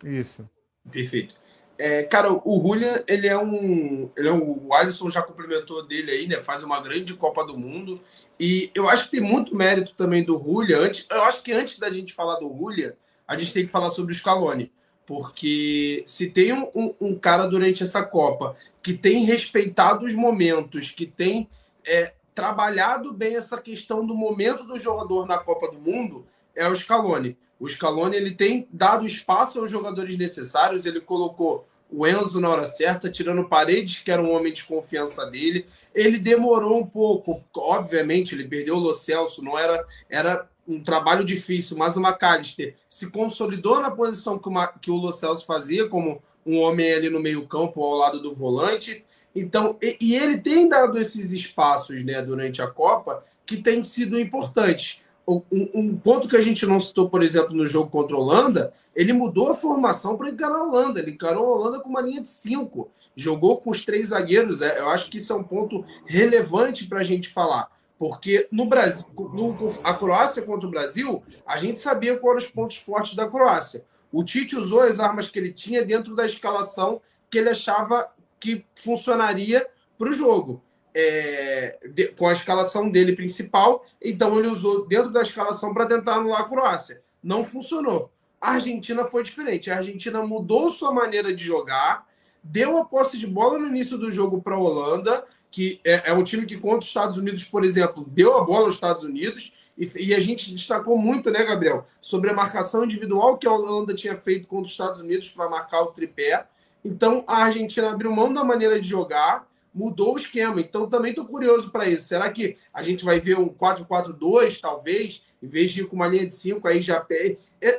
[0.04, 0.50] Isso.
[0.92, 1.34] Perfeito.
[1.80, 4.12] É, cara, o Julian, ele é um.
[4.18, 6.42] Ele é um, o Alisson já cumprimentou dele aí, né?
[6.42, 7.98] Faz uma grande Copa do Mundo.
[8.38, 10.80] E eu acho que tem muito mérito também do Julian.
[10.80, 12.94] Antes, eu acho que antes da gente falar do Julian,
[13.26, 14.74] a gente tem que falar sobre o Scaloni.
[15.08, 21.06] Porque se tem um, um, cara durante essa Copa que tem respeitado os momentos, que
[21.06, 21.50] tem
[21.86, 26.76] é, trabalhado bem essa questão do momento do jogador na Copa do Mundo, é o
[26.76, 27.38] Scaloni.
[27.58, 32.66] O Scaloni ele tem dado espaço aos jogadores necessários, ele colocou o Enzo na hora
[32.66, 35.68] certa, tirando Paredes, que era um homem de confiança dele.
[35.96, 41.24] Ele demorou um pouco, obviamente, ele perdeu o Lo Celso, não era, era um trabalho
[41.24, 45.88] difícil, mas o McAllister se consolidou na posição que, uma, que o Lo Celso fazia,
[45.88, 49.04] como um homem ali no meio-campo, ao lado do volante.
[49.36, 54.20] Então, e, e, ele tem dado esses espaços né, durante a Copa que tem sido
[54.20, 58.20] importantes um, um, ponto que a gente não citou, por exemplo, no jogo contra a
[58.20, 61.02] Holanda, ele mudou a formação para encarar a Holanda.
[61.02, 64.62] Ele encarou a Holanda com uma linha de cinco, jogou com os três zagueiros.
[64.62, 67.70] É, eu acho que isso é um ponto relevante para a gente falar.
[67.98, 72.52] Porque no Brasil, no, a Croácia contra o Brasil, a gente sabia quais eram os
[72.52, 73.84] pontos fortes da Croácia.
[74.12, 78.66] O Tite usou as armas que ele tinha dentro da escalação que ele achava que
[78.76, 79.68] funcionaria
[79.98, 80.62] para o jogo
[80.96, 86.16] é, de, com a escalação dele principal, então ele usou dentro da escalação para tentar
[86.16, 87.04] anular a Croácia.
[87.22, 88.12] Não funcionou.
[88.42, 89.70] A Argentina foi diferente.
[89.70, 92.08] A Argentina mudou sua maneira de jogar,
[92.44, 96.14] deu a posse de bola no início do jogo para a Holanda, que é, é,
[96.14, 99.54] um time que contra os Estados Unidos, por exemplo, deu a bola aos Estados Unidos.
[99.78, 103.94] E, e, a gente destacou muito, né, Gabriel, sobre a marcação individual que a Holanda
[103.94, 106.48] tinha feito contra os Estados Unidos para marcar o tripé.
[106.84, 110.60] Então a Argentina abriu mão da maneira de jogar, mudou o esquema.
[110.60, 112.08] Então também estou curioso para isso.
[112.08, 116.08] Será que a gente vai ver um 4-4-2, talvez, em vez de ir com uma
[116.08, 117.06] linha de 5, aí já.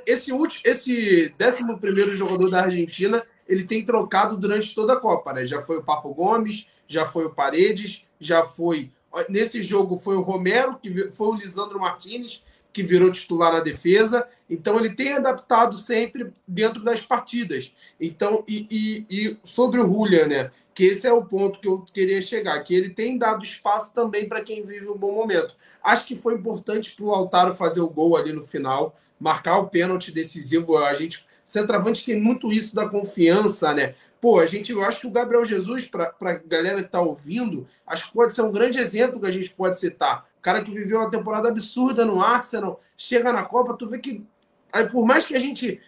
[0.06, 5.46] Esse último, esse 11 jogador da Argentina, ele tem trocado durante toda a Copa, né?
[5.46, 8.92] Já foi o Papo Gomes, já foi o Paredes, já foi.
[9.28, 14.28] Nesse jogo foi o Romero, que foi o Lisandro Martinez, que virou titular na defesa.
[14.49, 17.72] Então ele tem adaptado sempre dentro das partidas.
[17.99, 20.51] Então, e, e, e sobre o Julian, né?
[20.78, 24.28] que esse é o ponto que eu queria chegar, que ele tem dado espaço também
[24.28, 25.57] para quem vive um bom momento.
[25.82, 29.66] Acho que foi importante para o Altaro fazer o gol ali no final, marcar o
[29.66, 30.78] pênalti decisivo.
[30.78, 33.94] A gente, centroavante tem muito isso da confiança, né?
[34.20, 37.66] Pô, a gente, eu acho que o Gabriel Jesus, para a galera que está ouvindo,
[37.86, 40.28] acho que pode ser um grande exemplo que a gente pode citar.
[40.38, 44.24] O cara que viveu uma temporada absurda no Arsenal, chega na Copa, tu vê que
[44.70, 45.80] Aí, por mais que a gente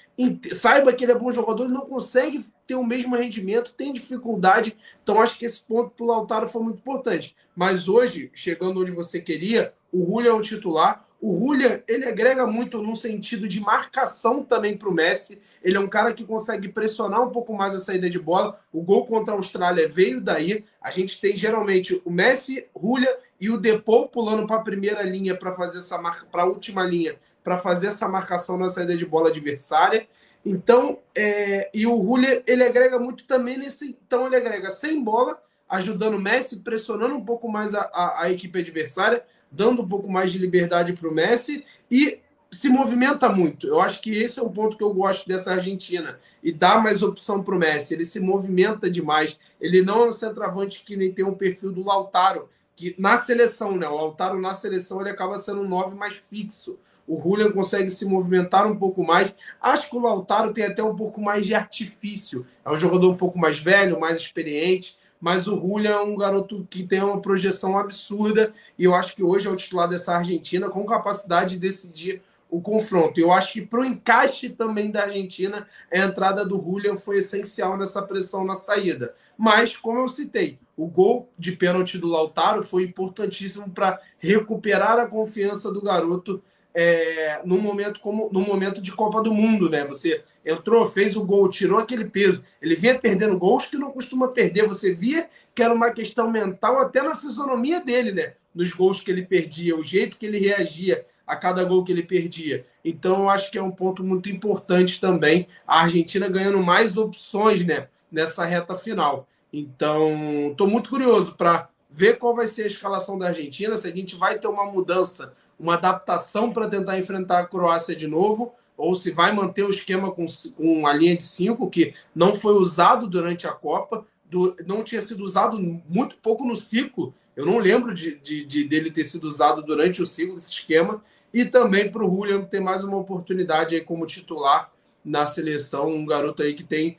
[0.55, 4.75] saiba que ele é bom jogador, ele não consegue ter o mesmo rendimento, tem dificuldade.
[5.03, 7.37] Então, acho que esse ponto para o Lautaro foi muito importante.
[7.55, 11.07] Mas hoje, chegando onde você queria, o Julian é um titular.
[11.21, 15.41] O Julian, ele agrega muito no sentido de marcação também para o Messi.
[15.63, 18.59] Ele é um cara que consegue pressionar um pouco mais a saída de bola.
[18.73, 20.65] O gol contra a Austrália veio daí.
[20.81, 25.37] A gente tem geralmente o Messi, Julian e o Depou pulando para a primeira linha
[25.37, 29.07] para fazer essa marca, para a última linha para fazer essa marcação na saída de
[29.07, 30.07] bola adversária.
[30.45, 33.97] Então, é, e o Julia, ele agrega muito também nesse.
[34.07, 38.31] Então, ele agrega sem bola, ajudando o Messi, pressionando um pouco mais a, a, a
[38.31, 42.21] equipe adversária, dando um pouco mais de liberdade para o Messi e
[42.51, 43.67] se movimenta muito.
[43.67, 46.19] Eu acho que esse é um ponto que eu gosto dessa Argentina.
[46.43, 47.95] E dá mais opção para o Messi.
[47.95, 49.39] Ele se movimenta demais.
[49.61, 53.77] Ele não é um centroavante que nem tem um perfil do Lautaro, que na seleção,
[53.77, 53.87] né?
[53.87, 56.79] O Lautaro na seleção ele acaba sendo um 9 mais fixo.
[57.07, 59.35] O Julian consegue se movimentar um pouco mais.
[59.61, 62.47] Acho que o Lautaro tem até um pouco mais de artifício.
[62.65, 64.97] É um jogador um pouco mais velho, mais experiente.
[65.21, 68.53] Mas o Julian é um garoto que tem uma projeção absurda.
[68.79, 72.61] E eu acho que hoje é o titular dessa Argentina com capacidade de decidir o
[72.61, 73.21] confronto.
[73.21, 77.77] Eu acho que para o encaixe também da Argentina, a entrada do Julian foi essencial
[77.77, 79.15] nessa pressão na saída.
[79.39, 85.07] Mas, como eu citei, o gol de pênalti do Lautaro foi importantíssimo para recuperar a
[85.07, 86.43] confiança do garoto
[86.75, 89.85] é, num momento como no momento de Copa do Mundo, né?
[89.85, 92.45] Você entrou, fez o gol, tirou aquele peso.
[92.61, 94.67] Ele vinha perdendo gols que não costuma perder.
[94.67, 98.35] Você via que era uma questão mental até na fisionomia dele, né?
[98.55, 102.03] Nos gols que ele perdia, o jeito que ele reagia a cada gol que ele
[102.03, 102.67] perdia.
[102.85, 105.47] Então, eu acho que é um ponto muito importante também.
[105.67, 107.89] A Argentina ganhando mais opções, né?
[108.11, 109.29] Nessa reta final.
[109.53, 113.91] Então, estou muito curioso para ver qual vai ser a escalação da Argentina, se a
[113.91, 118.97] gente vai ter uma mudança uma adaptação para tentar enfrentar a Croácia de novo, ou
[118.97, 123.07] se vai manter o esquema com, com a linha de cinco, que não foi usado
[123.07, 127.13] durante a Copa, do, não tinha sido usado muito pouco no ciclo.
[127.37, 131.03] Eu não lembro de, de, de dele ter sido usado durante o ciclo desse esquema.
[131.33, 134.73] E também para o Julian ter mais uma oportunidade aí como titular
[135.05, 136.97] na seleção, um garoto aí que tem,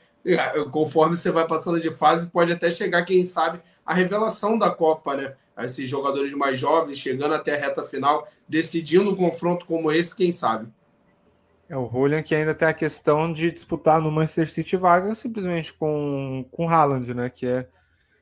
[0.70, 5.16] conforme você vai passando de fase, pode até chegar, quem sabe, a revelação da Copa,
[5.16, 5.34] né?
[5.58, 10.32] Esses jogadores mais jovens chegando até a reta final, decidindo um confronto como esse, quem
[10.32, 10.68] sabe.
[11.68, 15.72] É o Julian que ainda tem a questão de disputar no Manchester City vaga simplesmente
[15.72, 17.30] com com Haaland, né?
[17.30, 17.68] Que é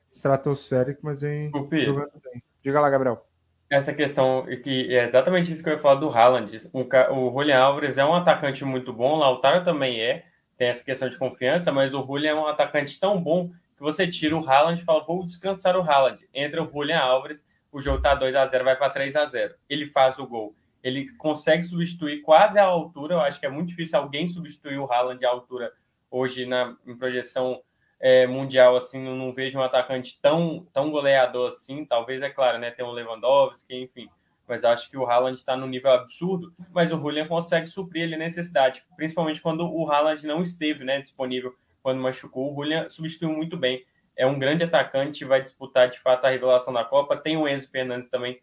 [0.09, 2.41] estratosférico, mas vem jogando bem.
[2.61, 3.25] Diga lá, Gabriel.
[3.69, 6.57] Essa questão, que é exatamente isso que eu ia falar do Haaland.
[6.73, 10.25] O, o Julian Alves é um atacante muito bom, o Lautaro também é,
[10.57, 13.51] tem essa questão de confiança, mas o Julian é um atacante tão bom
[13.81, 16.23] que você tira o Haaland e fala, vou descansar o Haaland.
[16.31, 19.55] Entra o Julian Alves, o jogo tá 2 a 0 vai para 3 a 0
[19.67, 20.55] Ele faz o gol.
[20.83, 23.15] Ele consegue substituir quase a altura.
[23.15, 25.73] Eu acho que é muito difícil alguém substituir o Haaland à altura
[26.11, 27.59] hoje na em projeção
[27.99, 28.75] é, mundial.
[28.75, 31.83] Assim, eu não vejo um atacante tão, tão goleador assim.
[31.83, 32.69] Talvez, é claro, né?
[32.69, 34.07] Tem o Lewandowski, enfim.
[34.47, 36.53] Mas acho que o Haaland está no nível absurdo.
[36.71, 41.55] Mas o Julian consegue suprir ele necessidade, principalmente quando o Haaland não esteve né, disponível
[41.81, 42.51] quando machucou.
[42.51, 43.85] O Julian substituiu muito bem.
[44.15, 47.17] É um grande atacante, vai disputar de fato a revelação da Copa.
[47.17, 48.41] Tem o Enzo Fernandes também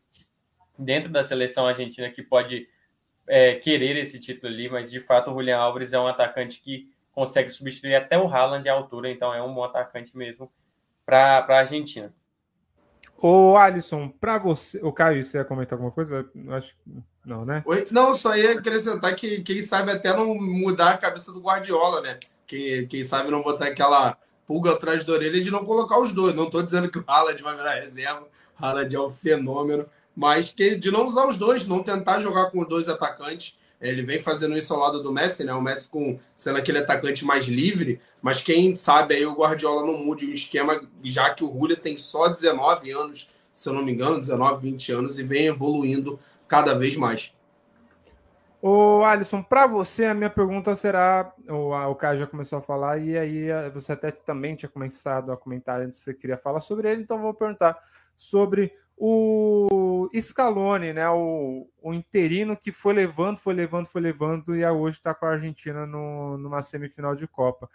[0.78, 2.68] dentro da seleção argentina que pode
[3.26, 6.90] é, querer esse título ali, mas de fato o Julian Alves é um atacante que
[7.12, 10.50] consegue substituir até o Haaland à altura, então é um bom atacante mesmo
[11.04, 12.14] para a Argentina.
[13.20, 16.30] Ô Alisson, para você, o Caio, você ia comentar alguma coisa?
[16.50, 16.76] Acho
[17.24, 17.62] não, né?
[17.66, 17.86] Oi?
[17.90, 22.18] Não, só ia acrescentar que quem sabe até não mudar a cabeça do Guardiola, né?
[22.48, 26.34] Quem, quem sabe não botar aquela pulga atrás da orelha de não colocar os dois.
[26.34, 29.86] Não estou dizendo que o Haaland vai virar reserva, o Haaland é um fenômeno,
[30.16, 33.56] mas que de não usar os dois, não tentar jogar com os dois atacantes.
[33.80, 35.52] Ele vem fazendo isso ao lado do Messi, né?
[35.52, 39.98] O Messi com sendo aquele atacante mais livre, mas quem sabe aí o Guardiola não
[39.98, 43.92] mude o esquema, já que o Julia tem só 19 anos, se eu não me
[43.92, 46.18] engano, 19, 20 anos e vem evoluindo
[46.48, 47.30] cada vez mais.
[48.60, 52.98] Ô, Alisson, para você, a minha pergunta será: o, o Caio já começou a falar,
[52.98, 56.90] e aí você até também tinha começado a comentar antes que você queria falar sobre
[56.90, 57.78] ele, então vou perguntar
[58.16, 61.08] sobre o Scaloni, né?
[61.08, 65.30] O, o interino que foi levando, foi levando, foi levando, e hoje está com a
[65.30, 67.70] Argentina no, numa semifinal de Copa.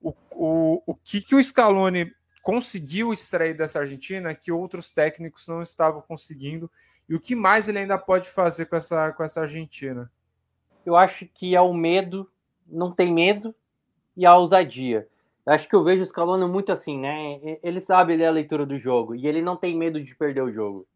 [0.00, 5.60] O, o, o que, que o Scaloni conseguiu extrair dessa Argentina que outros técnicos não
[5.60, 6.70] estavam conseguindo,
[7.08, 10.08] e o que mais ele ainda pode fazer com essa, com essa Argentina?
[10.84, 12.30] Eu acho que é o medo,
[12.66, 13.54] não tem medo,
[14.16, 15.08] e a ousadia.
[15.46, 17.40] Eu acho que eu vejo o Scaloni muito assim, né?
[17.62, 20.52] Ele sabe ler a leitura do jogo e ele não tem medo de perder o
[20.52, 20.86] jogo.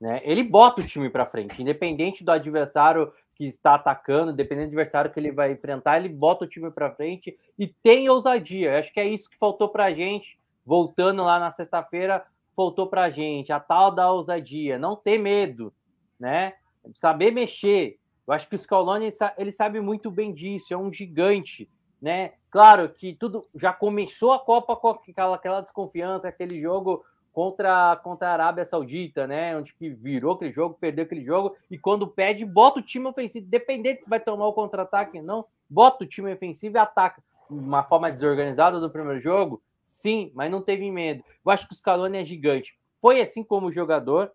[0.00, 0.20] Né?
[0.24, 5.12] Ele bota o time para frente, independente do adversário que está atacando, independente do adversário
[5.12, 8.72] que ele vai enfrentar, ele bota o time para frente e tem ousadia.
[8.72, 10.38] Eu acho que é isso que faltou para a gente.
[10.64, 15.72] Voltando lá na sexta-feira, faltou para a gente a tal da ousadia, não ter medo,
[16.18, 16.54] né?
[16.94, 17.98] Saber mexer,
[18.28, 21.66] eu acho que o Scaloni ele sabe muito bem disso, é um gigante,
[22.00, 22.34] né?
[22.50, 27.02] Claro que tudo já começou a Copa com aquela, aquela desconfiança, aquele jogo
[27.32, 29.56] contra, contra a Arábia Saudita, né?
[29.56, 33.46] Onde que virou aquele jogo, perdeu aquele jogo, e quando pede, bota o time ofensivo,
[33.46, 37.22] dependente se vai tomar o contra-ataque ou não, bota o time ofensivo e ataca.
[37.48, 41.24] Uma forma desorganizada do primeiro jogo, sim, mas não teve medo.
[41.42, 42.78] Eu acho que o Scaloni é gigante.
[43.00, 44.30] Foi assim como jogador,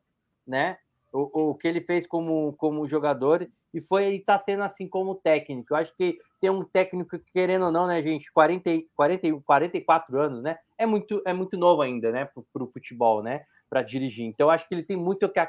[0.47, 0.77] né?
[1.11, 5.73] O, o que ele fez como, como jogador e foi está sendo assim como técnico.
[5.73, 10.19] Eu acho que tem um técnico que, querendo ou não, né, gente, 40, 40, 44
[10.19, 10.57] anos, né?
[10.77, 13.45] É muito, é muito novo ainda, né, para o futebol, né?
[13.69, 14.25] Para dirigir.
[14.25, 15.39] Então, acho que ele tem muito o que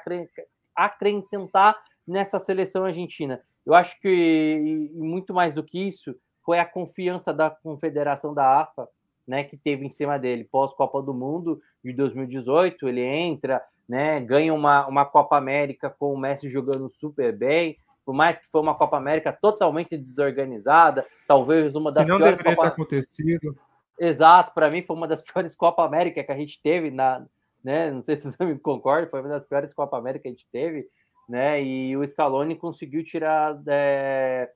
[0.75, 3.41] acrescentar nessa seleção argentina.
[3.66, 6.14] Eu acho que, e muito mais do que isso,
[6.45, 8.89] foi a confiança da confederação da AFA,
[9.27, 10.45] né, que teve em cima dele.
[10.45, 16.18] Pós-Copa do Mundo de 2018, ele entra, né, ganha uma, uma Copa América com o
[16.18, 21.91] Messi jogando super bem, por mais que foi uma Copa América totalmente desorganizada, talvez uma
[21.91, 22.71] das que não piores deveria Copa...
[22.71, 23.57] ter acontecido.
[23.99, 27.25] Exato, para mim foi uma das piores Copa América que a gente teve na,
[27.63, 27.91] né?
[27.91, 30.47] Não sei se você me concorda, foi uma das piores Copa América que a gente
[30.53, 30.87] teve,
[31.29, 31.63] né?
[31.63, 34.51] E o Scaloni conseguiu tirar é,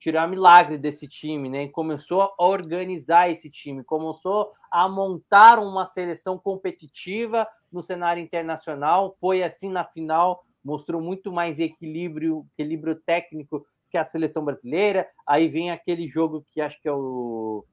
[0.00, 1.68] tirar milagre desse time, né?
[1.68, 9.14] Começou a organizar esse time, começou a montar uma seleção competitiva no cenário internacional.
[9.20, 15.06] Foi assim na final, mostrou muito mais equilíbrio, equilíbrio técnico que a seleção brasileira.
[15.26, 17.64] Aí vem aquele jogo que acho que é o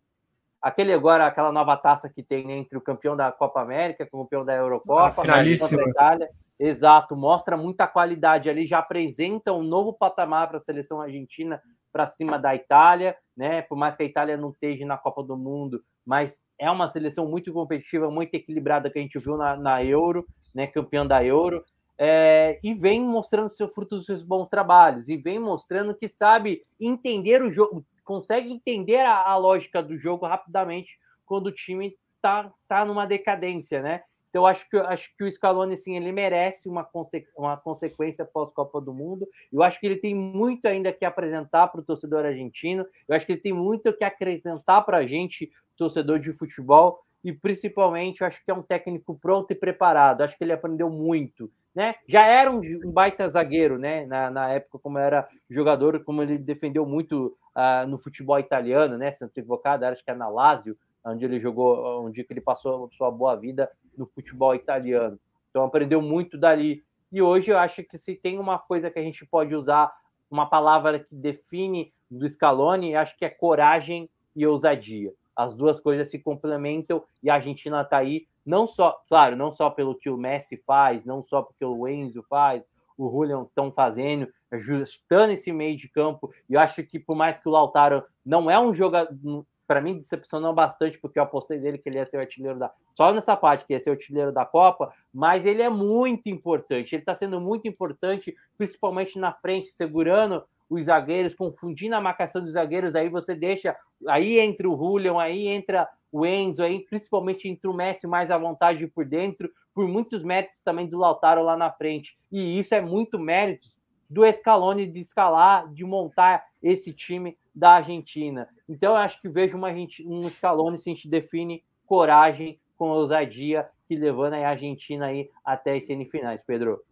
[0.61, 4.43] aquele agora, aquela nova taça que tem entre o campeão da Copa América o campeão
[4.43, 5.83] da Eurocopa, a finalíssima.
[5.83, 6.29] Itália.
[6.59, 11.61] Exato, mostra muita qualidade ali, já apresenta um novo patamar para a seleção argentina
[11.91, 13.61] para cima da Itália, né?
[13.61, 17.27] Por mais que a Itália não esteja na Copa do Mundo, mas é uma seleção
[17.27, 20.65] muito competitiva, muito equilibrada que a gente viu na, na Euro, né?
[20.65, 21.63] Campeã da Euro.
[21.97, 26.63] É, e vem mostrando seu fruto dos seus bons trabalhos, e vem mostrando que sabe
[26.79, 32.51] entender o jogo, consegue entender a, a lógica do jogo rapidamente quando o time tá,
[32.67, 34.03] tá numa decadência, né?
[34.29, 38.79] Então, acho que, acho que o Scaloni, sim, ele merece uma, conse uma consequência pós-Copa
[38.79, 39.27] do Mundo.
[39.51, 42.85] Eu acho que ele tem muito ainda que apresentar para o torcedor argentino.
[43.07, 46.99] Eu acho que ele tem muito que acrescentar para a gente, torcedor de futebol.
[47.23, 50.21] E, principalmente, eu acho que é um técnico pronto e preparado.
[50.21, 51.51] Acho que ele aprendeu muito.
[51.77, 51.93] Né?
[52.07, 54.03] Já era um, um baita zagueiro, né?
[54.07, 59.11] Na, na, época, como era jogador, como ele defendeu muito uh, no futebol italiano, né?
[59.11, 60.75] Sendo equivocado, acho que é na Lazio,
[61.05, 65.19] onde ele jogou, onde ele passou sua boa vida no futebol italiano.
[65.51, 66.83] Então aprendeu muito dali.
[67.11, 69.93] E hoje eu acho que se tem uma coisa que a gente pode usar,
[70.31, 75.13] uma palavra que define do Scaloni, acho que é coragem e ousadia.
[75.37, 79.69] As duas coisas se complementam e a Argentina está aí, não só, claro, não só
[79.69, 82.63] pelo que o Messi faz, não só porque o Enzo faz,
[82.97, 86.33] o Julian estão fazendo, ajustando esse meio de campo.
[86.49, 89.99] E eu acho que por mais que o Lautaro não é um jogador, para mim
[89.99, 93.37] decepcionou bastante porque eu apostei dele que ele ia ser o artilheiro da só nessa
[93.37, 96.95] parte que ia ser o artilheiro da Copa, mas ele é muito importante.
[96.95, 102.53] Ele está sendo muito importante, principalmente na frente, segurando os zagueiros, confundindo a marcação dos
[102.53, 102.95] zagueiros.
[102.95, 103.75] Aí você deixa
[104.07, 108.37] aí entre o Julian, aí entra o Enzo, aí principalmente entre o Messi mais à
[108.37, 112.17] vontade por dentro, por muitos méritos também do Lautaro lá na frente.
[112.31, 118.47] E isso é muito méritos do Scaloni de escalar, de montar esse time da Argentina.
[118.69, 123.67] Então, eu acho que vejo uma, um Scaloni se a gente define coragem com ousadia
[123.87, 126.83] que levando a Argentina aí até as semifinais, Pedro.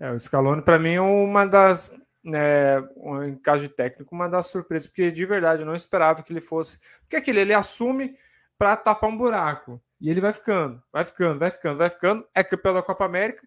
[0.00, 1.92] É, o Scaloni, para mim, é uma das,
[2.26, 2.78] né,
[3.24, 6.40] em caso de técnico, uma das surpresas, porque de verdade eu não esperava que ele
[6.40, 6.80] fosse.
[7.02, 8.18] Porque aquele ele assume
[8.58, 9.80] para tapar um buraco.
[10.00, 12.26] E ele vai ficando, vai ficando, vai ficando, vai ficando.
[12.34, 13.46] É campeão da Copa América,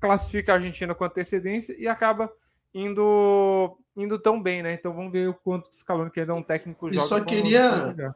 [0.00, 2.32] classifica a Argentina com antecedência e acaba
[2.74, 4.72] indo indo tão bem, né?
[4.72, 7.04] Então vamos ver o quanto o Scaloni, que ainda é um técnico joga.
[7.04, 8.14] E só queria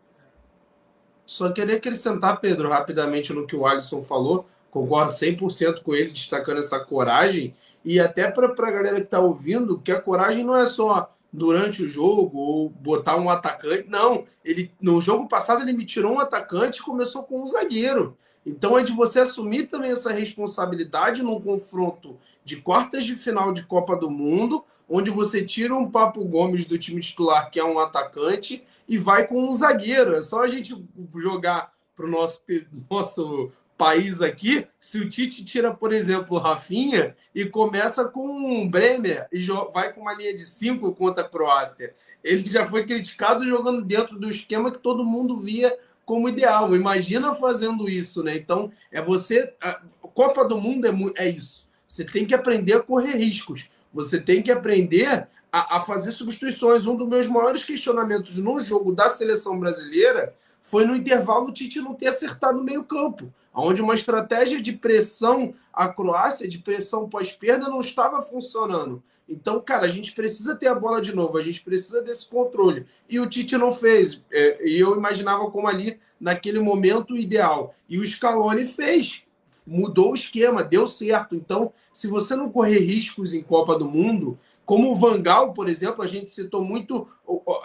[1.26, 4.48] só queria acrescentar, Pedro, rapidamente no que o Alisson falou.
[4.70, 7.54] Concordo 100% com ele, destacando essa coragem.
[7.84, 11.82] E até para a galera que está ouvindo, que a coragem não é só durante
[11.82, 13.88] o jogo ou botar um atacante.
[13.88, 18.16] Não, ele no jogo passado ele me tirou um atacante e começou com um zagueiro.
[18.46, 23.64] Então é de você assumir também essa responsabilidade num confronto de quartas de final de
[23.64, 27.78] Copa do Mundo, onde você tira um Papo Gomes do time titular, que é um
[27.78, 30.14] atacante, e vai com um zagueiro.
[30.14, 30.76] É só a gente
[31.16, 32.42] jogar para o nosso,
[32.90, 38.68] nosso país aqui, se o Tite tira, por exemplo, o Rafinha e começa com um
[38.68, 41.94] Bremer e vai com uma linha de cinco contra a Croácia.
[42.22, 46.74] Ele já foi criticado jogando dentro do esquema que todo mundo via como ideal.
[46.74, 48.36] Imagina fazendo isso, né?
[48.36, 49.52] Então, é você.
[49.60, 49.80] A
[50.14, 51.68] Copa do Mundo é, é isso.
[51.86, 53.68] Você tem que aprender a correr riscos.
[53.92, 56.86] Você tem que aprender a, a fazer substituições.
[56.86, 61.80] Um dos meus maiores questionamentos no jogo da seleção brasileira foi no intervalo o Tite
[61.80, 67.68] não ter acertado o meio-campo, onde uma estratégia de pressão à Croácia, de pressão pós-perda,
[67.68, 69.02] não estava funcionando.
[69.28, 72.86] Então, cara, a gente precisa ter a bola de novo, a gente precisa desse controle.
[73.08, 74.22] E o Tite não fez.
[74.30, 77.74] É, e eu imaginava como ali, naquele momento, ideal.
[77.88, 79.22] E o Scaloni fez.
[79.66, 81.34] Mudou o esquema, deu certo.
[81.34, 86.02] Então, se você não correr riscos em Copa do Mundo, como o Vangal, por exemplo,
[86.02, 87.06] a gente citou muito,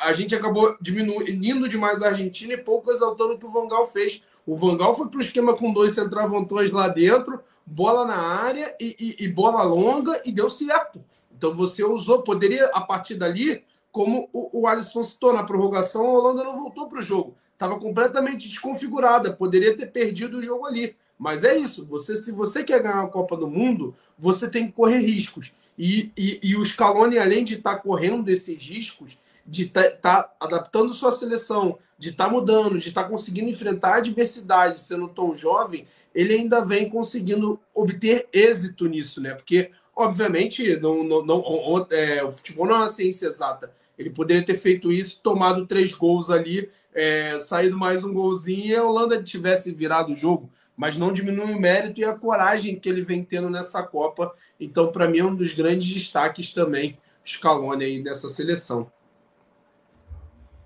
[0.02, 4.22] a gente acabou diminuindo demais a Argentina e pouco exaltando o que o Vangal fez.
[4.45, 9.16] O Vangal foi para o esquema com dois centravantões lá dentro, bola na área e,
[9.20, 11.04] e, e bola longa e deu certo.
[11.36, 16.12] Então você usou, poderia a partir dali, como o, o Alisson citou, na prorrogação a
[16.12, 17.36] Holanda não voltou para o jogo.
[17.54, 20.95] Estava completamente desconfigurada, poderia ter perdido o jogo ali.
[21.18, 24.74] Mas é isso, você se você quer ganhar a Copa do Mundo, você tem que
[24.74, 25.54] correr riscos.
[25.80, 30.23] E, e, e o Scaloni, além de estar tá correndo esses riscos, de estar tá,
[30.23, 34.82] tá adaptando sua seleção, de estar tá mudando, de estar tá conseguindo enfrentar a adversidade
[34.82, 39.34] sendo tão jovem, ele ainda vem conseguindo obter êxito nisso, né?
[39.34, 43.71] Porque, obviamente, não, não, não é, o futebol não é uma ciência exata.
[43.97, 48.75] Ele poderia ter feito isso, tomado três gols ali, é, saído mais um golzinho e
[48.75, 50.51] a Holanda tivesse virado o jogo.
[50.80, 54.34] Mas não diminui o mérito e a coragem que ele vem tendo nessa Copa.
[54.57, 58.89] Então, para mim, é um dos grandes destaques também, Scaloni aí dessa seleção.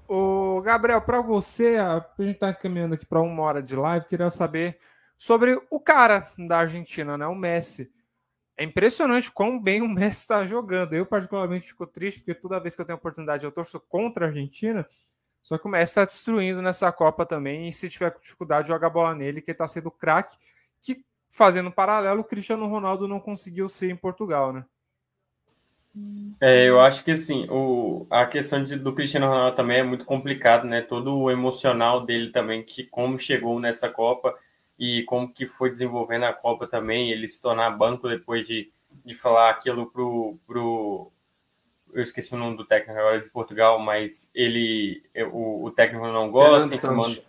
[0.08, 4.30] O Gabriel, para você, a gente está caminhando aqui para uma hora de live, queria
[4.30, 4.78] saber
[5.18, 7.26] sobre o cara da Argentina, né?
[7.26, 7.92] O Messi.
[8.56, 10.94] É impressionante quão bem o Messi está jogando.
[10.94, 14.30] Eu, particularmente, fico triste, porque toda vez que eu tenho oportunidade eu torço contra a
[14.30, 14.86] Argentina.
[15.44, 17.68] Só que o Messi está destruindo nessa Copa também.
[17.68, 20.38] E se tiver dificuldade, joga a bola nele, que está sendo craque.
[20.82, 24.66] Que, fazendo paralelo, o Cristiano Ronaldo não conseguiu ser em Portugal, né?
[26.42, 30.06] É, eu acho que assim, o, a questão de, do Cristiano Ronaldo também é muito
[30.06, 30.82] complicado, né?
[30.82, 34.36] Todo o emocional dele também, que como chegou nessa Copa
[34.80, 38.72] e como que foi desenvolvendo a Copa também, ele se tornar banco depois de,
[39.06, 41.12] de falar aquilo pro, pro.
[41.94, 45.04] Eu esqueci o nome do técnico agora de Portugal, mas ele.
[45.32, 47.22] O, o técnico não gosta, manda,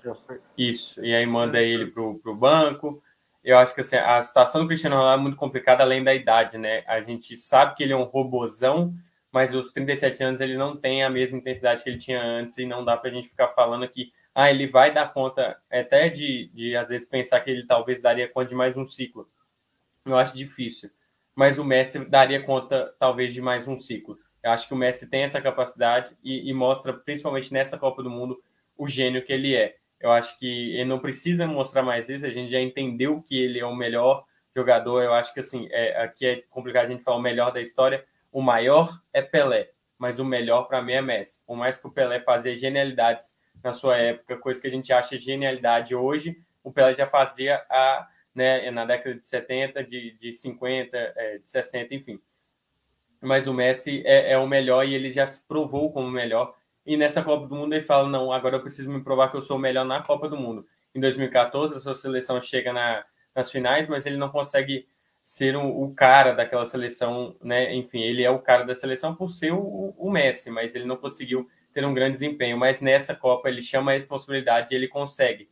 [0.57, 3.03] isso, e aí manda ele pro, pro banco.
[3.43, 6.57] Eu acho que assim, a situação do Cristiano Ronaldo é muito complicada além da idade,
[6.57, 6.83] né?
[6.87, 8.95] A gente sabe que ele é um robozão,
[9.31, 12.65] mas os 37 anos ele não tem a mesma intensidade que ele tinha antes e
[12.65, 16.49] não dá para a gente ficar falando que ah, ele vai dar conta até de,
[16.53, 19.29] de, às vezes, pensar que ele talvez daria conta de mais um ciclo.
[20.05, 20.91] Eu acho difícil.
[21.37, 24.19] Mas o Messi daria conta, talvez, de mais um ciclo.
[24.45, 28.11] Eu acho que o Messi tem essa capacidade e, e mostra, principalmente nessa Copa do
[28.11, 28.43] Mundo,
[28.77, 29.77] o gênio que ele é.
[29.99, 33.59] Eu acho que ele não precisa mostrar mais isso, a gente já entendeu que ele
[33.59, 35.03] é o melhor jogador.
[35.03, 38.05] Eu acho que, assim, é, aqui é complicado a gente falar o melhor da história.
[38.31, 41.41] O maior é Pelé, mas o melhor para mim é Messi.
[41.47, 45.17] Por mais que o Pelé fazia genialidades na sua época, coisa que a gente acha
[45.17, 50.97] genialidade hoje, o Pelé já fazia a, né, na década de 70, de, de 50,
[51.17, 52.21] é, de 60, enfim.
[53.25, 56.55] Mas o Messi é, é, o melhor e ele já se provou como o melhor.
[56.87, 59.43] E nessa Copa do Mundo ele fala: não, agora eu preciso me provar que eu
[59.43, 60.67] sou o melhor na Copa do Mundo.
[60.95, 63.05] Em 2014, a sua seleção chega na,
[63.35, 64.87] nas finais, mas ele não consegue
[65.25, 67.75] ser o cara daquela seleção, né?
[67.75, 70.99] Enfim, ele é o cara da seleção por ser o, o Messi, mas ele não
[70.99, 75.49] conseguiu ter um grande desempenho, mas nessa Copa ele chama a responsabilidade e ele consegue.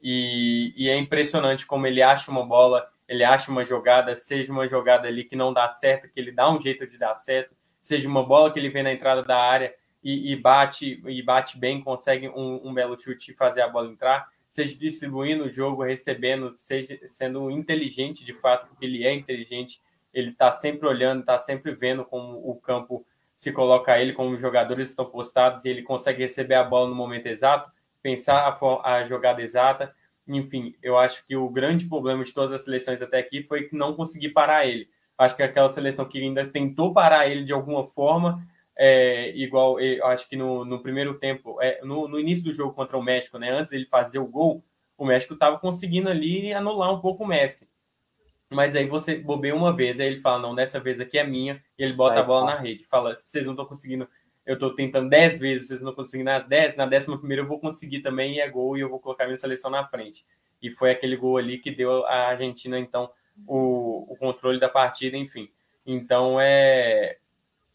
[0.00, 4.66] E, e, é impressionante como ele acha uma bola, ele acha uma jogada, seja uma
[4.66, 8.08] jogada ali que não dá certo, que ele dá um jeito de dar certo, seja
[8.08, 11.80] uma bola que ele vê na entrada da área e, e bate e bate bem,
[11.80, 16.52] consegue um, um, belo chute e fazer a bola entrar, seja distribuindo o jogo, recebendo,
[16.54, 19.80] seja sendo inteligente de fato, porque ele é inteligente,
[20.12, 24.40] ele está sempre olhando, está sempre vendo como o campo se coloca ele como os
[24.40, 27.70] jogadores estão postados e ele consegue receber a bola no momento exato,
[28.02, 29.94] pensar a, a jogada exata.
[30.28, 33.76] Enfim, eu acho que o grande problema de todas as seleções até aqui foi que
[33.76, 34.88] não consegui parar ele.
[35.16, 38.46] Acho que aquela seleção que ainda tentou parar ele de alguma forma,
[38.76, 42.74] é, igual eu acho que no, no primeiro tempo, é, no, no, início do jogo
[42.74, 44.62] contra o México, né, antes ele fazer o gol,
[44.98, 47.68] o México estava conseguindo ali anular um pouco o Messi.
[48.50, 51.62] Mas aí você bobeia uma vez, aí ele fala, não, dessa vez aqui é minha,
[51.78, 52.54] e ele bota a bola tá.
[52.54, 52.84] na rede.
[52.84, 54.08] Fala, vocês não estão conseguindo,
[54.46, 57.58] eu estou tentando 10 vezes, vocês não conseguindo na 10, na décima primeira eu vou
[57.58, 60.24] conseguir também, e é gol, e eu vou colocar minha seleção na frente.
[60.62, 63.10] E foi aquele gol ali que deu à Argentina, então,
[63.46, 65.50] o, o controle da partida, enfim.
[65.84, 67.16] Então, é,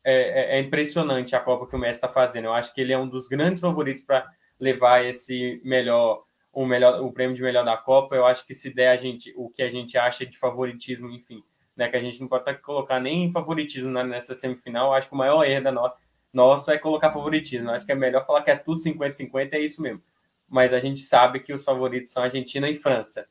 [0.04, 2.46] é, é impressionante a Copa que o Messi está fazendo.
[2.46, 4.28] Eu acho que ele é um dos grandes favoritos para
[4.60, 8.16] levar esse melhor o melhor o prêmio de melhor da Copa.
[8.16, 11.44] Eu acho que se der a gente o que a gente acha de favoritismo, enfim,
[11.76, 14.88] né, que a gente não pode colocar nem favoritismo nessa semifinal.
[14.88, 15.92] Eu acho que o maior erro da no,
[16.34, 17.70] nossa é colocar favoritismo.
[17.72, 20.02] Acho que é melhor falar que é tudo 50-50, é isso mesmo.
[20.48, 23.28] Mas a gente sabe que os favoritos são Argentina e França.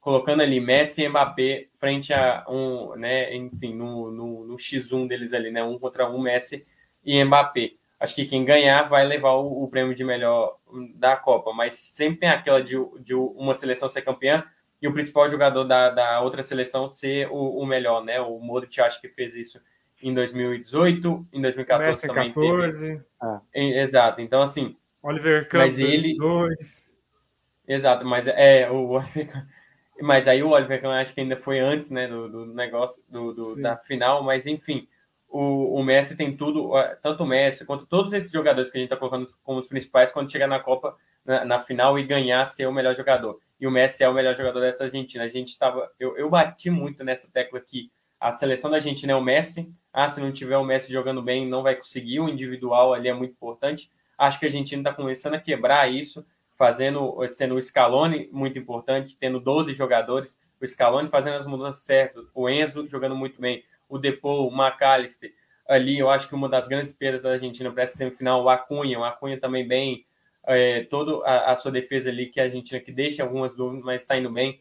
[0.00, 5.34] Colocando ali Messi e Mbappé frente a um, né, enfim, no, no, no X1 deles
[5.34, 6.66] ali, né, um contra um, Messi
[7.04, 10.56] e Mbappé acho que quem ganhar vai levar o, o, prêmio de melhor
[10.94, 14.42] da Copa, mas sempre tem aquela de, de uma seleção ser campeã
[14.80, 18.18] e o principal jogador da, da outra seleção ser o, o melhor, né?
[18.18, 19.60] O Modric acho que fez isso
[20.02, 22.80] em 2018, em 2014 Messi também 14.
[22.80, 23.04] teve.
[23.20, 23.40] Ah.
[23.54, 24.76] Exato, então assim.
[25.02, 26.94] Oliver Campos, mas ele dois.
[27.66, 29.00] Exato, mas é o
[30.02, 33.32] mas aí o Oliver Campos acho que ainda foi antes, né, do, do negócio do,
[33.32, 34.88] do da final, mas enfim,
[35.30, 36.72] o, o Messi tem tudo,
[37.02, 40.10] tanto o Messi quanto todos esses jogadores que a gente está colocando como os principais,
[40.10, 43.38] quando chegar na Copa, na, na, final e ganhar, ser o melhor jogador.
[43.60, 45.24] E o Messi é o melhor jogador dessa Argentina.
[45.24, 45.88] A gente estava.
[46.00, 50.08] Eu, eu bati muito nessa tecla que a seleção da Argentina é o Messi, ah,
[50.08, 53.32] se não tiver o Messi jogando bem, não vai conseguir, o individual ali é muito
[53.32, 53.90] importante.
[54.16, 56.24] Acho que a Argentina está começando a quebrar isso,
[56.56, 62.24] fazendo, sendo o Scaloni muito importante, tendo 12 jogadores, o Scaloni fazendo as mudanças certas,
[62.34, 65.32] o Enzo jogando muito bem, o Depou, o McAllister,
[65.66, 68.98] ali eu acho que uma das grandes perdas da Argentina para essa semifinal, o Acunha,
[68.98, 70.04] o Acunha também bem,
[70.44, 74.18] é, toda a, sua defesa ali, que a Argentina que deixa algumas dúvidas, mas está
[74.18, 74.60] indo bem,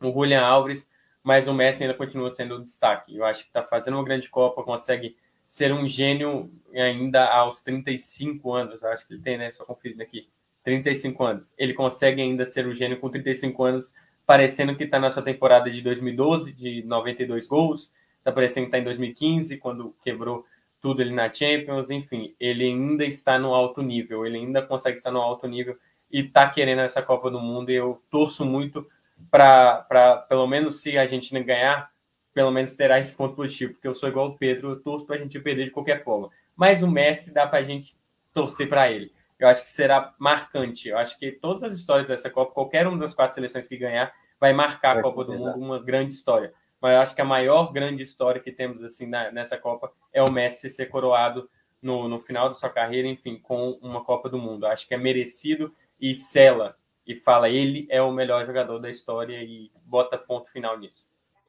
[0.00, 0.90] o Julian Alves,
[1.24, 3.16] mas o Messi ainda continua sendo o destaque.
[3.16, 5.16] Eu acho que está fazendo uma grande Copa, consegue
[5.46, 8.82] ser um gênio ainda aos 35 anos.
[8.82, 9.50] Eu acho que ele tem, né?
[9.50, 10.28] Só conferindo aqui.
[10.62, 11.52] 35 anos.
[11.56, 13.94] Ele consegue ainda ser um gênio com 35 anos,
[14.26, 17.94] parecendo que está nessa temporada de 2012, de 92 gols.
[18.18, 20.46] Está parecendo que está em 2015, quando quebrou
[20.80, 21.88] tudo ali na Champions.
[21.90, 24.26] Enfim, ele ainda está no alto nível.
[24.26, 25.78] Ele ainda consegue estar no alto nível
[26.12, 27.70] e está querendo essa Copa do Mundo.
[27.70, 28.86] E eu torço muito
[29.30, 31.90] para, pelo menos, se a Argentina ganhar,
[32.32, 35.16] pelo menos terá esse ponto positivo, porque eu sou igual o Pedro, eu torço para
[35.16, 36.30] a gente perder de qualquer forma.
[36.56, 37.96] Mas o Messi dá para a gente
[38.32, 39.12] torcer para ele.
[39.38, 40.88] Eu acho que será marcante.
[40.88, 44.12] Eu acho que todas as histórias dessa Copa, qualquer uma das quatro seleções que ganhar,
[44.38, 46.52] vai marcar a Copa do Mundo uma grande história.
[46.80, 50.22] Mas eu acho que a maior grande história que temos assim na, nessa Copa é
[50.22, 51.48] o Messi ser coroado
[51.80, 54.66] no, no final da sua carreira, enfim, com uma Copa do Mundo.
[54.66, 56.76] Eu acho que é merecido e sela
[57.06, 61.06] e fala ele é o melhor jogador da história e bota ponto final nisso.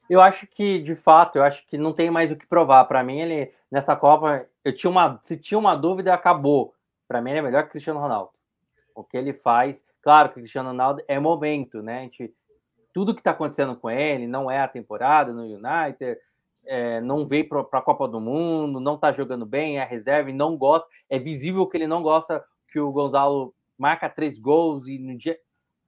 [0.10, 2.86] Eu acho que, de fato, eu acho que não tem mais o que provar.
[2.86, 6.74] Para mim, ele nessa Copa, eu tinha uma, se tinha uma dúvida, acabou.
[7.08, 8.32] Para mim, ele é melhor que Cristiano Ronaldo.
[8.94, 12.00] O que ele faz, claro que Cristiano Ronaldo é momento, né?
[12.00, 12.34] A gente,
[12.94, 16.18] tudo que está acontecendo com ele não é a temporada no United,
[16.66, 20.34] é, não veio para a Copa do Mundo, não está jogando bem, é reserva e
[20.34, 20.88] não gosta.
[21.10, 25.38] É visível que ele não gosta que o Gonzalo marca três gols e no dia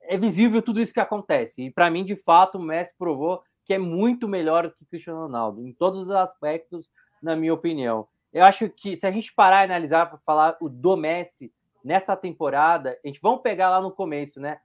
[0.08, 1.64] é visível tudo isso que acontece.
[1.64, 5.22] E para mim, de fato, o Messi provou que é muito melhor que o Cristiano
[5.22, 6.90] Ronaldo, em todos os aspectos,
[7.22, 8.08] na minha opinião.
[8.32, 11.52] Eu acho que se a gente parar e analisar para falar o do Messi
[11.84, 14.60] nessa temporada, a gente vamos pegar lá no começo, né?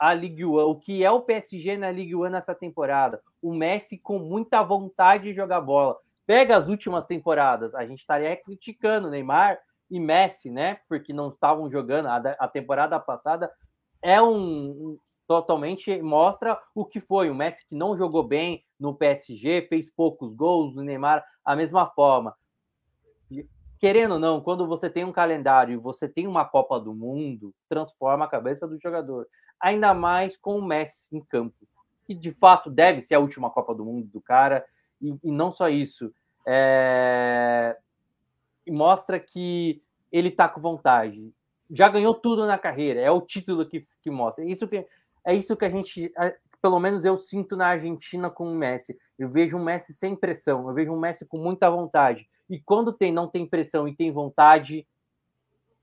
[0.00, 3.20] A Ligue 1, o que é o PSG na Ligue 1 nessa temporada?
[3.42, 5.98] O Messi com muita vontade de jogar bola.
[6.24, 9.58] Pega as últimas temporadas, a gente estaria criticando Neymar
[9.90, 10.78] e Messi, né?
[10.88, 12.06] Porque não estavam jogando.
[12.06, 13.50] A temporada passada
[14.02, 17.30] é um, totalmente mostra o que foi.
[17.30, 21.86] O Messi que não jogou bem no PSG, fez poucos gols, o Neymar a mesma
[21.86, 22.34] forma.
[23.78, 27.54] Querendo ou não, quando você tem um calendário e você tem uma Copa do Mundo,
[27.68, 29.28] transforma a cabeça do jogador.
[29.60, 31.68] Ainda mais com o Messi em campo,
[32.06, 34.64] que de fato deve ser a última Copa do Mundo do cara,
[35.00, 36.12] e, e não só isso.
[36.46, 37.76] É...
[38.66, 41.32] Mostra que ele tá com vontade
[41.70, 44.44] já ganhou tudo na carreira, é o título que, que mostra.
[44.44, 44.86] Isso que,
[45.24, 46.12] é isso que a gente,
[46.62, 48.98] pelo menos eu sinto na Argentina com o Messi.
[49.18, 52.28] Eu vejo um Messi sem pressão, eu vejo um Messi com muita vontade.
[52.48, 54.86] E quando tem não tem pressão e tem vontade,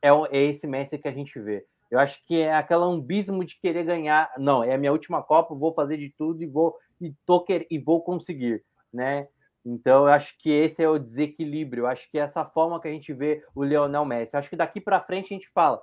[0.02, 1.66] é, é esse Messi que a gente vê.
[1.90, 4.34] Eu acho que é aquela ambismo de querer ganhar.
[4.38, 7.78] Não, é a minha última Copa, vou fazer de tudo e vou e, tô, e
[7.78, 9.28] vou conseguir, né?
[9.66, 11.82] Então, eu acho que esse é o desequilíbrio.
[11.82, 14.36] Eu acho que é essa forma que a gente vê o Lionel Messi.
[14.36, 15.82] Eu acho que daqui para frente a gente fala.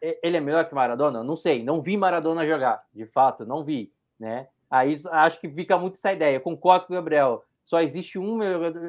[0.00, 1.24] Ele é melhor que Maradona?
[1.24, 1.62] Não sei.
[1.62, 2.84] Não vi Maradona jogar.
[2.94, 3.92] De fato, não vi.
[4.18, 4.46] Né?
[4.70, 6.36] Aí acho que fica muito essa ideia.
[6.36, 7.44] Eu concordo com o Gabriel.
[7.64, 8.38] Só existe um.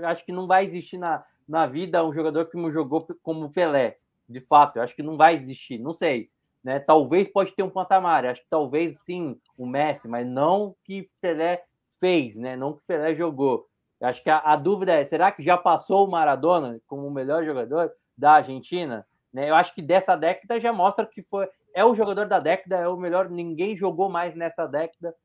[0.06, 3.98] Acho que não vai existir na, na vida um jogador que me jogou como Pelé.
[4.30, 5.80] De fato, eu acho que não vai existir.
[5.80, 6.30] Não sei.
[6.64, 6.80] Né?
[6.80, 8.24] Talvez pode ter um patamar.
[8.26, 11.64] Acho que talvez sim o Messi, mas não que Pelé
[12.02, 12.58] fez, né?
[12.58, 13.68] Não que o Pelé jogou.
[14.02, 17.12] Eu acho que a, a, dúvida é: será que já passou o Maradona como o
[17.12, 19.06] melhor jogador da Argentina?
[19.32, 19.50] Né?
[19.50, 22.88] Eu acho que dessa década já mostra que foi é o jogador da década, é
[22.88, 23.30] o melhor.
[23.30, 25.16] Ninguém jogou mais nessa década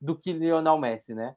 [0.00, 1.34] do que Lionel Messi, né?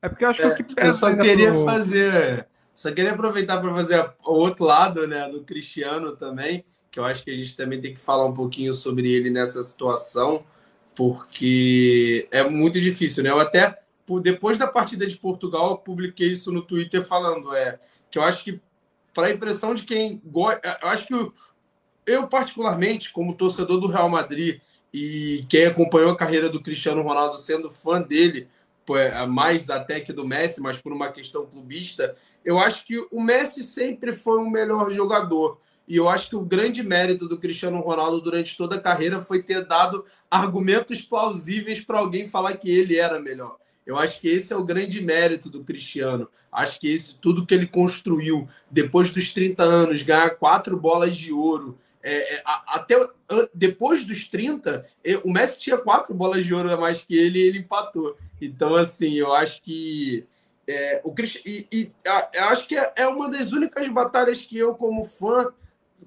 [0.00, 1.64] É porque eu acho que, é, que eu só queria pro...
[1.64, 7.04] fazer, só queria aproveitar para fazer o outro lado, né, do Cristiano também, que eu
[7.04, 10.44] acho que a gente também tem que falar um pouquinho sobre ele nessa situação
[10.96, 13.30] porque é muito difícil, né?
[13.30, 13.78] Eu até,
[14.22, 17.78] depois da partida de Portugal, eu publiquei isso no Twitter falando, é,
[18.10, 18.58] que eu acho que,
[19.12, 21.32] para a impressão de quem gosta, eu acho que eu,
[22.06, 24.60] eu, particularmente, como torcedor do Real Madrid
[24.92, 28.48] e quem acompanhou a carreira do Cristiano Ronaldo sendo fã dele,
[28.90, 33.20] é, mais até que do Messi, mas por uma questão clubista, eu acho que o
[33.20, 35.60] Messi sempre foi o melhor jogador.
[35.86, 39.42] E eu acho que o grande mérito do Cristiano Ronaldo durante toda a carreira foi
[39.42, 43.56] ter dado argumentos plausíveis para alguém falar que ele era melhor.
[43.86, 46.28] Eu acho que esse é o grande mérito do Cristiano.
[46.50, 51.32] Acho que esse tudo que ele construiu depois dos 30 anos, ganhar quatro bolas de
[51.32, 52.94] ouro, é, é, até
[53.52, 54.84] depois dos 30,
[55.24, 58.16] o Messi tinha quatro bolas de ouro a mais que ele e ele empatou.
[58.40, 60.24] Então, assim, eu acho que
[60.68, 61.14] É, o
[61.44, 65.52] e, e a, acho que é, é, uma das únicas batalhas que eu, como fã,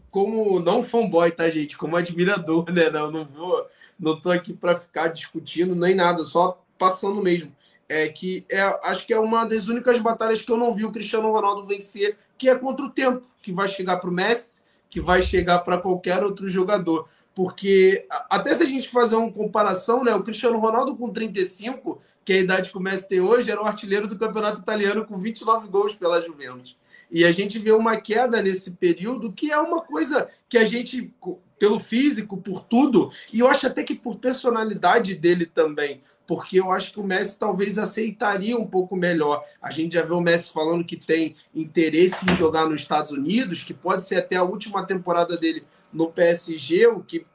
[0.10, 1.78] como não fanboy, tá, gente?
[1.78, 2.90] Como admirador, né?
[2.90, 3.68] Não, não vou,
[4.00, 7.56] não tô aqui para ficar discutindo nem nada, só passando mesmo.
[7.88, 10.92] É que é, acho que é uma das únicas batalhas que eu não vi o
[10.92, 15.02] Cristiano Ronaldo vencer, que é contra o tempo, que vai chegar para o Messi, que
[15.02, 17.08] vai chegar para qualquer outro jogador.
[17.34, 20.14] Porque até se a gente fazer uma comparação, né?
[20.14, 23.66] O Cristiano Ronaldo com 35 que a idade que o Messi tem hoje, era o
[23.66, 26.78] artilheiro do campeonato italiano com 29 gols pela Juventus.
[27.12, 31.14] E a gente vê uma queda nesse período, que é uma coisa que a gente,
[31.58, 36.72] pelo físico, por tudo, e eu acho até que por personalidade dele também, porque eu
[36.72, 39.44] acho que o Messi talvez aceitaria um pouco melhor.
[39.60, 43.64] A gente já vê o Messi falando que tem interesse em jogar nos Estados Unidos,
[43.64, 47.26] que pode ser até a última temporada dele no PSG, o que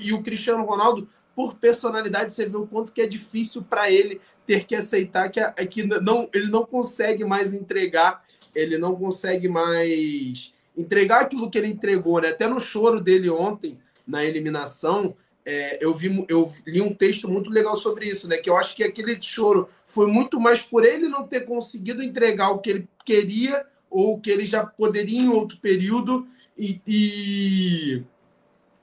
[0.00, 4.20] e o Cristiano Ronaldo por personalidade, você vê o quanto que é difícil para ele
[4.44, 8.24] ter que aceitar que, que não, ele não consegue mais entregar,
[8.58, 12.28] ele não consegue mais entregar aquilo que ele entregou, né?
[12.28, 15.14] Até no choro dele ontem, na eliminação,
[15.44, 18.36] é, eu, vi, eu li um texto muito legal sobre isso, né?
[18.36, 22.50] Que eu acho que aquele choro foi muito mais por ele não ter conseguido entregar
[22.50, 26.26] o que ele queria ou o que ele já poderia em outro período
[26.56, 28.02] e, e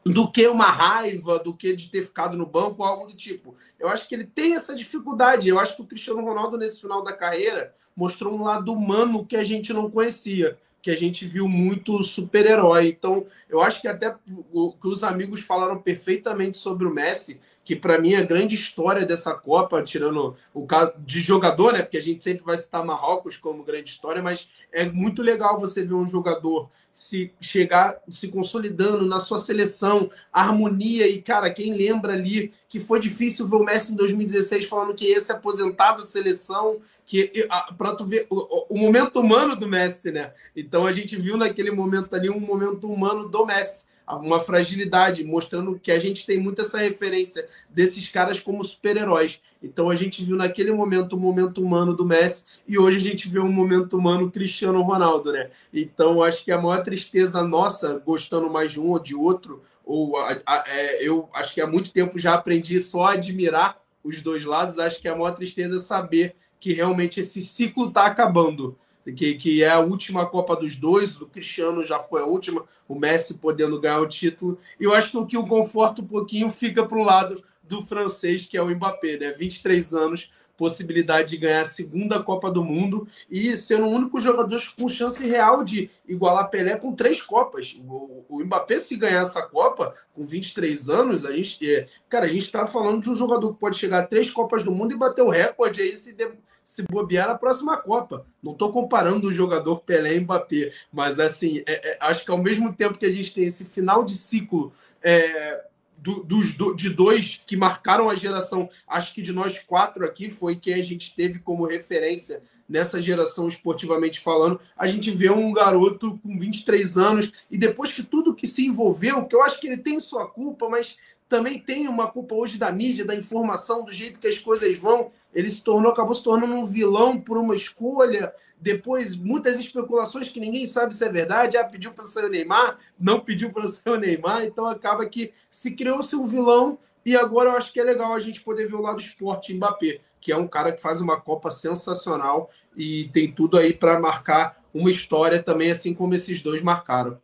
[0.05, 3.55] do que uma raiva, do que de ter ficado no banco, algo do tipo.
[3.79, 5.49] Eu acho que ele tem essa dificuldade.
[5.49, 9.35] Eu acho que o Cristiano Ronaldo, nesse final da carreira, mostrou um lado humano que
[9.35, 12.89] a gente não conhecia, que a gente viu muito super-herói.
[12.89, 14.15] Então, eu acho que até
[14.53, 18.53] o que os amigos falaram perfeitamente sobre o Messi, que para mim é a grande
[18.53, 21.81] história dessa Copa, tirando o caso de jogador, né?
[21.81, 25.83] Porque a gente sempre vai citar Marrocos como grande história, mas é muito legal você
[25.83, 32.13] ver um jogador se chegar se consolidando na sua seleção, harmonia e cara, quem lembra
[32.13, 36.05] ali que foi difícil ver o Messi em 2016 falando que ia se aposentar da
[36.05, 37.47] seleção, que
[37.77, 40.31] para tu ver o, o momento humano do Messi, né?
[40.55, 45.79] Então a gente viu naquele momento ali um momento humano do Messi uma fragilidade, mostrando
[45.81, 49.41] que a gente tem muito essa referência desses caras como super-heróis.
[49.61, 53.27] Então a gente viu naquele momento o momento humano do Messi e hoje a gente
[53.27, 55.49] vê um momento humano Cristiano Ronaldo, né?
[55.73, 60.17] Então acho que a maior tristeza nossa, gostando mais de um ou de outro, ou
[60.17, 64.21] a, a, é, eu acho que há muito tempo já aprendi só a admirar os
[64.21, 64.77] dois lados.
[64.77, 68.77] Acho que a maior tristeza é saber que realmente esse ciclo está acabando
[69.13, 72.95] que, que é a última Copa dos dois, do Cristiano já foi a última, o
[72.95, 74.57] Messi podendo ganhar o título.
[74.79, 78.57] E eu acho que o conforto um pouquinho fica para o lado do francês, que
[78.57, 79.31] é o Mbappé, né?
[79.31, 84.61] 23 anos, possibilidade de ganhar a segunda Copa do Mundo e sendo o único jogador
[84.79, 87.77] com chance real de igualar Pelé com três Copas.
[87.87, 92.29] O, o Mbappé, se ganhar essa Copa com 23 anos, a gente, é, cara, a
[92.29, 94.97] gente está falando de um jogador que pode chegar a três Copas do Mundo e
[94.97, 96.29] bater o recorde aí se, de,
[96.65, 98.25] se bobear na próxima Copa.
[98.41, 102.37] Não estou comparando o jogador Pelé e Mbappé, mas assim, é, é, acho que ao
[102.37, 104.73] mesmo tempo que a gente tem esse final de ciclo.
[105.01, 105.63] É,
[105.97, 110.29] do, dos, do, de dois que marcaram a geração, acho que de nós quatro aqui
[110.29, 115.53] foi quem a gente teve como referência nessa geração esportivamente falando, a gente vê um
[115.53, 119.67] garoto com 23 anos e depois que tudo que se envolveu, que eu acho que
[119.67, 123.91] ele tem sua culpa, mas também tem uma culpa hoje da mídia, da informação, do
[123.91, 127.55] jeito que as coisas vão, ele se tornou, acabou se tornando um vilão por uma
[127.55, 131.57] escolha, depois, muitas especulações que ninguém sabe se é verdade.
[131.57, 134.43] Ah, pediu para sair o Neymar, não pediu para sair o Neymar.
[134.45, 136.77] Então, acaba que se criou-se um vilão.
[137.05, 139.99] E agora eu acho que é legal a gente poder ver o lado esporte Mbappé,
[140.19, 144.59] que é um cara que faz uma Copa sensacional e tem tudo aí para marcar
[144.73, 147.19] uma história também, assim como esses dois marcaram.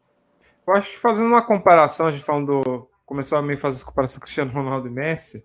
[0.68, 2.88] Eu acho que fazendo uma comparação, a gente falando do.
[3.12, 5.44] Começou a me fazer essa comparação Cristiano Ronaldo e Messi.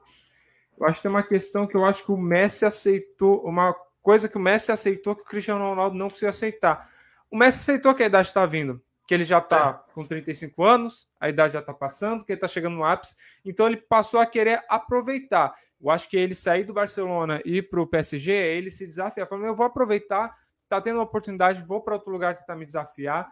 [0.78, 4.28] Eu acho que tem uma questão que eu acho que o Messi aceitou uma coisa
[4.28, 6.88] que o Messi aceitou que o Cristiano Ronaldo não conseguiu aceitar.
[7.28, 9.92] O Messi aceitou que a idade está vindo, que ele já está é.
[9.92, 13.66] com 35 anos, a idade já está passando, que ele está chegando no ápice, então
[13.66, 15.52] ele passou a querer aproveitar.
[15.80, 19.26] Eu acho que ele sair do Barcelona e ir para o PSG, ele se desafiar,
[19.26, 20.30] falando, eu vou aproveitar,
[20.62, 23.28] está tendo uma oportunidade, vou para outro lugar tentar me desafiar.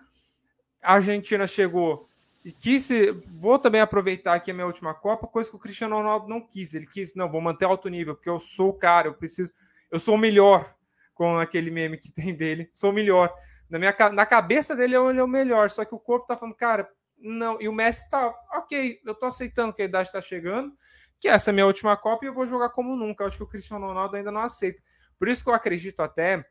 [0.82, 2.08] A Argentina chegou
[2.44, 2.88] e quis,
[3.26, 6.74] vou também aproveitar aqui a minha última Copa, coisa que o Cristiano Ronaldo não quis.
[6.74, 9.50] Ele quis, não, vou manter alto nível, porque eu sou o cara, eu preciso
[9.90, 10.74] eu sou o melhor
[11.14, 13.32] com aquele meme que tem dele, sou o melhor.
[13.70, 16.56] Na, minha, na cabeça dele, ele é o melhor, só que o corpo tá falando,
[16.56, 17.60] cara, não.
[17.60, 20.76] E o Messi tá, ok, eu tô aceitando que a idade tá chegando,
[21.20, 23.22] que essa é a minha última Copa e eu vou jogar como nunca.
[23.22, 24.82] Eu acho que o Cristiano Ronaldo ainda não aceita.
[25.16, 26.44] Por isso que eu acredito até,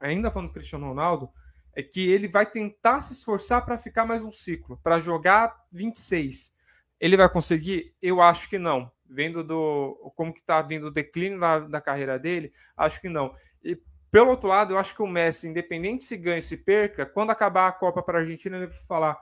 [0.00, 1.30] ainda falando do Cristiano Ronaldo,
[1.74, 6.52] é que ele vai tentar se esforçar para ficar mais um ciclo, para jogar 26.
[6.98, 7.94] Ele vai conseguir?
[8.00, 12.18] Eu acho que não vendo do como que está vindo o declínio da, da carreira
[12.18, 13.34] dele, acho que não.
[13.62, 13.76] E
[14.10, 17.30] Pelo outro lado, eu acho que o Messi, independente se ganha ou se perca, quando
[17.30, 19.20] acabar a Copa para a Argentina, ele vai falar: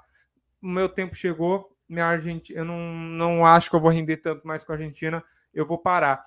[0.62, 4.46] o meu tempo chegou, minha Argentina, eu não, não acho que eu vou render tanto
[4.46, 6.22] mais com a Argentina, eu vou parar.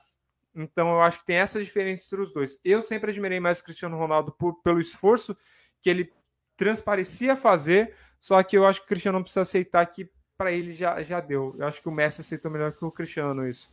[0.53, 2.59] Então eu acho que tem essa diferença entre os dois.
[2.63, 5.35] Eu sempre admirei mais o Cristiano Ronaldo por, pelo esforço
[5.81, 6.11] que ele
[6.55, 10.71] transparecia fazer, só que eu acho que o Cristiano não precisa aceitar que para ele
[10.71, 11.55] já, já deu.
[11.57, 13.69] Eu acho que o Messi aceitou melhor que o Cristiano isso.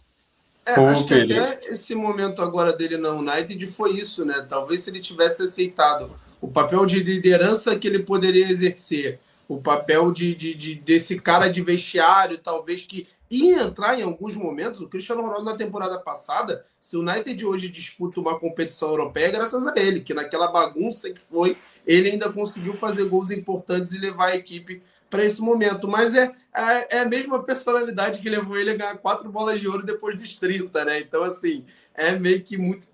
[0.67, 4.45] É, acho que até esse momento agora dele na United foi isso, né?
[4.47, 6.11] Talvez se ele tivesse aceitado
[6.41, 9.19] o papel de liderança que ele poderia exercer,
[9.49, 14.37] o papel de, de, de, desse cara de vestiário, talvez que ia entrar em alguns
[14.37, 14.83] momentos.
[14.83, 19.31] O Cristiano Ronaldo na temporada passada, se o United hoje disputa uma competição europeia, é
[19.33, 21.57] graças a ele, que naquela bagunça que foi,
[21.87, 25.89] ele ainda conseguiu fazer gols importantes e levar a equipe para esse momento.
[25.89, 29.67] Mas é, é, é, a mesma personalidade que levou ele a ganhar quatro bolas de
[29.67, 31.01] ouro depois dos 30, né?
[31.01, 31.65] Então, assim,
[31.95, 32.87] é meio que muito.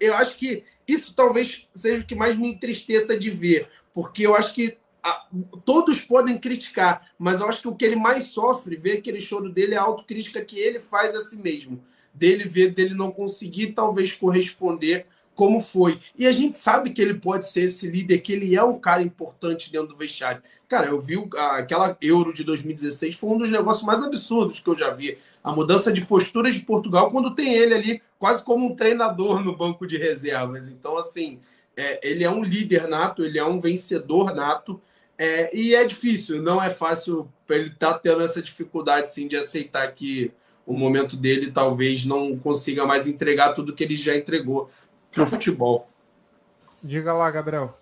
[0.00, 4.34] Eu acho que isso talvez seja o que mais me entristeça de ver, porque eu
[4.34, 4.76] acho que
[5.06, 5.26] a,
[5.64, 9.48] todos podem criticar, mas eu acho que o que ele mais sofre, ver aquele choro
[9.48, 11.82] dele, é a autocrítica que ele faz a si mesmo.
[12.12, 15.06] Dele ver, dele não conseguir talvez corresponder
[15.36, 16.00] como foi.
[16.18, 19.02] E a gente sabe que ele pode ser esse líder, que ele é um cara
[19.02, 20.42] importante dentro do vestiário.
[20.66, 21.14] Cara, eu vi
[21.52, 25.18] aquela Euro de 2016, foi um dos negócios mais absurdos que eu já vi.
[25.44, 29.54] A mudança de posturas de Portugal quando tem ele ali quase como um treinador no
[29.54, 30.68] banco de reservas.
[30.68, 31.38] Então, assim,
[31.76, 34.80] é, ele é um líder nato, ele é um vencedor nato.
[35.18, 39.26] É, e é difícil, não é fácil para ele estar tá tendo essa dificuldade sim,
[39.26, 40.30] de aceitar que
[40.66, 44.68] o momento dele talvez não consiga mais entregar tudo que ele já entregou
[45.12, 45.88] para o futebol.
[46.82, 47.76] Diga lá, Gabriel.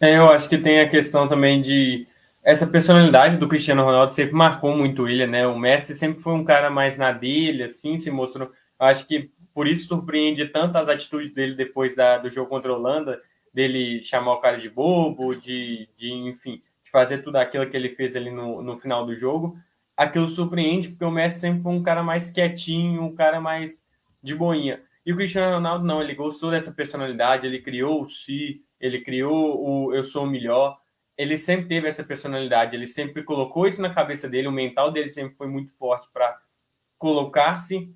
[0.00, 2.06] É, eu acho que tem a questão também de
[2.42, 5.46] essa personalidade do Cristiano Ronaldo sempre marcou muito ele, né?
[5.46, 8.50] O Messi sempre foi um cara mais na dele, assim, se mostrou.
[8.78, 12.76] Acho que por isso surpreende tanto as atitudes dele depois da, do jogo contra a
[12.76, 13.22] Holanda,
[13.54, 17.90] dele chamar o cara de bobo, de, de enfim, de fazer tudo aquilo que ele
[17.90, 19.56] fez ali no, no final do jogo.
[19.96, 23.84] Aquilo surpreende porque o Messi sempre foi um cara mais quietinho, um cara mais
[24.20, 24.82] de boinha.
[25.06, 29.62] E o Cristiano Ronaldo não, ele gostou dessa personalidade, ele criou o si, ele criou
[29.62, 30.78] o eu sou o melhor.
[31.16, 35.08] Ele sempre teve essa personalidade, ele sempre colocou isso na cabeça dele, o mental dele
[35.08, 36.40] sempre foi muito forte para
[36.98, 37.94] colocar-se,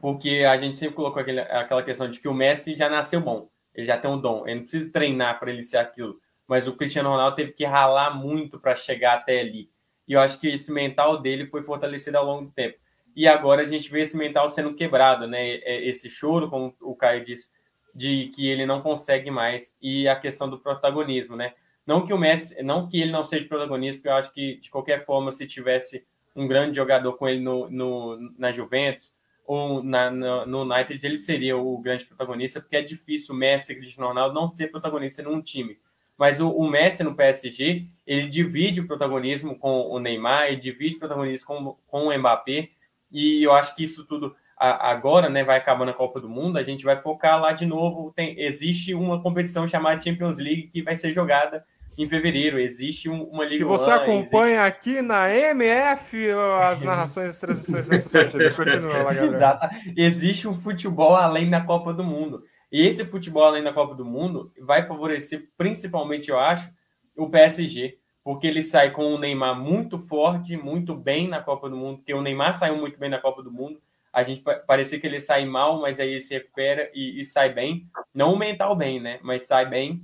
[0.00, 3.48] porque a gente sempre colocou aquele, aquela questão de que o Messi já nasceu bom,
[3.74, 6.20] ele já tem um dom, ele não precisa treinar para ele ser aquilo.
[6.46, 9.70] Mas o Cristiano Ronaldo teve que ralar muito para chegar até ali.
[10.06, 12.78] E eu acho que esse mental dele foi fortalecido ao longo do tempo
[13.16, 15.46] e agora a gente vê esse mental sendo quebrado, né?
[15.64, 17.50] Esse choro, como o Caio disse,
[17.94, 21.54] de que ele não consegue mais e a questão do protagonismo, né?
[21.86, 24.70] Não que o Messi, não que ele não seja protagonista, porque eu acho que de
[24.70, 29.12] qualquer forma, se tivesse um grande jogador com ele no, no na Juventus
[29.44, 33.76] ou na, no, United, ele seria o grande protagonista, porque é difícil o Messi e
[33.76, 35.78] o Cristiano Ronaldo não ser protagonista num time.
[36.16, 40.96] Mas o, o, Messi no PSG, ele divide o protagonismo com o Neymar, ele divide
[40.96, 42.70] o protagonismo com, com o Mbappé,
[43.10, 46.62] e eu acho que isso tudo agora, né, vai acabando a Copa do Mundo, a
[46.62, 48.12] gente vai focar lá de novo.
[48.12, 51.64] Tem, existe uma competição chamada Champions League que vai ser jogada
[51.96, 52.58] em fevereiro.
[52.58, 53.58] Existe um, uma liga.
[53.58, 54.90] Que você acompanha existe...
[54.90, 56.30] aqui na MF
[56.62, 58.50] as narrações das transmissões dessa partida.
[58.52, 59.36] Continua lá, galera.
[59.36, 59.76] Exato.
[59.96, 62.42] Existe um futebol além da Copa do Mundo.
[62.70, 66.70] E esse futebol além da Copa do Mundo vai favorecer, principalmente, eu acho,
[67.16, 71.76] o PSG porque ele sai com o Neymar muito forte, muito bem na Copa do
[71.76, 73.78] Mundo, porque o Neymar saiu muito bem na Copa do Mundo.
[74.10, 77.52] A gente parecia que ele sai mal, mas aí ele se recupera e, e sai
[77.52, 77.86] bem.
[78.14, 79.18] Não o mental bem, né?
[79.22, 80.02] Mas sai bem.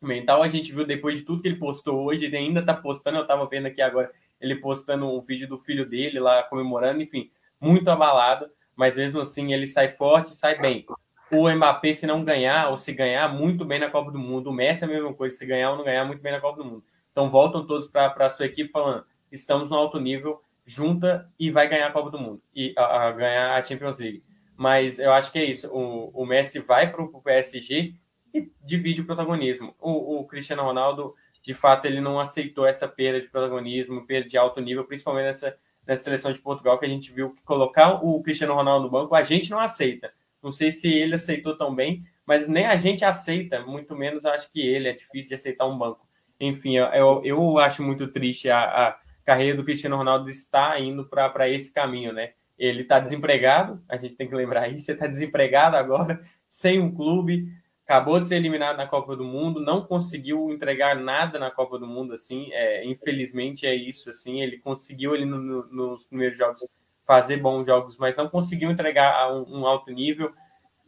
[0.00, 3.18] Mental a gente viu depois de tudo que ele postou hoje, ele ainda tá postando,
[3.18, 4.10] eu tava vendo aqui agora,
[4.40, 9.52] ele postando um vídeo do filho dele lá comemorando, enfim, muito abalado, mas mesmo assim
[9.52, 10.86] ele sai forte, sai bem.
[11.30, 14.50] O Mbappé, se não ganhar, ou se ganhar, muito bem na Copa do Mundo.
[14.50, 16.62] O Messi é a mesma coisa, se ganhar ou não ganhar, muito bem na Copa
[16.62, 16.84] do Mundo.
[17.12, 21.68] Então voltam todos para a sua equipe falando: estamos no alto nível, junta e vai
[21.68, 24.24] ganhar a Copa do Mundo e a, a ganhar a Champions League.
[24.56, 25.68] Mas eu acho que é isso.
[25.68, 27.94] O, o Messi vai para o PSG
[28.32, 29.74] e divide o protagonismo.
[29.80, 34.38] O, o, Cristiano Ronaldo, de fato, ele não aceitou essa perda de protagonismo, perda de
[34.38, 38.22] alto nível, principalmente nessa, nessa seleção de Portugal, que a gente viu que colocar o
[38.22, 40.12] Cristiano Ronaldo no banco, a gente não aceita.
[40.42, 44.50] Não sei se ele aceitou tão bem, mas nem a gente aceita, muito menos acho
[44.52, 44.88] que ele.
[44.88, 46.06] É difícil de aceitar um banco.
[46.38, 51.48] Enfim, eu, eu acho muito triste a, a carreira do Cristiano Ronaldo está indo para
[51.48, 52.32] esse caminho, né?
[52.58, 56.94] Ele está desempregado, a gente tem que lembrar isso, ele está desempregado agora, sem um
[56.94, 57.52] clube,
[57.90, 61.88] acabou de ser eliminado na Copa do Mundo, não conseguiu entregar nada na Copa do
[61.88, 66.64] Mundo, assim, é, infelizmente é isso, assim, ele conseguiu ele no, no, nos primeiros jogos
[67.04, 70.32] fazer bons jogos, mas não conseguiu entregar a um, um alto nível,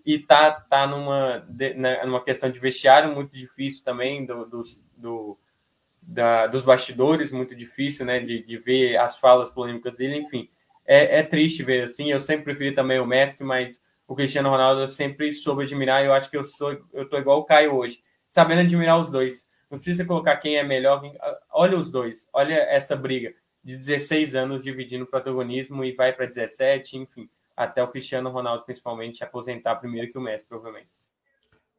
[0.06, 4.62] e tá, tá numa, de, numa questão de vestiário muito difícil também, do, do,
[4.96, 5.38] do
[6.00, 10.48] da, dos bastidores, muito difícil, né, de, de ver as falas polêmicas dele, enfim.
[10.86, 14.82] É, é triste ver assim, eu sempre preferi também o Messi, mas o Cristiano Ronaldo
[14.82, 17.74] eu sempre soube admirar, e eu acho que eu sou eu tô igual o Caio
[17.74, 19.48] hoje, sabendo admirar os dois.
[19.70, 21.16] Não precisa colocar quem é melhor, quem...
[21.50, 23.34] olha os dois, olha essa briga
[23.64, 28.64] de 16 anos dividindo o protagonismo e vai para 17, enfim, até o Cristiano Ronaldo
[28.64, 30.88] principalmente se aposentar primeiro que o Messi, provavelmente.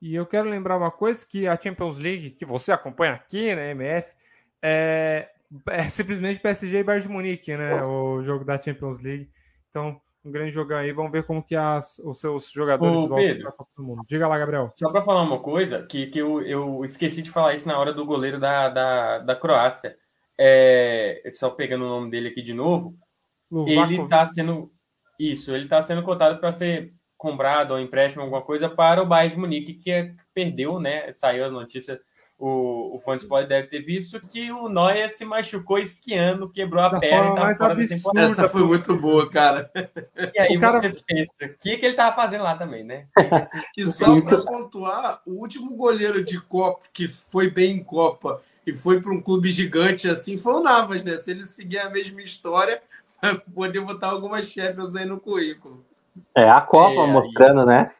[0.01, 3.71] E eu quero lembrar uma coisa que a Champions League, que você acompanha aqui, né,
[3.71, 4.13] MF,
[4.61, 5.29] é,
[5.67, 9.29] é simplesmente PSG e Bayern de Munique, né, o jogo da Champions League.
[9.69, 13.39] Então, um grande jogo aí, vamos ver como que as, os seus jogadores Ô, voltam
[13.39, 14.03] para a Copa do Mundo.
[14.07, 14.71] Diga lá, Gabriel.
[14.75, 17.93] Só para falar uma coisa, que, que eu, eu esqueci de falar isso na hora
[17.93, 19.97] do goleiro da, da, da Croácia
[20.37, 22.95] é, só pegando o nome dele aqui de novo,
[23.67, 24.71] ele está sendo
[25.19, 29.35] isso, ele está sendo cotado para ser comprado ou empréstimo alguma coisa para o Bayern
[29.35, 31.11] de Munique que é, perdeu, né?
[31.13, 32.01] Saiu a notícia,
[32.45, 36.99] o, o Fansport deve ter visto que o Neuer se machucou esquiando, quebrou a da
[36.99, 38.27] perna e tá fora da temporada.
[38.27, 39.71] Essa foi muito boa, cara.
[40.35, 40.81] E aí cara...
[40.81, 43.05] você pensa, o que, que ele estava fazendo lá também, né?
[43.77, 48.73] E só para pontuar, o último goleiro de Copa que foi bem em Copa e
[48.73, 51.15] foi para um clube gigante assim, foi o Navas, né?
[51.15, 52.81] Se ele seguir a mesma história,
[53.55, 55.85] poder botar algumas Champions aí no currículo.
[56.35, 57.67] É, a Copa é, mostrando, aí...
[57.67, 57.91] né?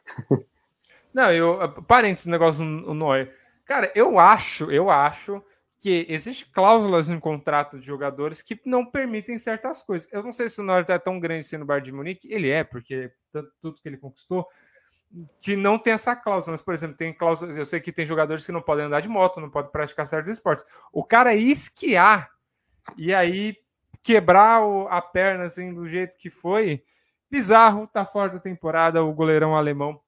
[1.14, 1.66] Não, eu.
[1.86, 3.43] Parênteses, negócio no Neuer.
[3.64, 5.42] Cara, eu acho, eu acho
[5.78, 10.08] que existem cláusulas no contrato de jogadores que não permitem certas coisas.
[10.12, 12.32] Eu não sei se o Neuer é tão grande sendo o Bayern de Munique.
[12.32, 13.12] Ele é, porque
[13.60, 14.48] tudo que ele conquistou
[15.38, 16.52] que não tem essa cláusula.
[16.54, 17.56] Mas, por exemplo, tem cláusulas.
[17.56, 20.30] Eu sei que tem jogadores que não podem andar de moto, não podem praticar certos
[20.30, 20.64] esportes.
[20.92, 22.30] O cara esquiar
[22.96, 23.56] e aí
[24.02, 26.82] quebrar o, a perna assim do jeito que foi,
[27.30, 30.00] bizarro, tá fora da temporada o goleirão alemão.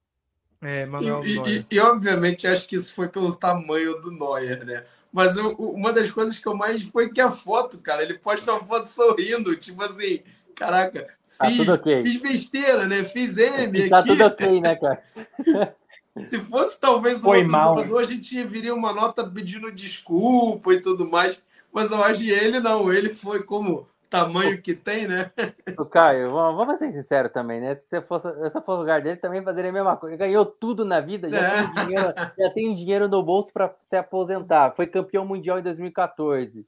[0.67, 4.85] É, Manuel e, e, e, obviamente acho que isso foi pelo tamanho do Neuer, né?
[5.13, 8.53] Mas eu, uma das coisas que eu mais foi que a foto, cara, ele posta
[8.53, 10.23] uma foto sorrindo, tipo assim,
[10.55, 11.07] caraca,
[11.39, 12.03] Tá fiz, okay.
[12.03, 13.05] fiz besteira, né?
[13.05, 13.89] Fiz M.
[13.91, 14.09] Tá aqui.
[14.09, 15.03] tudo ok, né, cara?
[16.17, 17.77] Se fosse talvez Foi um mal.
[17.77, 21.39] jogador, a gente viria uma nota pedindo desculpa e tudo mais.
[21.71, 22.91] Mas eu acho que ele não.
[22.91, 25.31] Ele foi como tamanho que tem, né?
[25.79, 27.75] O Caio, vamos ser sinceros também, né?
[27.77, 30.15] Se você fosse, se fosse o lugar dele, também fazeria a mesma coisa.
[30.15, 31.63] Ele ganhou tudo na vida, já, é.
[31.63, 34.75] tem, dinheiro, já tem dinheiro no bolso para se aposentar.
[34.75, 36.67] Foi campeão mundial em 2014.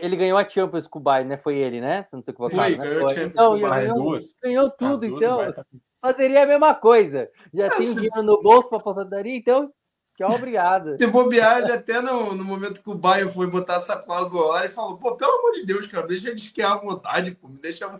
[0.00, 1.36] Ele ganhou a Champions com o Bayern, né?
[1.36, 2.04] Foi ele, né?
[2.04, 2.62] Se não estou equivocado.
[2.62, 2.84] Foi, né?
[2.84, 3.24] ganhou, Foi.
[3.24, 4.36] Então, ganhou, duas.
[4.42, 5.54] ganhou tudo, então.
[6.00, 7.30] Fazeria a mesma coisa.
[7.52, 7.94] Já tem se...
[7.94, 9.72] dinheiro no bolso para aposentadoria, então
[10.16, 10.96] Tchau, obrigado.
[10.98, 14.60] Se bobear, ele até no, no momento que o Bayern foi botar essa cláusula lá,
[14.60, 17.58] ele falou: pô, pelo amor de Deus, cara, deixa ele esquiar à vontade, pô, me
[17.58, 17.88] deixa.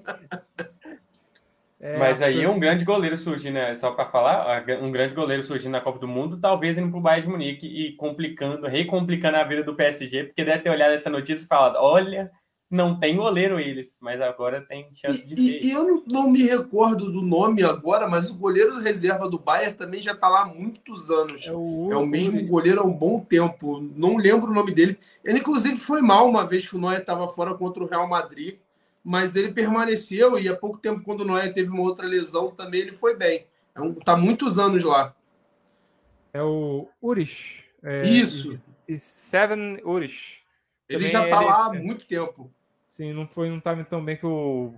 [1.84, 3.74] É, Mas aí um grande goleiro surgindo, né?
[3.74, 7.02] só para falar, um grande goleiro surgindo na Copa do Mundo, talvez indo para o
[7.02, 11.10] Bayern de Munique e complicando, recomplicando a vida do PSG, porque deve ter olhado essa
[11.10, 12.30] notícia e falado: olha,
[12.73, 15.66] não tem goleiro eles, mas agora tem chance de e, ter.
[15.66, 19.77] E eu não, não, me recordo do nome agora, mas o goleiro reserva do Bayern
[19.77, 21.47] também já está lá há muitos anos.
[21.47, 23.78] É o, é o mesmo goleiro há um bom tempo.
[23.94, 24.99] Não lembro o nome dele.
[25.23, 28.57] Ele, inclusive, foi mal uma vez que o Neuer estava fora contra o Real Madrid
[29.05, 32.82] mas ele permaneceu e há pouco tempo, quando o Noé teve uma outra lesão, também
[32.82, 33.47] ele foi bem.
[33.74, 35.15] É um, tá muitos anos lá.
[36.32, 37.65] É o Urish.
[37.82, 38.61] É, Isso.
[38.97, 40.43] Seven Urish.
[40.89, 42.53] Ele já tá ele, lá há muito tempo.
[42.93, 44.74] Sim, não foi, não tava tão bem que o,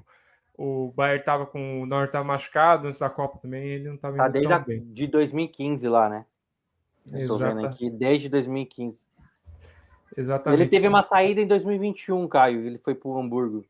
[0.56, 4.16] o Bayern tava com o Neuer tava machucado antes da Copa também, ele não tava
[4.16, 4.80] tá desde tão a, bem.
[4.80, 6.24] de 2015 lá, né?
[7.12, 8.98] Estou vendo aqui, desde 2015.
[10.16, 10.62] Exatamente.
[10.62, 12.64] Ele teve uma saída em 2021, Caio.
[12.64, 13.64] Ele foi pro Hamburgo.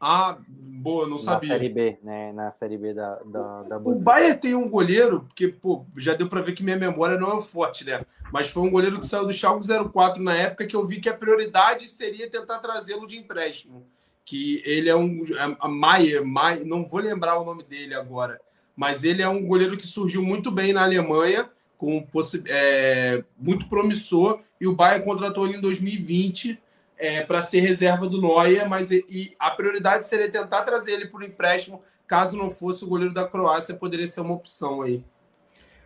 [0.00, 1.50] Ah, boa, não sabia.
[1.50, 2.32] Na Série B, né?
[2.32, 6.28] Na Série B da, da, da O Bayern tem um goleiro, porque, pô, já deu
[6.28, 8.04] para ver que minha memória não é forte, né?
[8.32, 11.08] Mas foi um goleiro que saiu do Schalke 04 na época que eu vi que
[11.08, 13.86] a prioridade seria tentar trazê-lo de empréstimo.
[14.24, 15.22] Que ele é um...
[15.36, 18.40] É, a Maier, Maier, não vou lembrar o nome dele agora,
[18.74, 22.06] mas ele é um goleiro que surgiu muito bem na Alemanha, com
[22.46, 26.58] é, muito promissor, e o Bayern contratou ele em 2020
[26.96, 31.08] é, para ser reserva do Neuer, mas e, e a prioridade seria tentar trazer ele
[31.08, 31.82] por empréstimo.
[32.06, 35.04] Caso não fosse o goleiro da Croácia, poderia ser uma opção aí.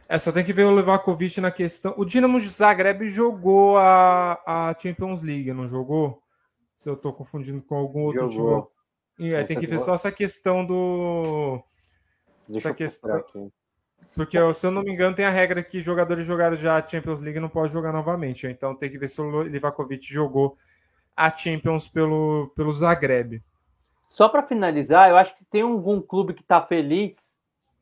[0.09, 1.95] É, só tem que ver o Levakovic na questão.
[1.97, 6.23] O Dinamo de Zagreb jogou a, a Champions League, não jogou?
[6.77, 8.71] Se eu estou confundindo com algum outro jogou.
[9.17, 9.31] time.
[9.31, 11.61] E aí tem que ver só essa questão do.
[12.49, 13.17] Deixa essa questão.
[13.17, 13.51] Aqui.
[14.15, 17.21] Porque, se eu não me engano, tem a regra que jogadores jogaram já a Champions
[17.21, 18.47] League não pode jogar novamente.
[18.47, 20.57] Então tem que ver se o Livakovic jogou
[21.17, 23.43] a Champions pelo, pelo Zagreb.
[24.01, 27.26] Só para finalizar, eu acho que tem algum clube que está feliz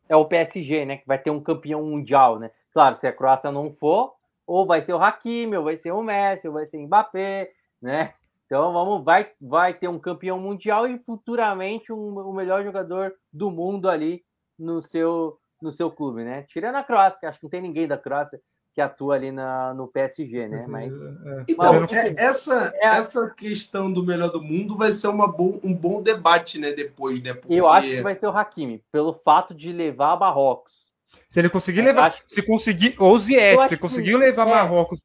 [0.09, 0.97] é o PSG, né?
[0.99, 2.51] Que vai ter um campeão mundial, né?
[2.73, 4.15] Claro, se a Croácia não for,
[4.47, 7.53] ou vai ser o Hakimi, ou vai ser o Messi, ou vai ser o Mbappé,
[7.81, 8.15] né?
[8.47, 13.51] Então vamos, vai, vai ter um campeão mundial e futuramente um, o melhor jogador do
[13.51, 14.23] mundo ali
[14.59, 16.43] no seu, no seu clube, né?
[16.43, 18.41] Tirando a Croácia, que acho que não tem ninguém da Croácia
[18.75, 20.67] que atua ali na, no PSG, né?
[20.69, 21.45] Mas é.
[21.49, 25.73] então é, essa é, essa questão do melhor do mundo vai ser uma bo, um
[25.73, 26.73] bom debate, né?
[26.73, 27.35] Depois, né?
[27.35, 27.55] Porque...
[27.55, 30.85] Eu acho que vai ser o Hakimi pelo fato de levar Marrocos.
[31.29, 32.23] Se ele conseguir levar, acho...
[32.27, 35.05] se conseguir, ou Ziyech, se conseguir levar é, Marrocos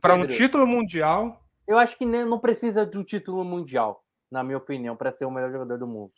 [0.00, 4.96] para um título mundial, eu acho que não precisa do título mundial, na minha opinião,
[4.96, 6.12] para ser o melhor jogador do mundo.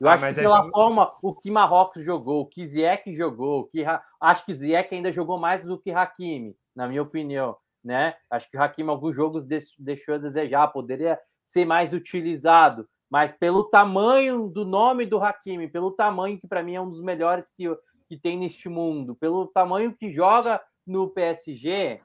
[0.00, 0.70] Eu ah, acho que pela é...
[0.70, 3.84] forma o que Marrocos jogou, o que Ziyech jogou, que
[4.18, 7.54] acho que Ziyech ainda jogou mais do que Hakimi, na minha opinião,
[7.84, 8.16] né?
[8.30, 9.44] Acho que o Hakimi alguns jogos
[9.78, 15.90] deixou a desejar, poderia ser mais utilizado, mas pelo tamanho do nome do Hakimi, pelo
[15.90, 17.64] tamanho que para mim é um dos melhores que,
[18.08, 21.98] que tem neste mundo, pelo tamanho que joga no PSG,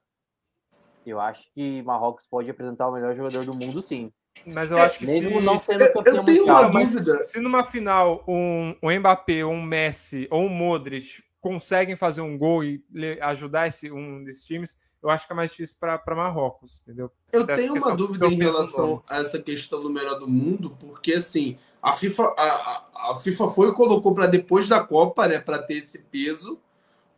[1.05, 4.11] eu acho que Marrocos pode apresentar o melhor jogador do mundo, sim.
[4.45, 7.28] Mas eu acho que Mesmo se, não sendo campeão eu tenho mundial, uma dúvida.
[7.28, 12.64] Se numa final um, um Mbappé, um Messi ou um Modric conseguem fazer um gol
[12.64, 12.84] e
[13.22, 17.12] ajudar esse, um desses times, eu acho que é mais difícil para Marrocos, entendeu?
[17.32, 21.14] Eu Dessa tenho uma dúvida em relação a essa questão do melhor do mundo, porque
[21.14, 25.62] assim, a FIFA, a, a FIFA foi e colocou para depois da Copa, né, para
[25.62, 26.60] ter esse peso.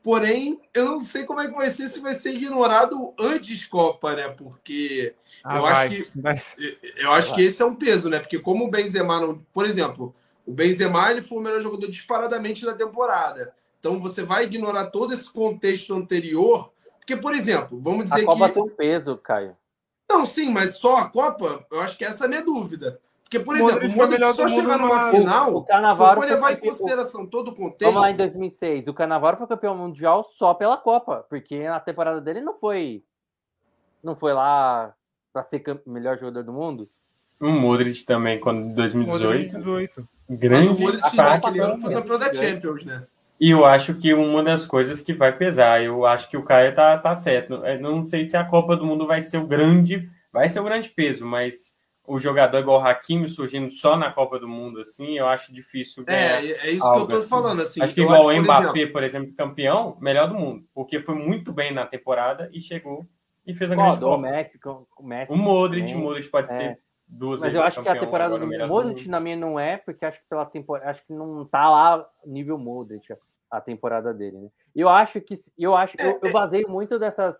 [0.03, 4.15] Porém, eu não sei como é que vai ser se vai ser ignorado antes Copa,
[4.15, 4.29] né?
[4.29, 5.13] Porque
[5.43, 6.37] ah, eu, vai, acho que, vai.
[6.97, 8.19] eu acho que esse é um peso, né?
[8.19, 10.15] Porque como o Benzema não, por exemplo,
[10.45, 13.53] o Benzema ele foi o melhor jogador disparadamente da temporada.
[13.79, 18.47] Então você vai ignorar todo esse contexto anterior, porque por exemplo, vamos dizer a Copa
[18.47, 19.53] que tem um peso, Caio.
[20.09, 22.99] Não, sim, mas só a Copa, eu acho que essa é a minha dúvida.
[23.27, 26.55] Porque, por exemplo, o Modric só chegar numa final, o, o se for levar em
[26.55, 27.27] consideração o...
[27.27, 27.83] todo o contexto...
[27.83, 32.21] Vamos lá em 2006, o Canavaro foi campeão mundial só pela Copa, porque na temporada
[32.21, 33.03] dele não foi
[34.01, 34.93] não foi lá
[35.33, 36.89] para ser melhor jogador do mundo.
[37.37, 39.51] O Modric também, quando em 2018.
[39.51, 40.09] 2018.
[40.29, 43.03] Grande Mas o Modric naquele ano foi campeão da Champions, né?
[43.39, 46.73] E eu acho que uma das coisas que vai pesar, eu acho que o Caio
[46.73, 47.53] tá, tá certo.
[47.53, 50.63] Eu não sei se a Copa do Mundo vai ser o grande, vai ser o
[50.63, 51.76] grande peso, mas
[52.07, 56.05] o jogador igual o Hakimi surgindo só na Copa do Mundo, assim, eu acho difícil
[56.07, 57.27] É, é isso que eu tô assim.
[57.27, 57.83] falando, assim.
[57.83, 61.01] Acho que igual acho, o Mbappé, por exemplo, por exemplo, campeão, melhor do mundo, porque
[61.01, 63.05] foi muito bem na temporada e chegou
[63.45, 64.15] e fez a Pô, grande Copa.
[64.15, 64.59] O Messi,
[64.97, 65.33] o Messi.
[65.33, 66.55] O Modric, o Modric pode é.
[66.55, 69.75] ser duas Mas eu acho que a temporada do Modric do na minha não é,
[69.75, 73.05] porque acho que pela temporada, acho que não tá lá nível Modric
[73.51, 74.49] a temporada dele, né?
[74.73, 77.37] Eu acho que eu acho, eu, eu baseio muito dessas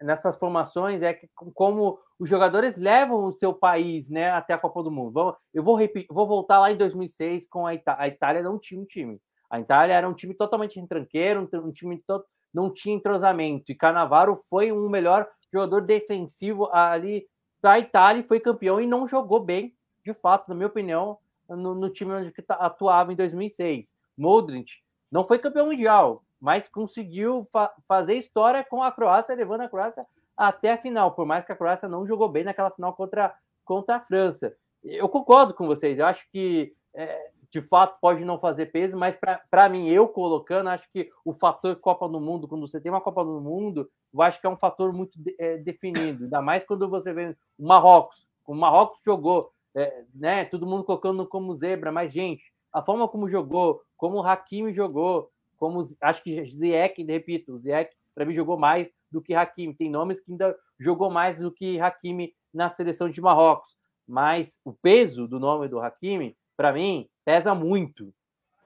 [0.00, 4.82] nessas formações é que, como os jogadores levam o seu país né, até a Copa
[4.82, 5.36] do Mundo.
[5.52, 8.02] Eu vou, repetir, vou voltar lá em 2006 com a Itália.
[8.02, 9.20] A Itália não tinha um time.
[9.48, 12.24] A Itália era um time totalmente retranqueiro, um time to...
[12.52, 13.70] não tinha entrosamento.
[13.70, 17.24] E Canavaro foi um melhor jogador defensivo ali
[17.62, 19.74] da Itália foi campeão e não jogou bem,
[20.04, 21.16] de fato, na minha opinião,
[21.48, 23.90] no, no time onde atuava em 2006.
[24.18, 24.70] Modric
[25.10, 30.06] não foi campeão mundial, mas conseguiu fa fazer história com a Croácia, levando a Croácia
[30.36, 33.34] até a final, por mais que a Croácia não jogou bem naquela final contra,
[33.64, 34.54] contra a França.
[34.82, 39.16] Eu concordo com vocês, eu acho que é, de fato pode não fazer peso, mas
[39.48, 43.00] para mim, eu colocando, acho que o fator Copa do Mundo, quando você tem uma
[43.00, 46.64] Copa do Mundo, eu acho que é um fator muito de, é, definido, ainda mais
[46.64, 48.26] quando você vê o Marrocos.
[48.44, 50.44] O Marrocos jogou, é, né?
[50.46, 52.42] Todo mundo colocando como zebra, mas, gente,
[52.72, 55.30] a forma como jogou, como o Hakimi jogou,
[55.64, 59.74] como acho que Ziyech, repito, Ziyech para mim jogou mais do que Hakimi.
[59.74, 64.74] Tem nomes que ainda jogou mais do que Hakimi na seleção de Marrocos, mas o
[64.74, 68.12] peso do nome do Hakimi, para mim, pesa muito,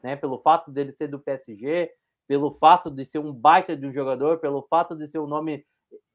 [0.03, 0.17] né?
[0.17, 1.89] Pelo fato dele ser do PSG,
[2.27, 5.65] pelo fato de ser um baita de um jogador, pelo fato de ser um nome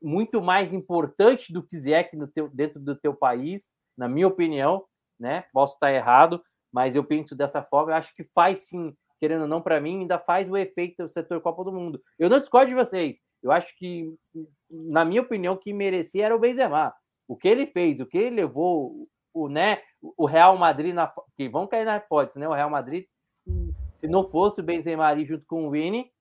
[0.01, 4.83] muito mais importante do que Ziyech no teu, dentro do teu país, na minha opinião,
[5.17, 5.45] né?
[5.53, 6.43] Posso estar errado,
[6.73, 7.93] mas eu penso dessa forma.
[7.93, 8.93] Eu acho que faz sim
[9.23, 12.01] querendo ou não, para mim, ainda faz o efeito do setor Copa do Mundo.
[12.19, 13.21] Eu não discordo de vocês.
[13.41, 14.13] Eu acho que,
[14.69, 16.93] na minha opinião, que merecia era o Benzema.
[17.25, 21.09] O que ele fez, o que ele levou, o, né, o Real Madrid na.
[21.37, 22.49] Que vão cair na hipótese, né?
[22.49, 23.05] O Real Madrid,
[23.95, 26.11] se não fosse o Benzema ali junto com o Vini,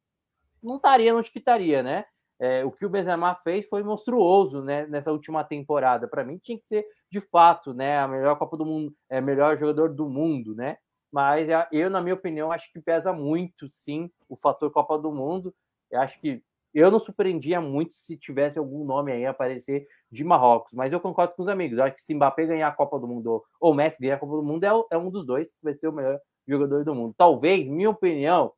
[0.63, 2.05] não estaria onde que estaria, né?
[2.39, 6.07] É, o que o Benzema fez foi monstruoso né, nessa última temporada.
[6.07, 9.59] Para mim, tinha que ser de fato né, a melhor Copa do Mundo, é, melhor
[9.59, 10.77] jogador do mundo, né?
[11.13, 15.55] Mas eu, na minha opinião, acho que pesa muito, sim, o fator Copa do Mundo.
[15.91, 20.73] Eu acho que eu não surpreendia muito se tivesse algum nome aí aparecer de Marrocos,
[20.73, 21.77] mas eu concordo com os amigos.
[21.77, 24.37] Eu acho que se Mbappé ganhar a Copa do Mundo ou Messi ganhar a Copa
[24.37, 26.19] do Mundo, é, é um dos dois que vai ser o melhor
[26.49, 27.15] jogador do mundo.
[27.17, 28.53] Talvez, minha opinião,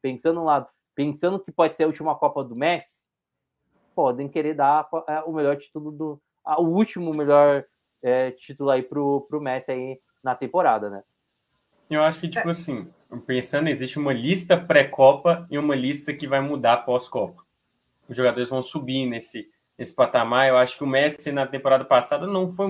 [0.00, 3.00] pensando no lado, pensando que pode ser a última Copa do Messi,
[3.94, 6.22] podem querer dar é, o melhor título do.
[6.44, 7.64] o último melhor
[8.02, 11.02] é, título aí pro, pro Messi aí na temporada, né?
[11.90, 12.88] Eu acho que, tipo assim,
[13.26, 17.42] pensando, existe uma lista pré-Copa e uma lista que vai mudar pós-Copa.
[18.08, 20.48] Os jogadores vão subir nesse, nesse patamar.
[20.48, 22.68] Eu acho que o Messi na temporada passada não foi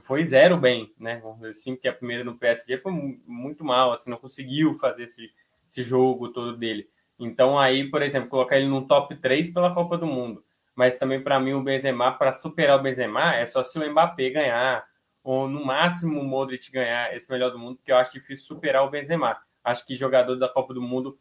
[0.00, 1.18] foi zero bem, né?
[1.22, 2.92] Vamos dizer assim, porque a primeira no PSG foi
[3.26, 5.30] muito mal, assim, não conseguiu fazer esse,
[5.68, 6.88] esse jogo todo dele.
[7.18, 10.44] Então aí, por exemplo, colocar ele no top 3 pela Copa do Mundo.
[10.74, 14.30] Mas também para mim o Benzema para superar o Benzema é só se o Mbappé
[14.30, 14.86] ganhar
[15.22, 18.84] ou no máximo o Modric ganhar esse melhor do mundo, porque eu acho difícil superar
[18.84, 19.38] o Benzema.
[19.62, 21.18] Acho que jogador da Copa do Mundo,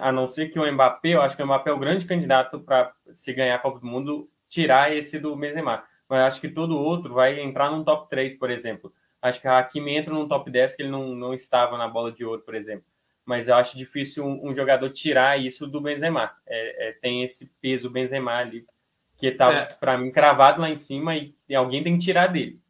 [0.00, 2.60] a não ser que o Mbappé, eu acho que o Mbappé é o grande candidato
[2.60, 6.78] para se ganhar a Copa do Mundo, tirar esse do Benzema mas acho que todo
[6.78, 8.92] outro vai entrar num top 3, por exemplo.
[9.22, 12.12] Acho que a Hakimi entra num top 10 que ele não, não estava na bola
[12.12, 12.84] de ouro, por exemplo.
[13.24, 16.30] Mas eu acho difícil um, um jogador tirar isso do Benzema.
[16.46, 18.66] É, é, tem esse peso Benzema ali,
[19.16, 19.64] que está, é.
[19.64, 22.60] para mim, cravado lá em cima e, e alguém tem que tirar dele.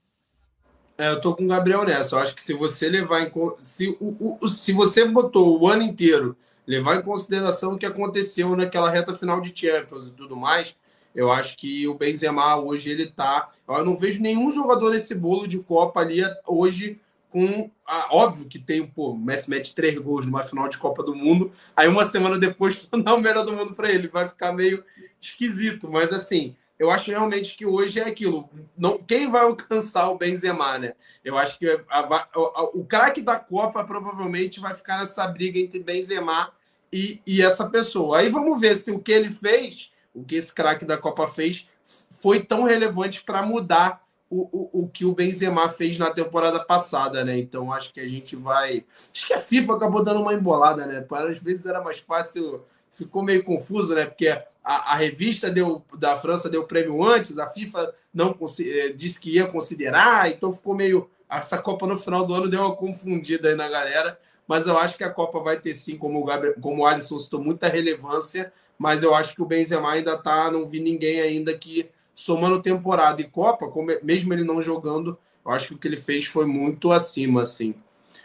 [1.02, 2.14] É, eu tô com o Gabriel nessa.
[2.14, 5.82] Eu acho que se você levar em se, o, o, se você botou o ano
[5.82, 10.76] inteiro, levar em consideração o que aconteceu naquela reta final de Champions e tudo mais,
[11.12, 13.50] eu acho que o Benzema hoje ele tá.
[13.68, 17.00] Eu não vejo nenhum jogador nesse bolo de Copa ali hoje
[17.30, 17.68] com.
[17.84, 21.16] Ah, óbvio que tem, pô, o Messi mete três gols numa final de Copa do
[21.16, 21.50] Mundo.
[21.76, 24.06] Aí uma semana depois não é o melhor do mundo para ele.
[24.06, 24.84] Vai ficar meio
[25.20, 25.90] esquisito.
[25.90, 28.50] Mas assim, eu acho realmente que hoje é aquilo.
[28.76, 30.94] Não, quem vai alcançar o Benzema, né?
[31.24, 35.58] Eu acho que a, a, a, o craque da Copa provavelmente vai ficar nessa briga
[35.58, 36.52] entre Benzema
[36.92, 38.18] e, e essa pessoa.
[38.18, 41.66] Aí vamos ver se o que ele fez o que esse craque da Copa fez
[42.10, 47.24] foi tão relevante para mudar o, o, o que o Benzema fez na temporada passada,
[47.24, 47.38] né?
[47.38, 48.84] Então acho que a gente vai.
[49.12, 51.06] Acho que a FIFA acabou dando uma embolada, né?
[51.10, 54.06] Às vezes era mais fácil, ficou meio confuso, né?
[54.06, 59.20] Porque a, a revista deu, da França deu prêmio antes, a FIFA não eh, disse
[59.20, 61.10] que ia considerar, então ficou meio.
[61.28, 64.98] Essa Copa no final do ano deu uma confundida aí na galera, mas eu acho
[64.98, 68.52] que a Copa vai ter sim, como o, Gabriel, como o Alisson citou, muita relevância
[68.82, 73.20] mas eu acho que o Benzema ainda tá, não vi ninguém ainda que somando temporada
[73.20, 75.16] e Copa, como, mesmo ele não jogando,
[75.46, 77.76] eu acho que o que ele fez foi muito acima, assim.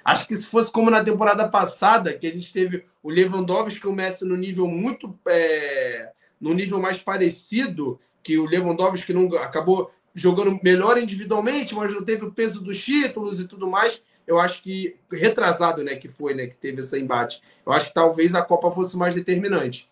[0.04, 3.90] Acho que se fosse como na temporada passada, que a gente teve o Lewandowski e
[3.90, 9.92] o Messi no nível muito é, no nível mais parecido, que o Lewandowski não acabou
[10.14, 14.02] jogando melhor individualmente, mas não teve o peso dos títulos e tudo mais.
[14.26, 17.42] Eu acho que retrasado, né, que foi, né, que teve esse embate.
[17.66, 19.90] Eu acho que talvez a Copa fosse mais determinante.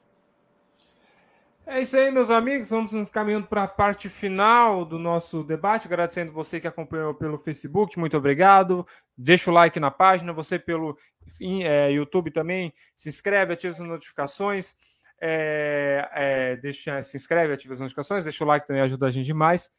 [1.68, 2.70] É isso aí, meus amigos.
[2.70, 5.88] Vamos nos caminhando para a parte final do nosso debate.
[5.88, 8.86] Agradecendo você que acompanhou pelo Facebook, muito obrigado.
[9.18, 10.32] Deixa o like na página.
[10.32, 10.96] Você pelo
[11.64, 12.72] é, YouTube também.
[12.96, 14.76] Se inscreve, ativa as notificações.
[15.20, 18.26] É, é, deixa, se inscreve, ativa as notificações.
[18.26, 19.72] Deixa o like também, ajuda a gente demais.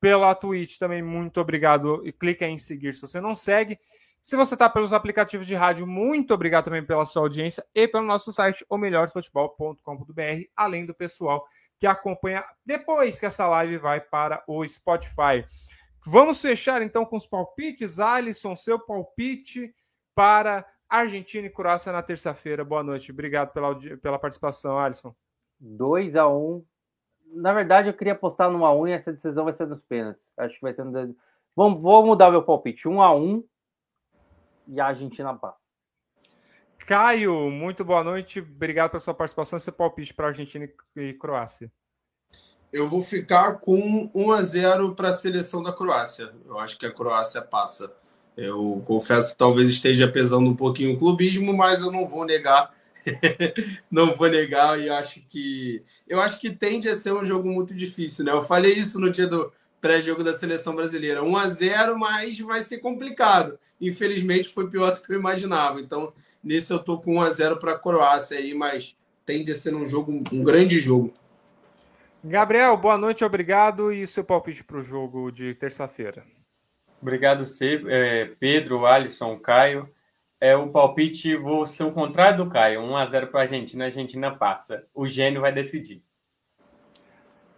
[0.00, 2.06] Pela Twitch também, muito obrigado.
[2.06, 3.78] E clica em seguir se você não segue.
[4.22, 8.04] Se você está pelos aplicativos de rádio, muito obrigado também pela sua audiência e pelo
[8.04, 11.46] nosso site, o melhorfutebol.com.br, além do pessoal
[11.78, 15.44] que acompanha depois que essa live vai para o Spotify.
[16.04, 17.98] Vamos fechar então com os palpites.
[17.98, 19.72] Alisson, seu palpite
[20.14, 22.64] para Argentina e Croácia na terça-feira.
[22.64, 23.12] Boa noite.
[23.12, 25.14] Obrigado pela, pela participação, Alisson.
[25.60, 26.64] 2 a 1 um.
[27.26, 30.32] Na verdade, eu queria apostar no 1 e essa decisão vai ser dos pênaltis.
[30.36, 31.14] Acho que vai ser no...
[31.54, 32.88] Vou mudar meu palpite.
[32.88, 33.44] 1 um a 1
[34.68, 35.68] e a Argentina passa.
[36.86, 38.40] Caio, muito boa noite.
[38.40, 41.70] Obrigado pela sua participação seu palpite para Argentina e Croácia.
[42.72, 46.32] Eu vou ficar com 1 a 0 para a seleção da Croácia.
[46.46, 47.94] Eu acho que a Croácia passa.
[48.36, 52.74] Eu confesso que talvez esteja pesando um pouquinho o clubismo, mas eu não vou negar.
[53.90, 57.74] não vou negar e acho que eu acho que tende a ser um jogo muito
[57.74, 58.32] difícil, né?
[58.32, 61.22] Eu falei isso no dia do pré-jogo da seleção brasileira.
[61.22, 63.58] 1 a 0 mas vai ser complicado.
[63.80, 65.80] Infelizmente foi pior do que eu imaginava.
[65.80, 69.54] Então, nesse eu tô com 1 a 0 para a Croácia aí, mas tende a
[69.54, 71.12] ser um jogo, um grande jogo.
[72.24, 73.92] Gabriel, boa noite, obrigado.
[73.92, 76.24] E seu palpite para o jogo de terça-feira?
[77.00, 77.44] Obrigado,
[77.88, 79.88] é, Pedro, Alisson, Caio.
[80.40, 82.80] É o palpite, vou ser o contrário do Caio.
[82.80, 84.84] 1 a 0 para a Argentina, a Argentina passa.
[84.94, 86.02] O gênio vai decidir.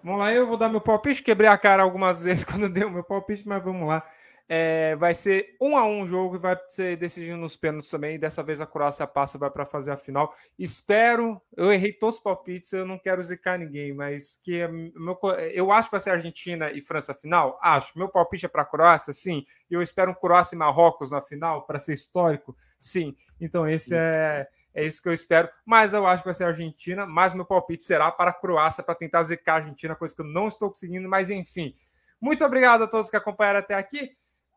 [0.02, 1.22] Vamos lá, eu vou dar meu palpite.
[1.22, 4.05] Quebrei a cara algumas vezes quando dei o meu palpite, mas vamos lá.
[4.52, 8.16] É, vai ser um a um jogo e vai ser decidido nos pênaltis também.
[8.16, 10.35] E dessa vez a Croácia passa vai para fazer a final.
[10.59, 11.40] Espero.
[11.56, 15.16] Eu errei todos os palpites, eu não quero zicar ninguém, mas que meu,
[15.52, 17.60] eu acho que vai ser Argentina e França final.
[17.62, 17.97] Acho.
[17.97, 19.47] Meu palpite é para a Croácia, sim.
[19.70, 23.14] Eu espero um Croácia e Marrocos na final para ser histórico, sim.
[23.40, 25.48] Então esse é É isso que eu espero.
[25.64, 27.06] Mas eu acho que vai ser a Argentina.
[27.06, 30.26] Mas meu palpite será para a Croácia, para tentar zicar a Argentina, coisa que eu
[30.26, 31.09] não estou conseguindo.
[31.09, 31.74] Mas enfim.
[32.20, 34.10] Muito obrigado a todos que acompanharam até aqui.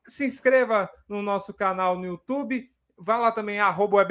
[0.06, 2.70] Se inscreva no nosso canal no YouTube.
[2.98, 4.06] Vá lá também, arroba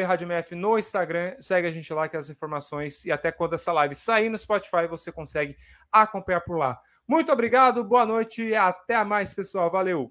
[0.52, 1.36] no Instagram.
[1.40, 4.86] Segue a gente lá que as informações e até quando essa live sair no Spotify,
[4.88, 5.56] você consegue
[5.90, 6.80] acompanhar por lá.
[7.06, 9.70] Muito obrigado, boa noite e até mais, pessoal.
[9.70, 10.00] Valeu!